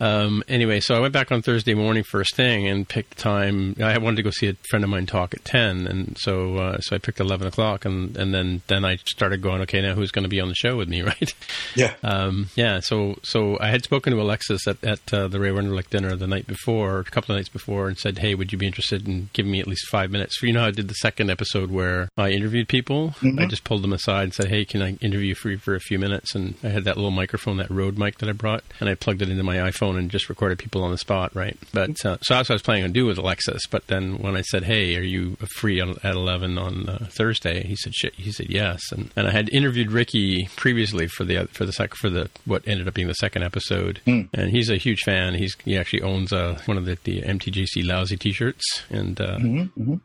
[0.00, 3.76] Um, anyway, so I went back on Thursday morning first thing and picked time.
[3.80, 6.63] I wanted to go see a friend of mine talk at ten, and so uh,
[6.80, 10.10] so I picked eleven o'clock, and and then then I started going, okay, now who's
[10.10, 11.34] going to be on the show with me, right?
[11.74, 15.50] Yeah, Um, yeah, so so I had spoken to Alexis at, at uh, the Ray
[15.50, 18.58] Wenderlich dinner the night before, a couple of nights before, and said, "Hey, would you
[18.58, 20.94] be interested in giving me at least five minutes?" For you know, I did the
[20.94, 23.14] second episode where I interviewed people.
[23.38, 25.80] I just pulled them aside and said, "Hey, can I interview for you for a
[25.80, 28.88] few minutes?" And I had that little microphone, that Rode mic that I brought, and
[28.88, 31.56] I plugged it into my iPhone and just recorded people on the spot, right?
[31.72, 33.62] But uh, so that's what I was planning on doing with Alexis.
[33.70, 37.76] But then when I said, "Hey, are you free at eleven on uh, Thursday?" He
[37.76, 41.64] said, "Shit." He said, "Yes." And and I had interviewed Ricky previously for the for
[41.64, 44.00] the sec- for the what ended up being the second episode,
[44.32, 45.34] and he's a huge fan.
[45.34, 49.38] He's he actually owns uh, one of the, the MTJC lousy T-shirts, and uh,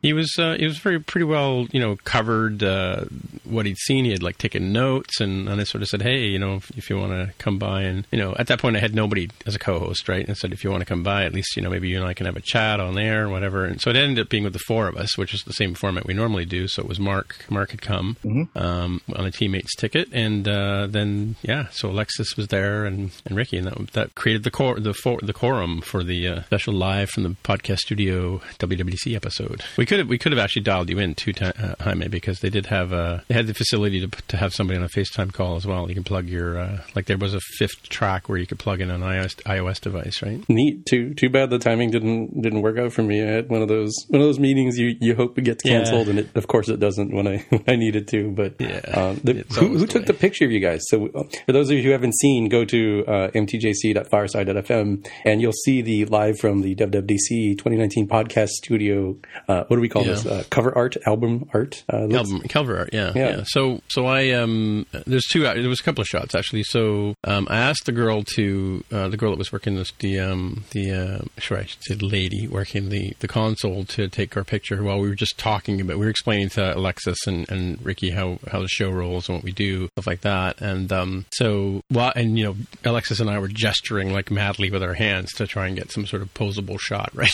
[0.01, 3.05] he was uh, he was very pretty well you know covered uh,
[3.43, 4.05] what he'd seen.
[4.05, 6.69] He had like taken notes, and, and I sort of said, "Hey, you know, if,
[6.77, 9.29] if you want to come by," and you know, at that point I had nobody
[9.45, 10.21] as a co-host, right?
[10.21, 11.97] And I said, "If you want to come by, at least you know maybe you
[11.97, 14.29] and I can have a chat on there, or whatever." And so it ended up
[14.29, 16.67] being with the four of us, which is the same format we normally do.
[16.67, 17.45] So it was Mark.
[17.49, 18.17] Mark had come
[18.55, 23.35] um, on a teammate's ticket, and uh, then yeah, so Alexis was there and, and
[23.37, 26.73] Ricky, and that, that created the core the for, the quorum for the uh, special
[26.73, 29.63] live from the podcast studio WWDC episode.
[29.77, 32.49] We could have we could have actually dialed you in too, uh, Jaime, because they
[32.49, 35.55] did have uh, they had the facility to to have somebody on a FaceTime call
[35.55, 35.87] as well.
[35.89, 38.81] You can plug your uh, like there was a fifth track where you could plug
[38.81, 40.43] in an iOS iOS device, right?
[40.49, 40.85] Neat.
[40.85, 43.21] Too too bad the timing didn't didn't work out for me.
[43.21, 45.77] I had one of those one of those meetings you, you hope it gets Yeah.
[45.79, 48.31] canceled, and it, of course it doesn't when I when I needed to.
[48.31, 48.79] But Yeah.
[48.93, 50.81] um, the, who, who took the picture of you guys?
[50.87, 55.51] So uh, for those of you who haven't seen, go to uh, mtjc.fireside.fm and you'll
[55.51, 59.15] see the live from the WWDC 2019 podcast studio.
[59.47, 60.13] Uh, what do we call Yeah.
[60.13, 60.25] this?
[60.25, 61.83] Uh, cover art, album art.
[61.91, 63.29] Uh, Album, cover art, yeah, Yeah.
[63.37, 63.43] yeah.
[63.45, 65.41] So, so I um, there's two.
[65.41, 66.63] There was a couple of shots actually.
[66.63, 70.19] So, um, I asked the girl to uh, the girl that was working this the
[70.19, 74.43] um the uh, sorry, I should say lady working the the console to take our
[74.43, 75.97] picture while we were just talking about.
[75.97, 79.43] We were explaining to Alexis and, and Ricky how how the show rolls and what
[79.45, 80.59] we do, stuff like that.
[80.59, 84.83] And um, so, well, and you know, Alexis and I were gesturing like madly with
[84.83, 87.31] our hands to try and get some sort of posable shot, right?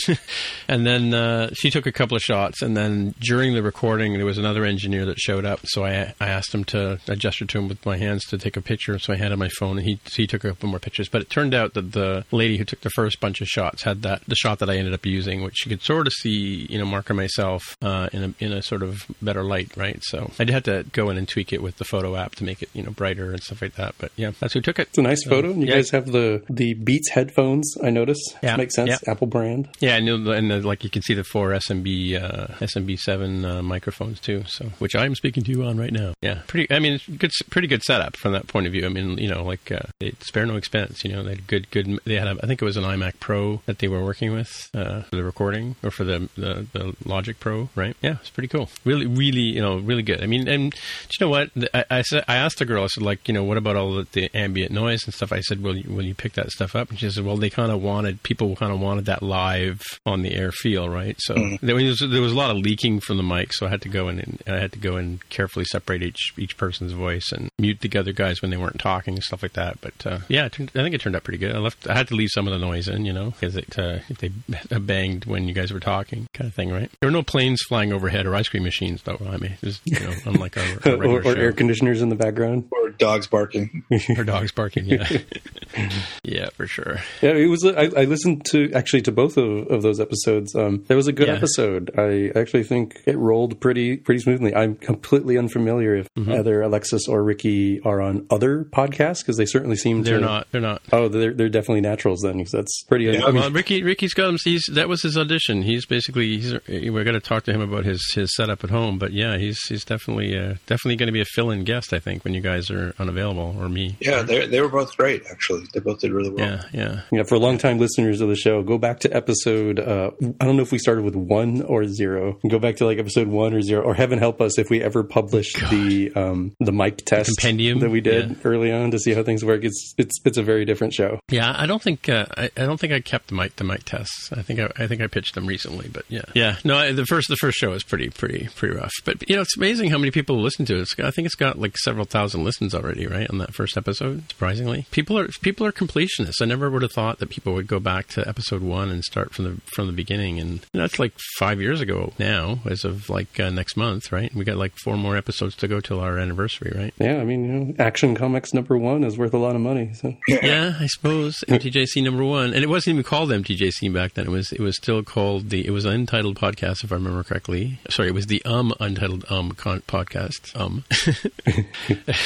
[0.68, 4.24] and then uh, she took a couple of shots, and then during the recording, there
[4.24, 5.60] was another engineer that showed up.
[5.64, 8.56] So I I asked him to I gestured to him with my hands to take
[8.56, 9.00] a picture.
[9.00, 11.08] So I handed my phone, and he he took a couple more pictures.
[11.08, 14.02] But it turned out that the lady who took the first bunch of shots had
[14.02, 16.78] that the shot that I ended up using, which you could sort of see, you
[16.78, 20.02] know, Mark and myself uh, in a in a sort of better light, right?
[20.02, 22.44] So I did have to go in and tweak it with the photo app to
[22.44, 23.94] make it you know brighter and stuff like that.
[23.98, 24.88] But yeah, that's who took it.
[24.88, 25.50] It's a nice photo.
[25.50, 25.74] And You yeah.
[25.76, 27.74] guys have the the Beats headphones.
[27.82, 28.36] I noticed.
[28.42, 28.90] Yeah, makes sense.
[28.90, 29.10] yeah.
[29.10, 29.68] Apple brand.
[29.80, 33.62] Yeah, and, and the, like you can see the four SMB uh, SMB seven uh,
[33.62, 34.44] microphones too.
[34.46, 36.14] So which I'm speaking to you on right now.
[36.22, 36.72] Yeah, pretty.
[36.74, 38.86] I mean, it's good, pretty good setup from that point of view.
[38.86, 41.04] I mean, you know, like uh, they spare no expense.
[41.04, 41.98] You know, they had good, good.
[42.04, 44.70] They had, a, I think it was an iMac Pro that they were working with
[44.74, 47.96] uh, for the recording or for the, the the Logic Pro, right?
[48.02, 48.55] Yeah, it's pretty cool.
[48.56, 48.68] Cool.
[48.84, 50.22] Really, really, you know, really good.
[50.22, 50.78] I mean, and do
[51.20, 51.50] you know what?
[51.74, 52.84] I, I said, I asked the girl.
[52.84, 55.32] I said, like, you know, what about all the, the ambient noise and stuff?
[55.32, 56.90] I said, well, you, will you pick that stuff up?
[56.90, 60.22] And she said, well, they kind of wanted people kind of wanted that live on
[60.22, 61.16] the air feel, right?
[61.20, 61.66] So Mm-hmm.
[61.66, 63.88] there, was, there was a lot of leaking from the mic, so I had to
[63.90, 67.50] go in and I had to go and carefully separate each each person's voice and
[67.58, 69.80] mute the other guys when they weren't talking and stuff like that.
[69.82, 71.54] But uh, yeah, it turned, I think it turned out pretty good.
[71.54, 71.86] I left.
[71.88, 74.18] I had to leave some of the noise in, you know, because it uh, if
[74.18, 74.28] they
[74.78, 76.90] banged when you guys were talking, kind of thing, right?
[77.00, 79.18] There were no planes flying overhead or ice cream machines, though.
[79.28, 82.68] I mean, just you know, unlike our, our or, or air conditioners in the background.
[82.70, 83.82] Or dogs barking.
[84.16, 84.86] or dogs barking.
[84.86, 85.08] Yeah,
[86.22, 86.98] yeah, for sure.
[87.22, 87.64] Yeah, it was.
[87.64, 90.54] I, I listened to actually to both of, of those episodes.
[90.54, 91.34] Um, that was a good Yeah.
[91.34, 91.90] episode.
[91.98, 94.54] I actually think it rolled pretty pretty smoothly.
[94.54, 96.32] I'm completely unfamiliar if Mm-hmm.
[96.32, 100.24] either Alexis or Ricky are on other podcasts because they certainly seem They're to.
[100.24, 100.46] not.
[100.50, 100.80] They're not.
[100.92, 102.38] Oh, they're they're definitely naturals then.
[102.42, 103.10] 'cause that's pretty.
[103.10, 104.38] I mean, well, Ricky, Ricky's got him.
[104.42, 105.60] He's that was his audition.
[105.62, 106.54] He's basically he's.
[106.68, 108.98] We're going to talk to him about his his setup at home.
[108.98, 111.92] But yeah, he's he's definitely uh, definitely going to be a fill-in guest.
[111.92, 113.96] I think when you guys are unavailable or me.
[114.00, 115.22] Yeah, they they were both great.
[115.30, 116.46] Actually, they both did really well.
[116.46, 117.00] Yeah, yeah.
[117.10, 119.78] yeah, for long-time listeners of the show, go back to episode.
[119.80, 120.10] Uh,
[120.40, 122.38] I don't know if we started with one or zero.
[122.48, 125.02] Go back to like episode one or zero, or heaven help us if we ever
[125.02, 127.80] published the um, the mic test compendium?
[127.80, 128.36] that we did Yeah.
[128.44, 129.64] early on to see how things work.
[129.64, 131.18] It's it's it's a very different show.
[131.30, 133.84] Yeah, I don't think uh, I, I don't think I kept the mic the mic
[133.84, 134.30] tests.
[134.32, 136.56] I think I, I think I pitched them recently, but yeah, yeah.
[136.64, 138.92] No, I, the first the first show is pretty pretty pretty rough.
[139.04, 140.80] But you know, it's amazing how many people listen to it.
[140.80, 143.76] It's, got- I think it's got like several thousand listens already, right, on that first
[143.76, 144.28] episode.
[144.30, 146.40] Surprisingly, people are people are completionists.
[146.42, 149.32] I never would have thought that people would go back to episode one and start
[149.34, 150.38] from the from the beginning.
[150.40, 154.34] And that's like five years ago now, as of like uh, next month, right?
[154.34, 156.94] We got like four more episodes to go till our anniversary, right?
[156.98, 159.92] Yeah, I mean, you know, Action Comics number one is worth a lot of money.
[159.94, 164.26] So yeah, I suppose MTJC number one, and it wasn't even called MTJC back then.
[164.26, 167.22] It was it was still called the it was an untitled podcast, if I remember
[167.22, 167.78] correctly.
[167.90, 170.58] Sorry, was the Um Untitled Um con- podcast.
[170.58, 170.84] Um,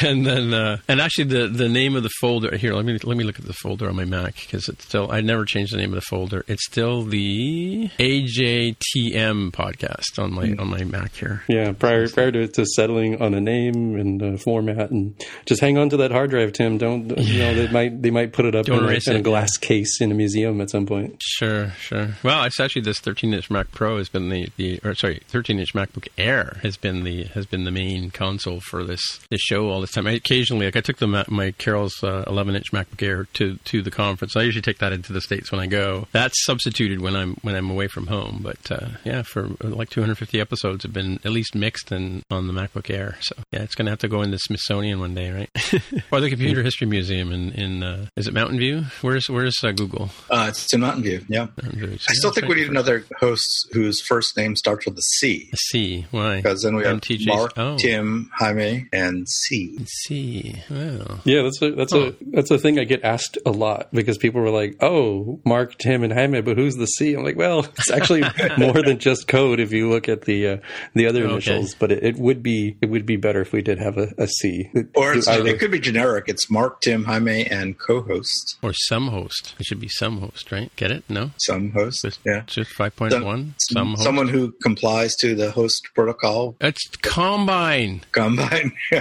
[0.02, 2.74] and then uh, and actually the the name of the folder here.
[2.74, 5.20] Let me let me look at the folder on my Mac because it's still I
[5.20, 6.44] never changed the name of the folder.
[6.46, 11.42] It's still the AJTM podcast on my on my Mac here.
[11.48, 15.76] yeah, prior prior to, to settling on a name and a format, and just hang
[15.76, 16.78] on to that hard drive, Tim.
[16.78, 19.56] Don't you know they might they might put it up in a, in a glass
[19.56, 21.20] case in a museum at some point.
[21.20, 22.10] Sure, sure.
[22.22, 26.09] Well, it's actually this 13-inch Mac Pro has been the, the or sorry, 13-inch MacBook
[26.19, 29.93] Air has been the has been the main console for this this show all this
[29.93, 30.07] time.
[30.07, 33.90] I, occasionally, like I took the my Carol's uh, 11-inch MacBook Air to to the
[33.90, 34.36] conference.
[34.36, 36.07] I usually take that into the states when I go.
[36.12, 38.40] That's substituted when I'm when I'm away from home.
[38.43, 42.47] But uh, yeah, for uh, like 250 episodes have been at least mixed and on
[42.47, 43.16] the MacBook Air.
[43.20, 45.51] So yeah, it's gonna have to go in the Smithsonian one day, right?
[46.12, 48.85] or the Computer History Museum in in uh, is it Mountain View?
[49.01, 50.11] Where's where's uh, Google?
[50.31, 51.24] Uh, it's in Mountain View.
[51.28, 51.93] Yeah, Mountain View.
[51.93, 52.61] I still That's think we right.
[52.62, 55.51] need another host whose first name starts with a C.
[55.70, 56.06] C.
[56.10, 56.36] Why?
[56.36, 57.76] Because then we have MTJ's Mark, oh.
[57.78, 59.78] Tim, Jaime, and C.
[59.86, 60.56] C.
[60.70, 64.18] Well, Yeah, that's a that's a that's a thing I get asked a lot because
[64.18, 67.60] people were like, "Oh, Mark, Tim, and Jaime, but who's the C?" I'm like, "Well,
[67.60, 68.22] it's actually
[68.59, 70.56] more than just code if you look at the uh,
[70.94, 71.32] the other Okay.
[71.32, 74.09] initials, but it, it would be it would be better if we did have a,
[74.18, 74.68] a C.
[74.74, 76.24] It- Or it's, either- it could be generic.
[76.28, 78.59] It's Mark, Tim, Jaime, and co-host.
[78.62, 79.55] or some host.
[79.59, 80.70] It should be some host, right?
[80.76, 81.05] Get it?
[81.09, 81.30] No.
[81.38, 82.02] Some host.
[82.02, 82.42] Just, Yeah.
[82.47, 83.55] Just five point one.
[83.59, 84.02] Some host.
[84.02, 88.03] Someone who complies to the host protocol It's combine.
[88.12, 88.73] combine.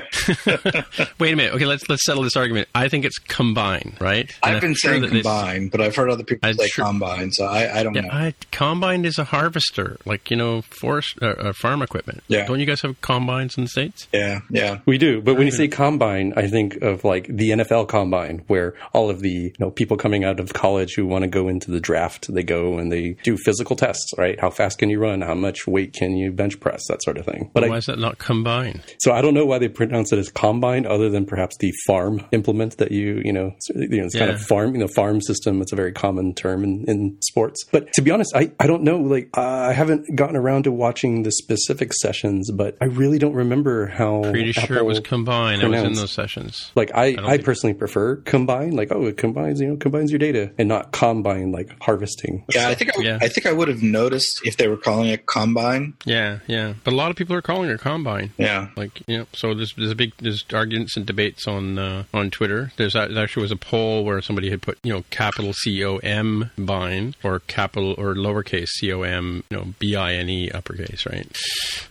[1.19, 1.53] Wait a minute.
[1.53, 2.67] Okay, let's let's settle this argument.
[2.75, 4.29] I think it's combine, right?
[4.43, 6.55] And I've I'm been sure saying that it's- combine, but I've heard other people I'm
[6.55, 8.09] say sure- combine, so I, I don't Yeah, know.
[8.11, 12.23] I, combine is a harvester, like you know, forest uh, uh, farm equipment.
[12.27, 12.45] Yeah.
[12.45, 14.07] Don't you guys have combines in the states?
[14.13, 14.79] yeah, yeah.
[14.85, 18.73] We do, but when you say combine, I think of like the NFL combine, where
[18.93, 21.71] all of the you know people coming out of college who want to go into
[21.71, 24.39] the draft, they go and they do physical tests, right?
[24.39, 25.21] How fast can you run?
[25.21, 26.81] How much weight can you bench press?
[26.89, 27.51] That sort of thing.
[27.53, 28.81] But Why I, is that not combine?
[28.99, 32.21] so I don't know why they pronounce it as combine, other than perhaps the farm
[32.31, 35.21] implement that you you know, it's, you know, it's kind of farm, you know, farm
[35.21, 35.61] system.
[35.61, 37.63] It's a very common term in, in sports.
[37.71, 38.97] But to be honest, I I don't know.
[38.99, 43.33] Like uh, I haven't gotten around to watching the specific sessions, but I really don't
[43.35, 44.21] remember how.
[44.31, 45.61] Pretty sure it was combine.
[45.61, 46.71] I was in those sessions.
[46.75, 50.11] like I, don't I, think- personally prefer combine, like oh, it combines, you know, combines
[50.11, 52.45] your data, and not combine like harvesting.
[52.53, 53.17] Yeah, I think I, Yeah.
[53.21, 55.93] I think I would have noticed if they were calling it combine.
[56.05, 56.73] Yeah, yeah.
[56.83, 58.31] But a lot of people are calling it combine.
[58.37, 62.29] Yeah, Like know, so there's there's a big there's arguments and debates on uh, on
[62.31, 62.71] Twitter.
[62.77, 65.83] There's a, there actually was a poll where somebody had put you know capital C
[65.85, 70.29] O M bine or capital or lowercase C O M you know B I N
[70.29, 71.37] E uppercase right.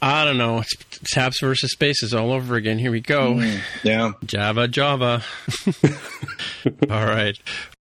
[0.03, 0.59] I don't know.
[0.59, 2.79] It's tabs versus spaces all over again.
[2.79, 3.41] Here we go.
[3.83, 4.13] yeah.
[4.25, 5.23] Java Java.
[6.91, 7.39] all right.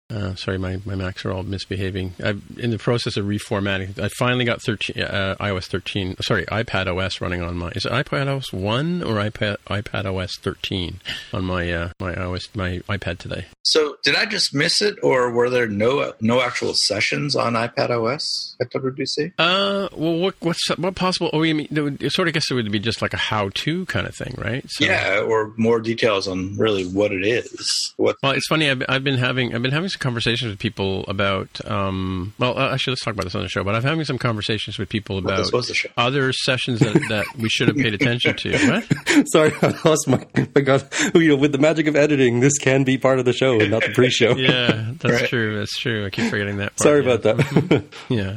[0.08, 2.14] Uh, sorry, my, my Macs are all misbehaving.
[2.22, 3.98] I'm in the process of reformatting.
[3.98, 6.16] I finally got 13, uh, iOS 13.
[6.20, 7.70] Sorry, iPad OS running on my.
[7.70, 11.00] Is it iPad OS one or iPad iPad OS 13
[11.32, 13.46] on my uh, my iOS my iPad today?
[13.62, 17.90] So did I just miss it, or were there no no actual sessions on iPad
[17.90, 19.32] OS at WWDC?
[19.40, 21.30] Uh, well, what what's what possible?
[21.32, 23.84] Oh, you mean it sort of guess it would be just like a how to
[23.86, 24.64] kind of thing, right?
[24.68, 27.92] So, yeah, or more details on really what it is.
[27.96, 28.16] What?
[28.22, 28.70] Well, it's funny.
[28.70, 31.48] I've, I've been having I've been having some conversations with people about.
[31.68, 33.64] Um, well, uh, actually, let's talk about this on the show.
[33.64, 35.88] But I'm having some conversations with people about this was the show.
[35.96, 38.82] other sessions that, that we should have paid attention to.
[39.16, 39.28] What?
[39.28, 40.26] Sorry, I lost my.
[40.54, 43.32] I got you know with the magic of editing, this can be part of the
[43.32, 44.34] show and not the pre-show.
[44.36, 45.28] Yeah, that's Right.
[45.28, 45.58] true.
[45.58, 46.06] That's true.
[46.06, 46.76] I keep forgetting that.
[46.76, 47.12] Part, Sorry yeah.
[47.14, 47.84] about that.
[48.08, 48.36] Yeah.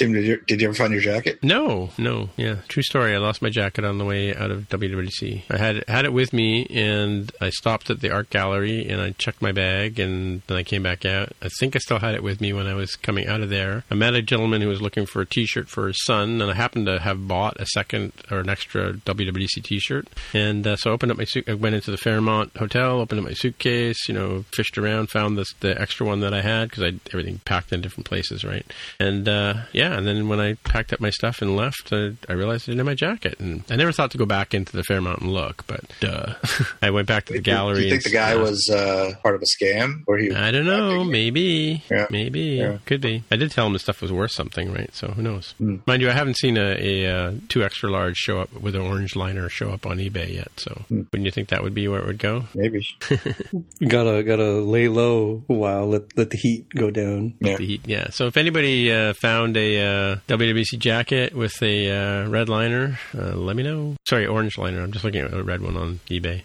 [0.00, 1.40] Tim, did you did you ever find your jacket?
[1.42, 3.14] No, no, yeah, true story.
[3.14, 5.42] I lost my jacket on the way out of WWDC.
[5.50, 9.10] I had had it with me, and I stopped at the art gallery, and I
[9.10, 11.32] checked my bag, and then I came back out.
[11.42, 13.84] I think I still had it with me when I was coming out of there.
[13.90, 16.54] I met a gentleman who was looking for a T-shirt for his son, and I
[16.54, 20.94] happened to have bought a second or an extra WWDC T-shirt, and uh, so I
[20.94, 21.46] opened up my suit.
[21.46, 25.36] I went into the Fairmont Hotel, opened up my suitcase, you know, fished around, found
[25.36, 28.64] this the extra one that I had because I everything packed in different places, right?
[28.98, 32.32] And uh, yeah, and then when I packed up my stuff and left, I, I
[32.32, 34.82] realized I didn't have my jacket, and I never thought to go back into the
[34.82, 36.34] Fairmont and look, but duh,
[36.82, 37.80] I went back to the gallery.
[37.80, 38.42] Do you think the guy yeah.
[38.42, 40.32] was uh, part of a scam, or he?
[40.32, 41.04] I don't know.
[41.04, 41.82] Maybe.
[41.90, 42.06] Yeah.
[42.10, 42.40] Maybe.
[42.40, 42.78] Yeah.
[42.86, 43.24] Could be.
[43.30, 44.94] I did tell him the stuff was worth something, right?
[44.94, 45.54] So who knows?
[45.58, 45.76] Hmm.
[45.86, 48.82] Mind you, I haven't seen a, a uh, two extra large show up with an
[48.82, 50.50] orange liner show up on eBay yet.
[50.56, 51.02] So Hmm.
[51.12, 52.44] wouldn't you think that would be where it would go?
[52.54, 52.86] Maybe.
[53.86, 57.34] gotta gotta lay low a while let let the heat go down.
[57.40, 57.56] Yeah.
[57.56, 58.10] The heat, yeah.
[58.10, 63.34] So if anybody uh, found a uh, WWC jacket with a uh, red liner, uh,
[63.36, 63.96] let me know.
[64.06, 64.80] Sorry, orange liner.
[64.80, 66.42] I'm just looking at a red one on eBay.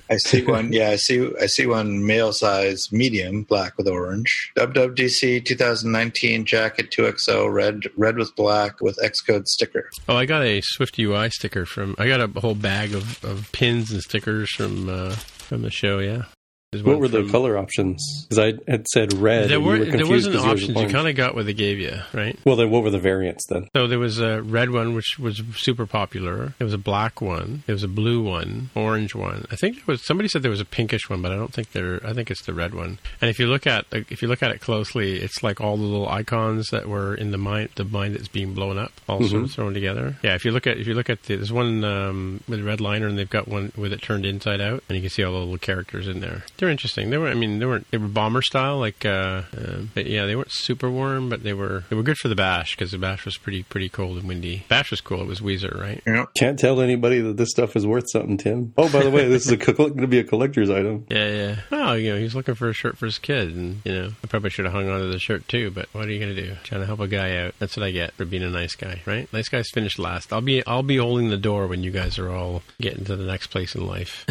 [0.10, 0.72] I see one.
[0.80, 1.28] Yeah, I see.
[1.40, 4.52] I see one male size, medium, black with orange.
[4.56, 9.90] WWDC 2019 jacket 2XL, red, red with black with Xcode sticker.
[10.08, 11.96] oh, I got a Swift UI sticker from.
[11.98, 15.98] I got a whole bag of, of pins and stickers from uh, from the show.
[15.98, 16.24] Yeah.
[16.72, 18.26] There's What one were the color options?
[18.28, 19.48] Because I had said red.
[19.50, 20.68] There and you were were there wasn't 'cause yours was options.
[20.68, 20.92] You orange.
[20.92, 22.38] kind of got what they gave you, right?
[22.44, 23.66] Well, then what were the variants then?
[23.74, 26.54] So there was a red one, which was super popular.
[26.58, 27.64] There was a black one.
[27.66, 29.46] There was a blue one, orange one.
[29.50, 31.72] I think there was somebody said there was a pinkish one, but I don't think
[31.72, 32.00] there.
[32.06, 32.98] I think it's the red one.
[33.20, 35.82] And if you look at if you look at it closely, it's like all the
[35.82, 39.42] little icons that were in the mind the mind that's being blown up, all sort
[39.42, 40.18] of thrown together.
[40.22, 42.62] Yeah, if you look at if you look at the, there's one um, with a
[42.62, 45.24] red liner, and they've got one with it turned inside out, and you can see
[45.24, 46.44] all the little characters in there.
[46.60, 47.08] They're interesting.
[47.08, 47.28] They were.
[47.28, 47.90] I mean, they weren't.
[47.90, 49.06] They were bomber style, like.
[49.06, 51.84] Uh, uh, but yeah, they weren't super warm, but they were.
[51.88, 54.66] They were good for the bash because the bash was pretty pretty cold and windy.
[54.68, 55.22] Bash was cool.
[55.22, 56.02] It was Weezer, right?
[56.06, 58.74] You know, Can't tell anybody that this stuff is worth something, Tim.
[58.76, 61.06] Oh, by the way, this is going to be a collector's item.
[61.10, 61.56] Yeah, yeah.
[61.72, 64.10] Oh, you know, he was looking for a shirt for his kid, and you know,
[64.22, 65.70] I probably should have hung on to the shirt too.
[65.70, 66.56] But what are you gonna do?
[66.62, 67.54] Trying to help a guy out.
[67.58, 69.32] That's what I get for being a nice guy, right?
[69.32, 70.30] Nice guys finish last.
[70.32, 73.24] I'll be I'll be holding the door when you guys are all getting to the
[73.24, 74.26] next place in life.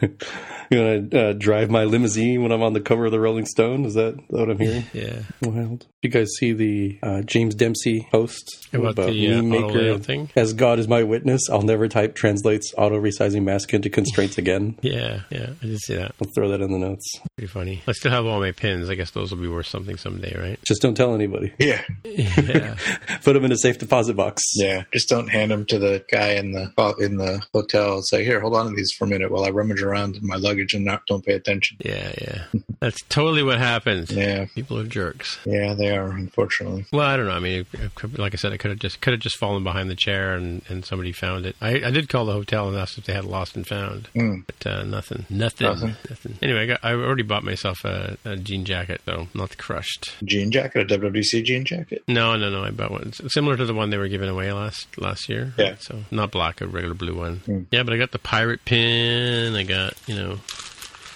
[0.70, 3.44] You want to uh, drive my limousine when I'm on the cover of the Rolling
[3.46, 3.84] Stone?
[3.84, 4.84] Is that what I'm hearing?
[4.92, 5.22] yeah.
[5.42, 5.86] Wild.
[6.02, 10.30] You guys see the uh, James Dempsey post About the, uh, meme auto layout thing?
[10.34, 14.78] As God is my witness, I'll never type translates auto resizing mask into constraints again.
[14.82, 15.50] Yeah, yeah.
[15.62, 16.14] I did see that.
[16.22, 17.20] I'll throw that in the notes.
[17.36, 17.82] Pretty funny.
[17.86, 18.88] I still have all my pins.
[18.88, 20.58] I guess those will be worth something someday, right?
[20.64, 21.52] Just don't tell anybody.
[21.58, 22.76] yeah, Yeah.
[23.24, 24.42] Put them in a safe deposit box.
[24.54, 24.84] yeah.
[24.92, 27.94] Just don't hand them to the guy in the in the hotel.
[27.96, 30.26] and Say, here, hold on to these for a minute while I rummage around in
[30.26, 31.49] my luggage and not don't pay attention.
[31.78, 32.42] Yeah, yeah.
[32.80, 34.10] That's totally what happens.
[34.10, 35.38] Yeah, People are jerks.
[35.44, 36.86] yeah, they are unfortunately.
[36.92, 37.32] Well, I don't know.
[37.32, 39.36] I mean, it, it could- like I said, I could have just could have just
[39.38, 41.56] fallen behind the chair and, and somebody found it.
[41.60, 44.44] I, I did call the hotel and asked if they had lost and found, Mm.
[44.46, 45.96] but uh, nothing, nothing, Nothing.
[46.08, 46.38] nothing.
[46.42, 50.12] Anyway, I, got, I already bought myself a, a jean jacket, though not crushed.
[50.24, 52.02] Jean jacket, a WWDC jean jacket.
[52.08, 52.64] No, no, no.
[52.64, 55.52] I bought one It's similar to the one they were giving away last last year.
[55.58, 55.76] Yeah.
[55.78, 57.36] So not black, a regular blue one.
[57.46, 57.60] Hmm.
[57.70, 59.54] Yeah, but I got the pirate pin.
[59.54, 60.38] I got you know,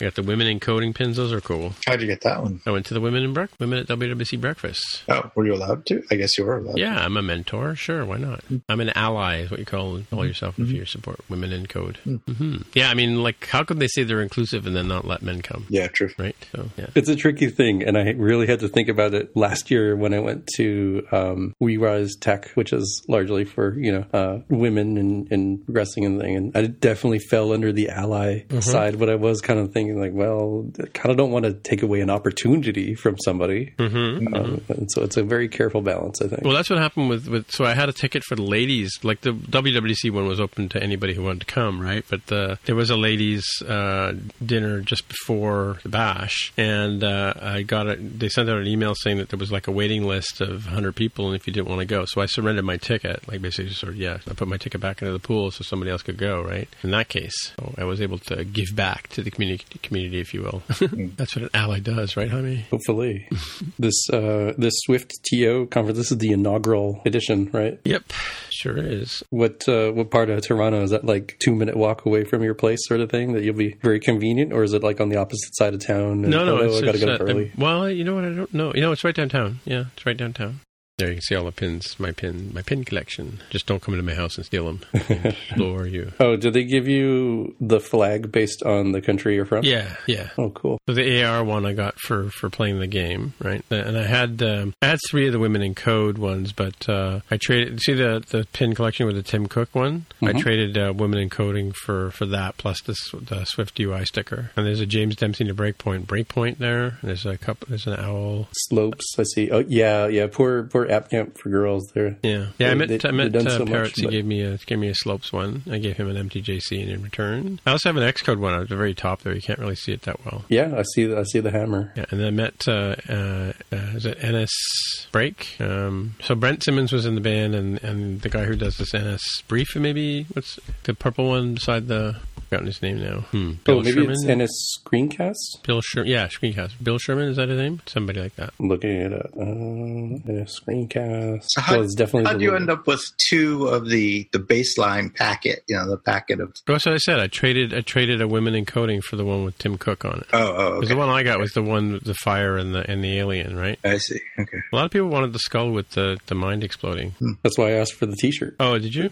[0.01, 1.17] I got the women in coding pins.
[1.17, 1.73] Those are cool.
[1.87, 2.61] How'd you get that one?
[2.67, 5.03] I went to the women in brec- women at WWDC breakfast.
[5.09, 6.03] Oh, were you allowed to?
[6.11, 6.79] I guess you were allowed.
[6.79, 7.75] Yeah, I'm a mentor.
[7.77, 8.43] Sure, why not?
[8.69, 11.99] I'm an ally, is what you call call yourself if you support women in code.
[12.05, 15.23] hmm Yeah, I mean, like, how could they say they're inclusive and then not let
[15.23, 15.67] men come?
[15.69, 16.11] Yeah, true.
[16.19, 16.37] Right.
[16.55, 16.87] So yeah.
[16.95, 20.15] It's a tricky thing, and I really had to think about it last year when
[20.15, 24.97] I went to um, We Rise Tech, which is largely for you know uh, women
[24.97, 26.37] and, and progressing and thing.
[26.37, 30.01] And I definitely fell under the ally side, but I was kind of thinking thinking
[30.01, 33.75] like, well, I kind of don't want to take away an opportunity from somebody.
[33.79, 36.45] Mm-hmm, um, and so it's a very careful balance, I think.
[36.45, 37.51] Well, that's what happened with, with.
[37.51, 38.99] So I had a ticket for the ladies.
[39.03, 42.05] Like the WWDC one was open to anybody who wanted to come, right?
[42.09, 47.63] But the, there was a ladies' uh, dinner just before the bash, and uh, I
[47.63, 48.19] got it.
[48.19, 50.95] They sent out an email saying that there was like a waiting list of 100
[50.97, 53.27] people, and if you didn't want to go, so I surrendered my ticket.
[53.29, 55.91] Like basically, sort of, yeah, I put my ticket back into the pool so somebody
[55.91, 56.69] else could go, right?
[56.83, 60.35] In that case, so I was able to give back to the community, community if
[60.35, 60.63] you will.
[61.17, 62.67] That's what an ally does, right, honey?
[62.71, 63.29] Hopefully,
[63.79, 65.99] this uh, this Swift TO conference.
[65.99, 67.81] This is the inaugural edition, right?
[67.85, 68.05] Yep,
[68.51, 69.23] sure is.
[69.31, 71.05] What uh, what part of Toronto is that?
[71.05, 73.33] Like two minute walk away from your place, sort of thing.
[73.33, 76.25] That you'll be very convenient, or is it like on the opposite side of town?
[76.25, 77.53] and, No, no, oh, it's, I gotta it's, get uh, up early.
[77.57, 78.25] well, you know what?
[78.25, 78.73] I don't know.
[78.75, 79.61] You know, it's right downtown.
[79.65, 80.61] Yeah, it's right downtown.
[80.99, 83.41] There you can see all the pins, my pin, my pin collection.
[83.51, 84.81] Just don't come into my house and steal them.
[84.95, 86.13] Explore you.
[86.21, 89.65] Oh, do they give you the flag based on the country you're from?
[89.65, 90.31] Yeah, yeah.
[90.39, 90.79] Oh, cool.
[90.89, 93.65] So the AR one I got for, for playing the game, right?
[93.71, 97.21] And I had um, I had three of the Women in Code ones, but uh,
[97.31, 97.81] I traded.
[97.81, 100.07] See the the pin collection with the Tim Cook one.
[100.23, 104.53] I traded uh, Women in Coding for for that plus this the SwiftUI sticker.
[104.57, 106.99] And there's a James Dempsey to Breakpoint Breakpoint there.
[107.03, 107.67] There's a couple.
[107.69, 108.49] There's an owl.
[108.53, 109.05] Slopes.
[109.19, 109.51] I see.
[109.51, 110.29] Oh, yeah, yeah.
[110.31, 112.17] Poor, poor app camp for girls there.
[112.23, 112.71] Yeah, yeah.
[112.71, 114.01] I met they- I met uh, so much, Parrots.
[114.01, 115.63] he gave me a gave me a Slopes one.
[115.71, 117.61] I gave him an MTJC in return.
[117.67, 119.35] I also have an Xcode one at the very top there.
[119.35, 120.45] You can't really see it that well.
[120.49, 121.07] Yeah, I see.
[121.07, 121.93] The, I see the hammer.
[121.97, 125.57] Yeah, and then I met uh, uh, uh, is it NS Break?
[125.61, 128.95] Um, so Brent Simmons was in the band, and, and the guy who does this
[128.95, 132.17] NS Brief, maybe what's the purple one beside the?
[132.45, 133.21] I've forgotten his name now.
[133.31, 133.53] Hmm.
[133.65, 134.11] Bill oh, maybe Sherman.
[134.11, 135.63] it's NS Screencast.
[135.67, 136.11] Bill Sherman.
[136.11, 136.73] Yeah, Screencast.
[136.83, 137.81] Bill Sherman is that his name?
[137.87, 138.53] Somebody like that.
[138.61, 139.31] I'm looking it up.
[139.37, 141.45] Uh, NS Screencast.
[141.49, 142.27] So how, well, it's definitely.
[142.27, 145.65] how the do you end up with two of the the baseline packet?
[145.69, 147.21] You know, the packet of That's what I said.
[147.21, 150.19] I traded I traded a Women in Coding for the one with Tim Cook on
[150.19, 150.27] it.
[150.33, 150.95] oh oh Because okay.
[150.95, 153.57] the one I got was the one with the fire and the and the alien,
[153.57, 153.79] right?
[153.85, 154.21] I see.
[154.39, 154.59] Okay.
[154.73, 157.15] A lot of people wanted the skull with the, the mind exploding.
[157.43, 158.57] That's why I asked for the T-shirt.
[158.61, 159.11] Oh, did you?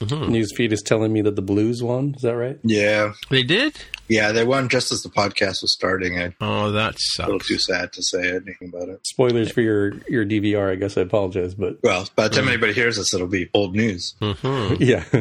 [0.00, 0.28] Mhm.
[0.28, 2.14] Newsfeed is telling me that the Blues won.
[2.16, 2.58] Is that right?
[2.64, 3.74] Yeah, They did?
[4.08, 4.32] yeah.
[4.32, 6.18] They won just as the podcast was starting.
[6.20, 9.00] I'm Oh, that's a little too sad to say anything about it.
[9.06, 10.70] Spoilers for your your DVR.
[10.70, 13.74] I guess I apologize, but Well, by the time anybody hears this, it'll be old
[13.74, 14.14] news.
[14.20, 14.76] Mhm.
[14.80, 15.04] yeah.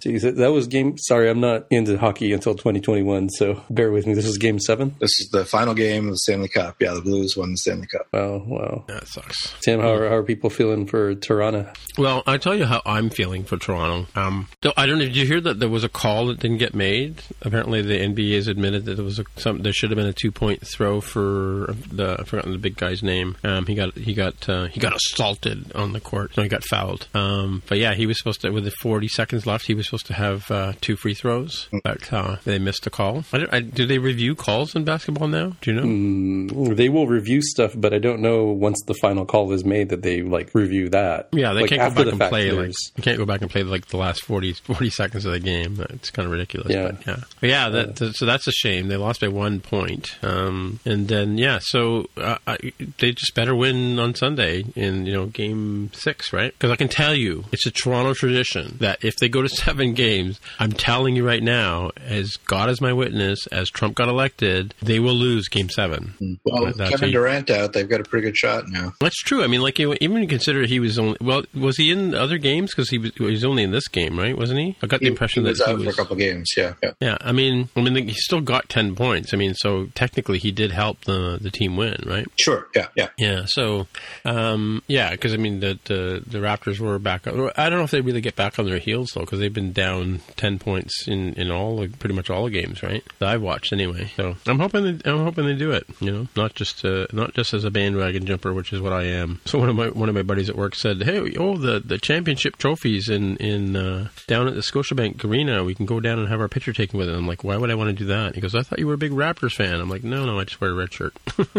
[0.00, 0.96] Jeez, that- that was game.
[0.98, 4.14] Sorry, I'm not into hockey until 2021, so bear with me.
[4.14, 4.94] This is game seven.
[5.00, 6.76] This is the final game of the Stanley Cup.
[6.80, 8.06] Yeah, the Blues won the Stanley Cup.
[8.12, 8.84] Wow, wow.
[8.88, 9.54] That sucks.
[9.64, 11.70] Tim, how are, how are people feeling for Toronto?
[11.98, 13.81] Well, I'll tell you how I'm feeling for Toronto.
[14.14, 15.04] Um, so I don't know.
[15.04, 17.22] Did you hear that there was a call that didn't get made?
[17.42, 19.58] Apparently, the NBA has admitted that there was a, some.
[19.62, 22.16] There should have been a two point throw for the.
[22.20, 23.36] I've forgotten the big guy's name.
[23.44, 26.36] Um, he got he got uh, he got assaulted on the court.
[26.36, 27.08] No, he got fouled.
[27.14, 29.66] Um, but yeah, he was supposed to with the 40 seconds left.
[29.66, 33.24] He was supposed to have uh, two free throws, but uh, they missed a call.
[33.32, 35.56] I don't, I, do they review calls in basketball now?
[35.60, 35.86] Do you know?
[35.86, 39.88] Mm, They will review stuff, but I don't know once the final call is made
[39.90, 41.28] that they like review that.
[41.32, 43.40] Yeah, they Like, can't go back and fact, play like there's- you can't go back
[43.42, 45.84] and play like the last 40, 40 seconds of the game.
[45.90, 46.72] It's kind of ridiculous.
[46.72, 46.92] Yeah.
[46.92, 47.68] but yeah, but yeah.
[47.68, 48.88] That, so that's a shame.
[48.88, 50.16] They lost by one point.
[50.22, 52.58] Um, and then yeah, so uh, I,
[52.98, 56.52] they just better win on Sunday in you know game six, right?
[56.52, 59.94] Because I can tell you, it's a Toronto tradition that if they go to seven
[59.94, 64.74] games, I'm telling you right now, as God is my witness, as Trump got elected,
[64.82, 66.14] they will lose game seven.
[66.44, 68.92] Well, with That's Kevin Durant out, they've got a pretty good shot now.
[69.00, 69.42] That's true.
[69.42, 72.70] I mean, like even consider he was only well, was he in other games?
[72.70, 74.36] Because he was, he was only in this game, right?
[74.36, 74.76] Wasn't he?
[74.82, 75.84] I got the impression he was that he was.
[75.84, 76.52] for a couple games.
[76.56, 76.92] Yeah, yeah.
[77.00, 79.32] Yeah, I mean, I mean, he still got ten points.
[79.32, 82.26] I mean, so technically he did help the the team win, right?
[82.38, 82.68] Sure.
[82.74, 83.08] Yeah, yeah.
[83.18, 83.42] Yeah.
[83.46, 83.86] So,
[84.24, 87.26] um, yeah, because I mean, the, the the Raptors were back.
[87.26, 89.72] I don't know if they really get back on their heels though, because they've been
[89.72, 93.04] down ten points in in all like, pretty much all the games, right?
[93.18, 94.10] That I've watched anyway.
[94.16, 95.86] So I'm hoping they, I'm hoping they do it.
[96.00, 99.04] You know, not just uh, not just as a bandwagon jumper, which is what I
[99.04, 99.40] am.
[99.44, 101.98] So one of my one of my buddies at work said, "Hey, oh the the
[101.98, 106.28] championship trophies in in uh, down at the Scotiabank Arena, we can go down and
[106.28, 108.34] have our picture taken with it." I'm like, "Why would I want to do that?"
[108.34, 110.44] He goes, "I thought you were a big Raptors fan." I'm like, "No, no, I
[110.44, 111.14] just wear a red shirt."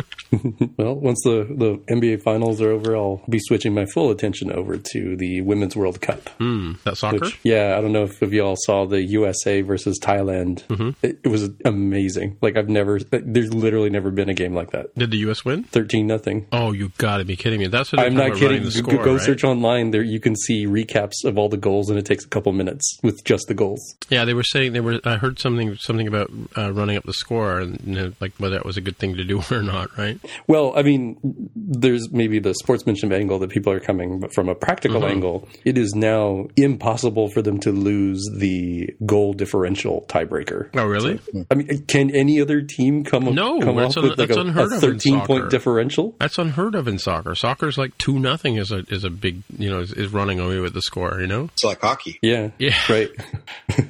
[0.77, 4.77] Well, once the, the NBA finals are over, I'll be switching my full attention over
[4.77, 6.27] to the Women's World Cup.
[6.39, 7.19] Hmm, that soccer.
[7.19, 10.63] Which, yeah, I don't know if, if you all saw the USA versus Thailand.
[10.67, 10.89] Mm-hmm.
[11.03, 12.37] It, it was amazing.
[12.41, 14.93] Like I've never, there's literally never been a game like that.
[14.95, 15.45] Did the U.S.
[15.45, 15.63] win?
[15.65, 16.47] Thirteen nothing.
[16.51, 17.67] Oh, you got to be kidding me!
[17.67, 18.63] That's what I'm not kidding.
[18.63, 19.21] The Go- go right?
[19.21, 19.91] search online.
[19.91, 22.97] There, you can see recaps of all the goals, and it takes a couple minutes
[23.03, 23.95] with just the goals.
[24.09, 24.99] Yeah, they were saying they were.
[25.03, 25.75] I heard something.
[25.77, 28.81] Something about uh, running up the score, and you know, like whether that was a
[28.81, 30.19] good thing to do or not, right?
[30.47, 31.17] Well, I mean,
[31.55, 35.11] there's maybe the sportsmanship angle that people are coming, but from a practical Mm-hmm.
[35.11, 40.69] angle, it is now impossible for them to lose the goal differential tiebreaker.
[40.75, 41.19] Oh, really?
[41.49, 44.37] I mean, can any other team come, No, come that's up un- with like that's
[44.37, 46.15] a, unheard a of in 13 point differential?
[46.19, 47.35] That's unheard of in soccer.
[47.35, 50.59] Soccer's like two nothing is a is a big you know is, is running away
[50.59, 51.19] with the score.
[51.19, 51.45] You know.
[51.53, 52.19] It's like hockey.
[52.21, 52.49] Yeah.
[52.57, 52.77] Yeah.
[52.89, 53.09] Right.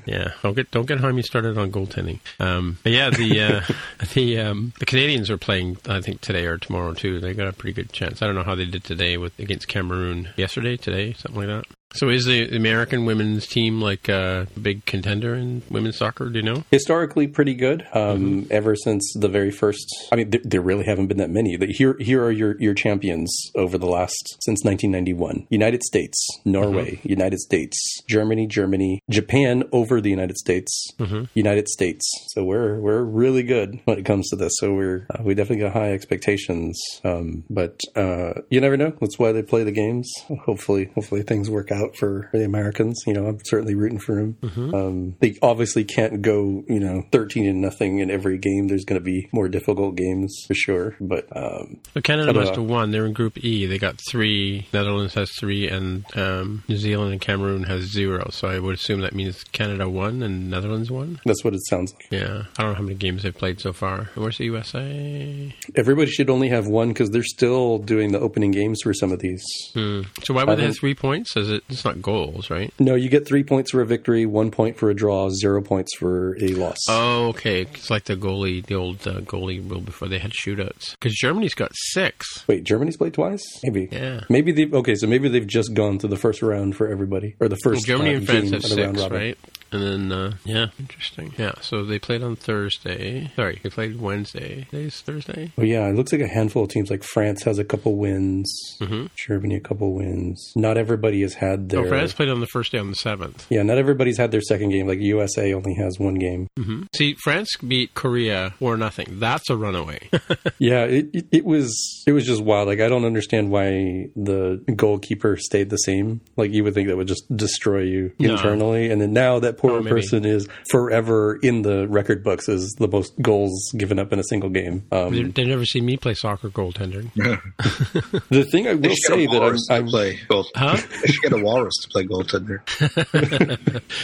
[0.05, 2.19] Yeah, don't get don't get Jaime started on goaltending.
[2.39, 3.73] Um, but yeah, the uh,
[4.13, 5.77] the um, the Canadians are playing.
[5.87, 7.19] I think today or tomorrow too.
[7.19, 8.21] They got a pretty good chance.
[8.21, 10.29] I don't know how they did today with against Cameroon.
[10.37, 11.65] Yesterday, today, something like that.
[11.93, 16.29] So is the American women's team like a big contender in women's soccer?
[16.29, 16.63] Do you know?
[16.71, 18.47] historically pretty good um, Mm-hmm.
[18.51, 21.67] ever since the very first i mean th- there really haven't been that many The-
[21.73, 27.09] here here are your, your champions over the last since 1991 united states norway Mm-hmm.
[27.09, 31.23] united states germany germany japan over the united states Mm-hmm.
[31.33, 35.21] united states so we're we're really good when it comes to this so we're uh,
[35.23, 39.63] we definitely got high expectations um, but uh, you never know that's why they play
[39.63, 40.11] the games
[40.45, 44.15] hopefully hopefully things work out for, for the americans you know i'm certainly rooting for
[44.15, 44.73] them Mm-hmm.
[44.75, 48.67] um, they obviously can't go, you know, 13 and nothing in every game.
[48.67, 50.95] There's going to be more difficult games for sure.
[50.99, 52.91] But um, So Canada I must have won.
[52.91, 53.65] They're in Group E.
[53.65, 54.67] They got three.
[54.73, 58.29] Netherlands has three, and um, New Zealand and Cameroon has zero.
[58.31, 61.19] So I would assume that means Canada won and Netherlands won.
[61.25, 62.07] that's what it sounds like.
[62.11, 64.09] Yeah, I don't know how many games they've played so far.
[64.15, 65.53] Where's the USA?
[65.75, 69.19] Everybody should only have one because they're still doing the opening games for some of
[69.19, 69.43] these.
[69.73, 70.01] Hmm.
[70.23, 71.35] So why would they have three points?
[71.37, 71.63] Is it?
[71.73, 72.73] It's not goals, right?
[72.79, 75.95] No, you get three points for a victory, one point for a draw, zero points
[75.97, 76.77] for a loss.
[76.89, 77.61] Oh, okay.
[77.61, 80.91] It's like the goalie, the old uh, goalie rule before they had shootouts.
[80.91, 82.43] Because Germany's got six.
[82.47, 83.43] Wait, Germany's played twice?
[83.63, 83.89] Maybe.
[83.91, 84.21] Yeah.
[84.29, 87.47] Maybe they okay, so maybe they've just gone to the first round for everybody, or
[87.47, 87.85] the Well, first.
[87.85, 89.37] Germany uh, and France have six, right?
[89.73, 91.33] And then, uh, yeah, interesting.
[91.37, 93.31] Yeah, so they played on Thursday.
[93.35, 94.65] Sorry, they played Wednesday.
[94.69, 95.51] Today's Thursday.
[95.57, 96.89] Oh yeah, it looks like a handful of teams.
[96.89, 98.51] Like France has a couple wins,
[98.81, 99.09] Mhm.
[99.15, 100.53] Germany a couple wins.
[100.55, 101.81] Not everybody has had their.
[101.85, 103.45] Oh, France played on the first day on the seventh.
[103.49, 104.87] Yeah, not everybody's had their second game.
[104.87, 106.47] Like USA only has one game.
[106.57, 109.07] hmm See, France beat Korea or nothing.
[109.19, 110.09] That's a runaway.
[110.59, 112.67] Yeah, it, it it was it was just wild.
[112.67, 116.21] Like I don't understand why the goalkeeper stayed the same.
[116.37, 118.33] Like you would think that would just destroy you No.
[118.35, 122.73] internally, and then now that poor Oh, person is forever in the record books as
[122.77, 124.83] the most goals given up in a single game.
[124.91, 127.09] they, Um, they never see me play soccer goaltender.
[128.29, 130.45] the thing I will say that I'm, to I'm play goal.
[130.55, 130.77] Huh?
[131.03, 132.59] They should get a walrus to play goaltender.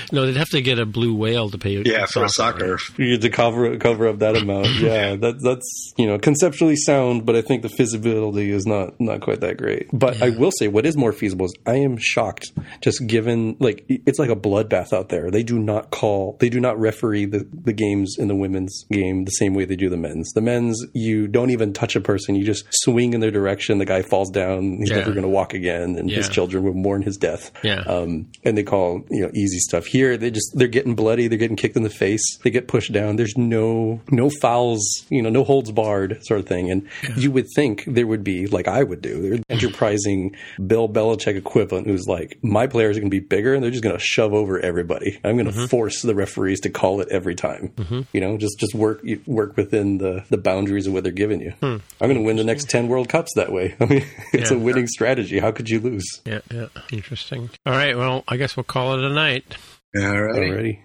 [0.12, 1.82] no, they'd have to get a blue whale to pay.
[1.86, 2.78] Yeah, for soccer.
[2.98, 4.68] You had to cover cover up that amount.
[4.80, 9.22] Yeah, that that's you know conceptually sound, but I think the feasibility is not not
[9.22, 9.88] quite that great.
[9.94, 13.86] But I will say, what is more feasible is I am shocked, just given like
[13.88, 15.30] it's like a bloodbath out there.
[15.32, 19.26] They do not call, they do not referee the the games in the women's game
[19.26, 20.32] the same way they do the men's.
[20.34, 23.78] The men's, you don't even touch a person; you just swing in their direction.
[23.80, 24.98] The guy falls down; he's Yeah.
[24.98, 27.82] never going to walk again, and his children will mourn his death Yeah.
[27.82, 29.86] um, and they call you know easy stuff.
[29.86, 32.92] Here they just they're getting bloody, they're getting kicked in the face, they get pushed
[32.94, 33.16] down.
[33.16, 36.70] There's no no fouls, you know, no holds barred sort of thing.
[36.72, 40.36] And you would think there would be like I would do, there's enterprising
[40.66, 43.84] Bill Belichick equivalent who's like my players are going to be bigger and they're just
[43.84, 45.20] going to shove over everybody.
[45.24, 45.68] I'm going to mm-hmm.
[45.68, 47.70] force the referees to call it every time.
[47.76, 48.02] Mm-hmm.
[48.14, 51.52] You know, just just work work within the the boundaries of what they're giving you.
[51.60, 51.78] Hmm.
[52.00, 53.76] I'm going to win the next ten World Cups that way.
[53.80, 54.58] I mean, it's Yeah.
[54.58, 55.40] a winning strategy.
[55.40, 56.22] How could you lose?
[56.26, 56.68] Yeah, yeah.
[56.92, 57.50] Interesting.
[57.66, 59.58] All right, well, I guess we'll call it a night.
[59.98, 60.50] All right.
[60.50, 60.84] Already.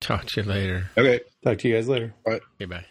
[0.00, 0.90] Talk to you later.
[0.96, 1.20] Okay.
[1.44, 2.14] Talk to you guys later.
[2.26, 2.84] Okay, bye.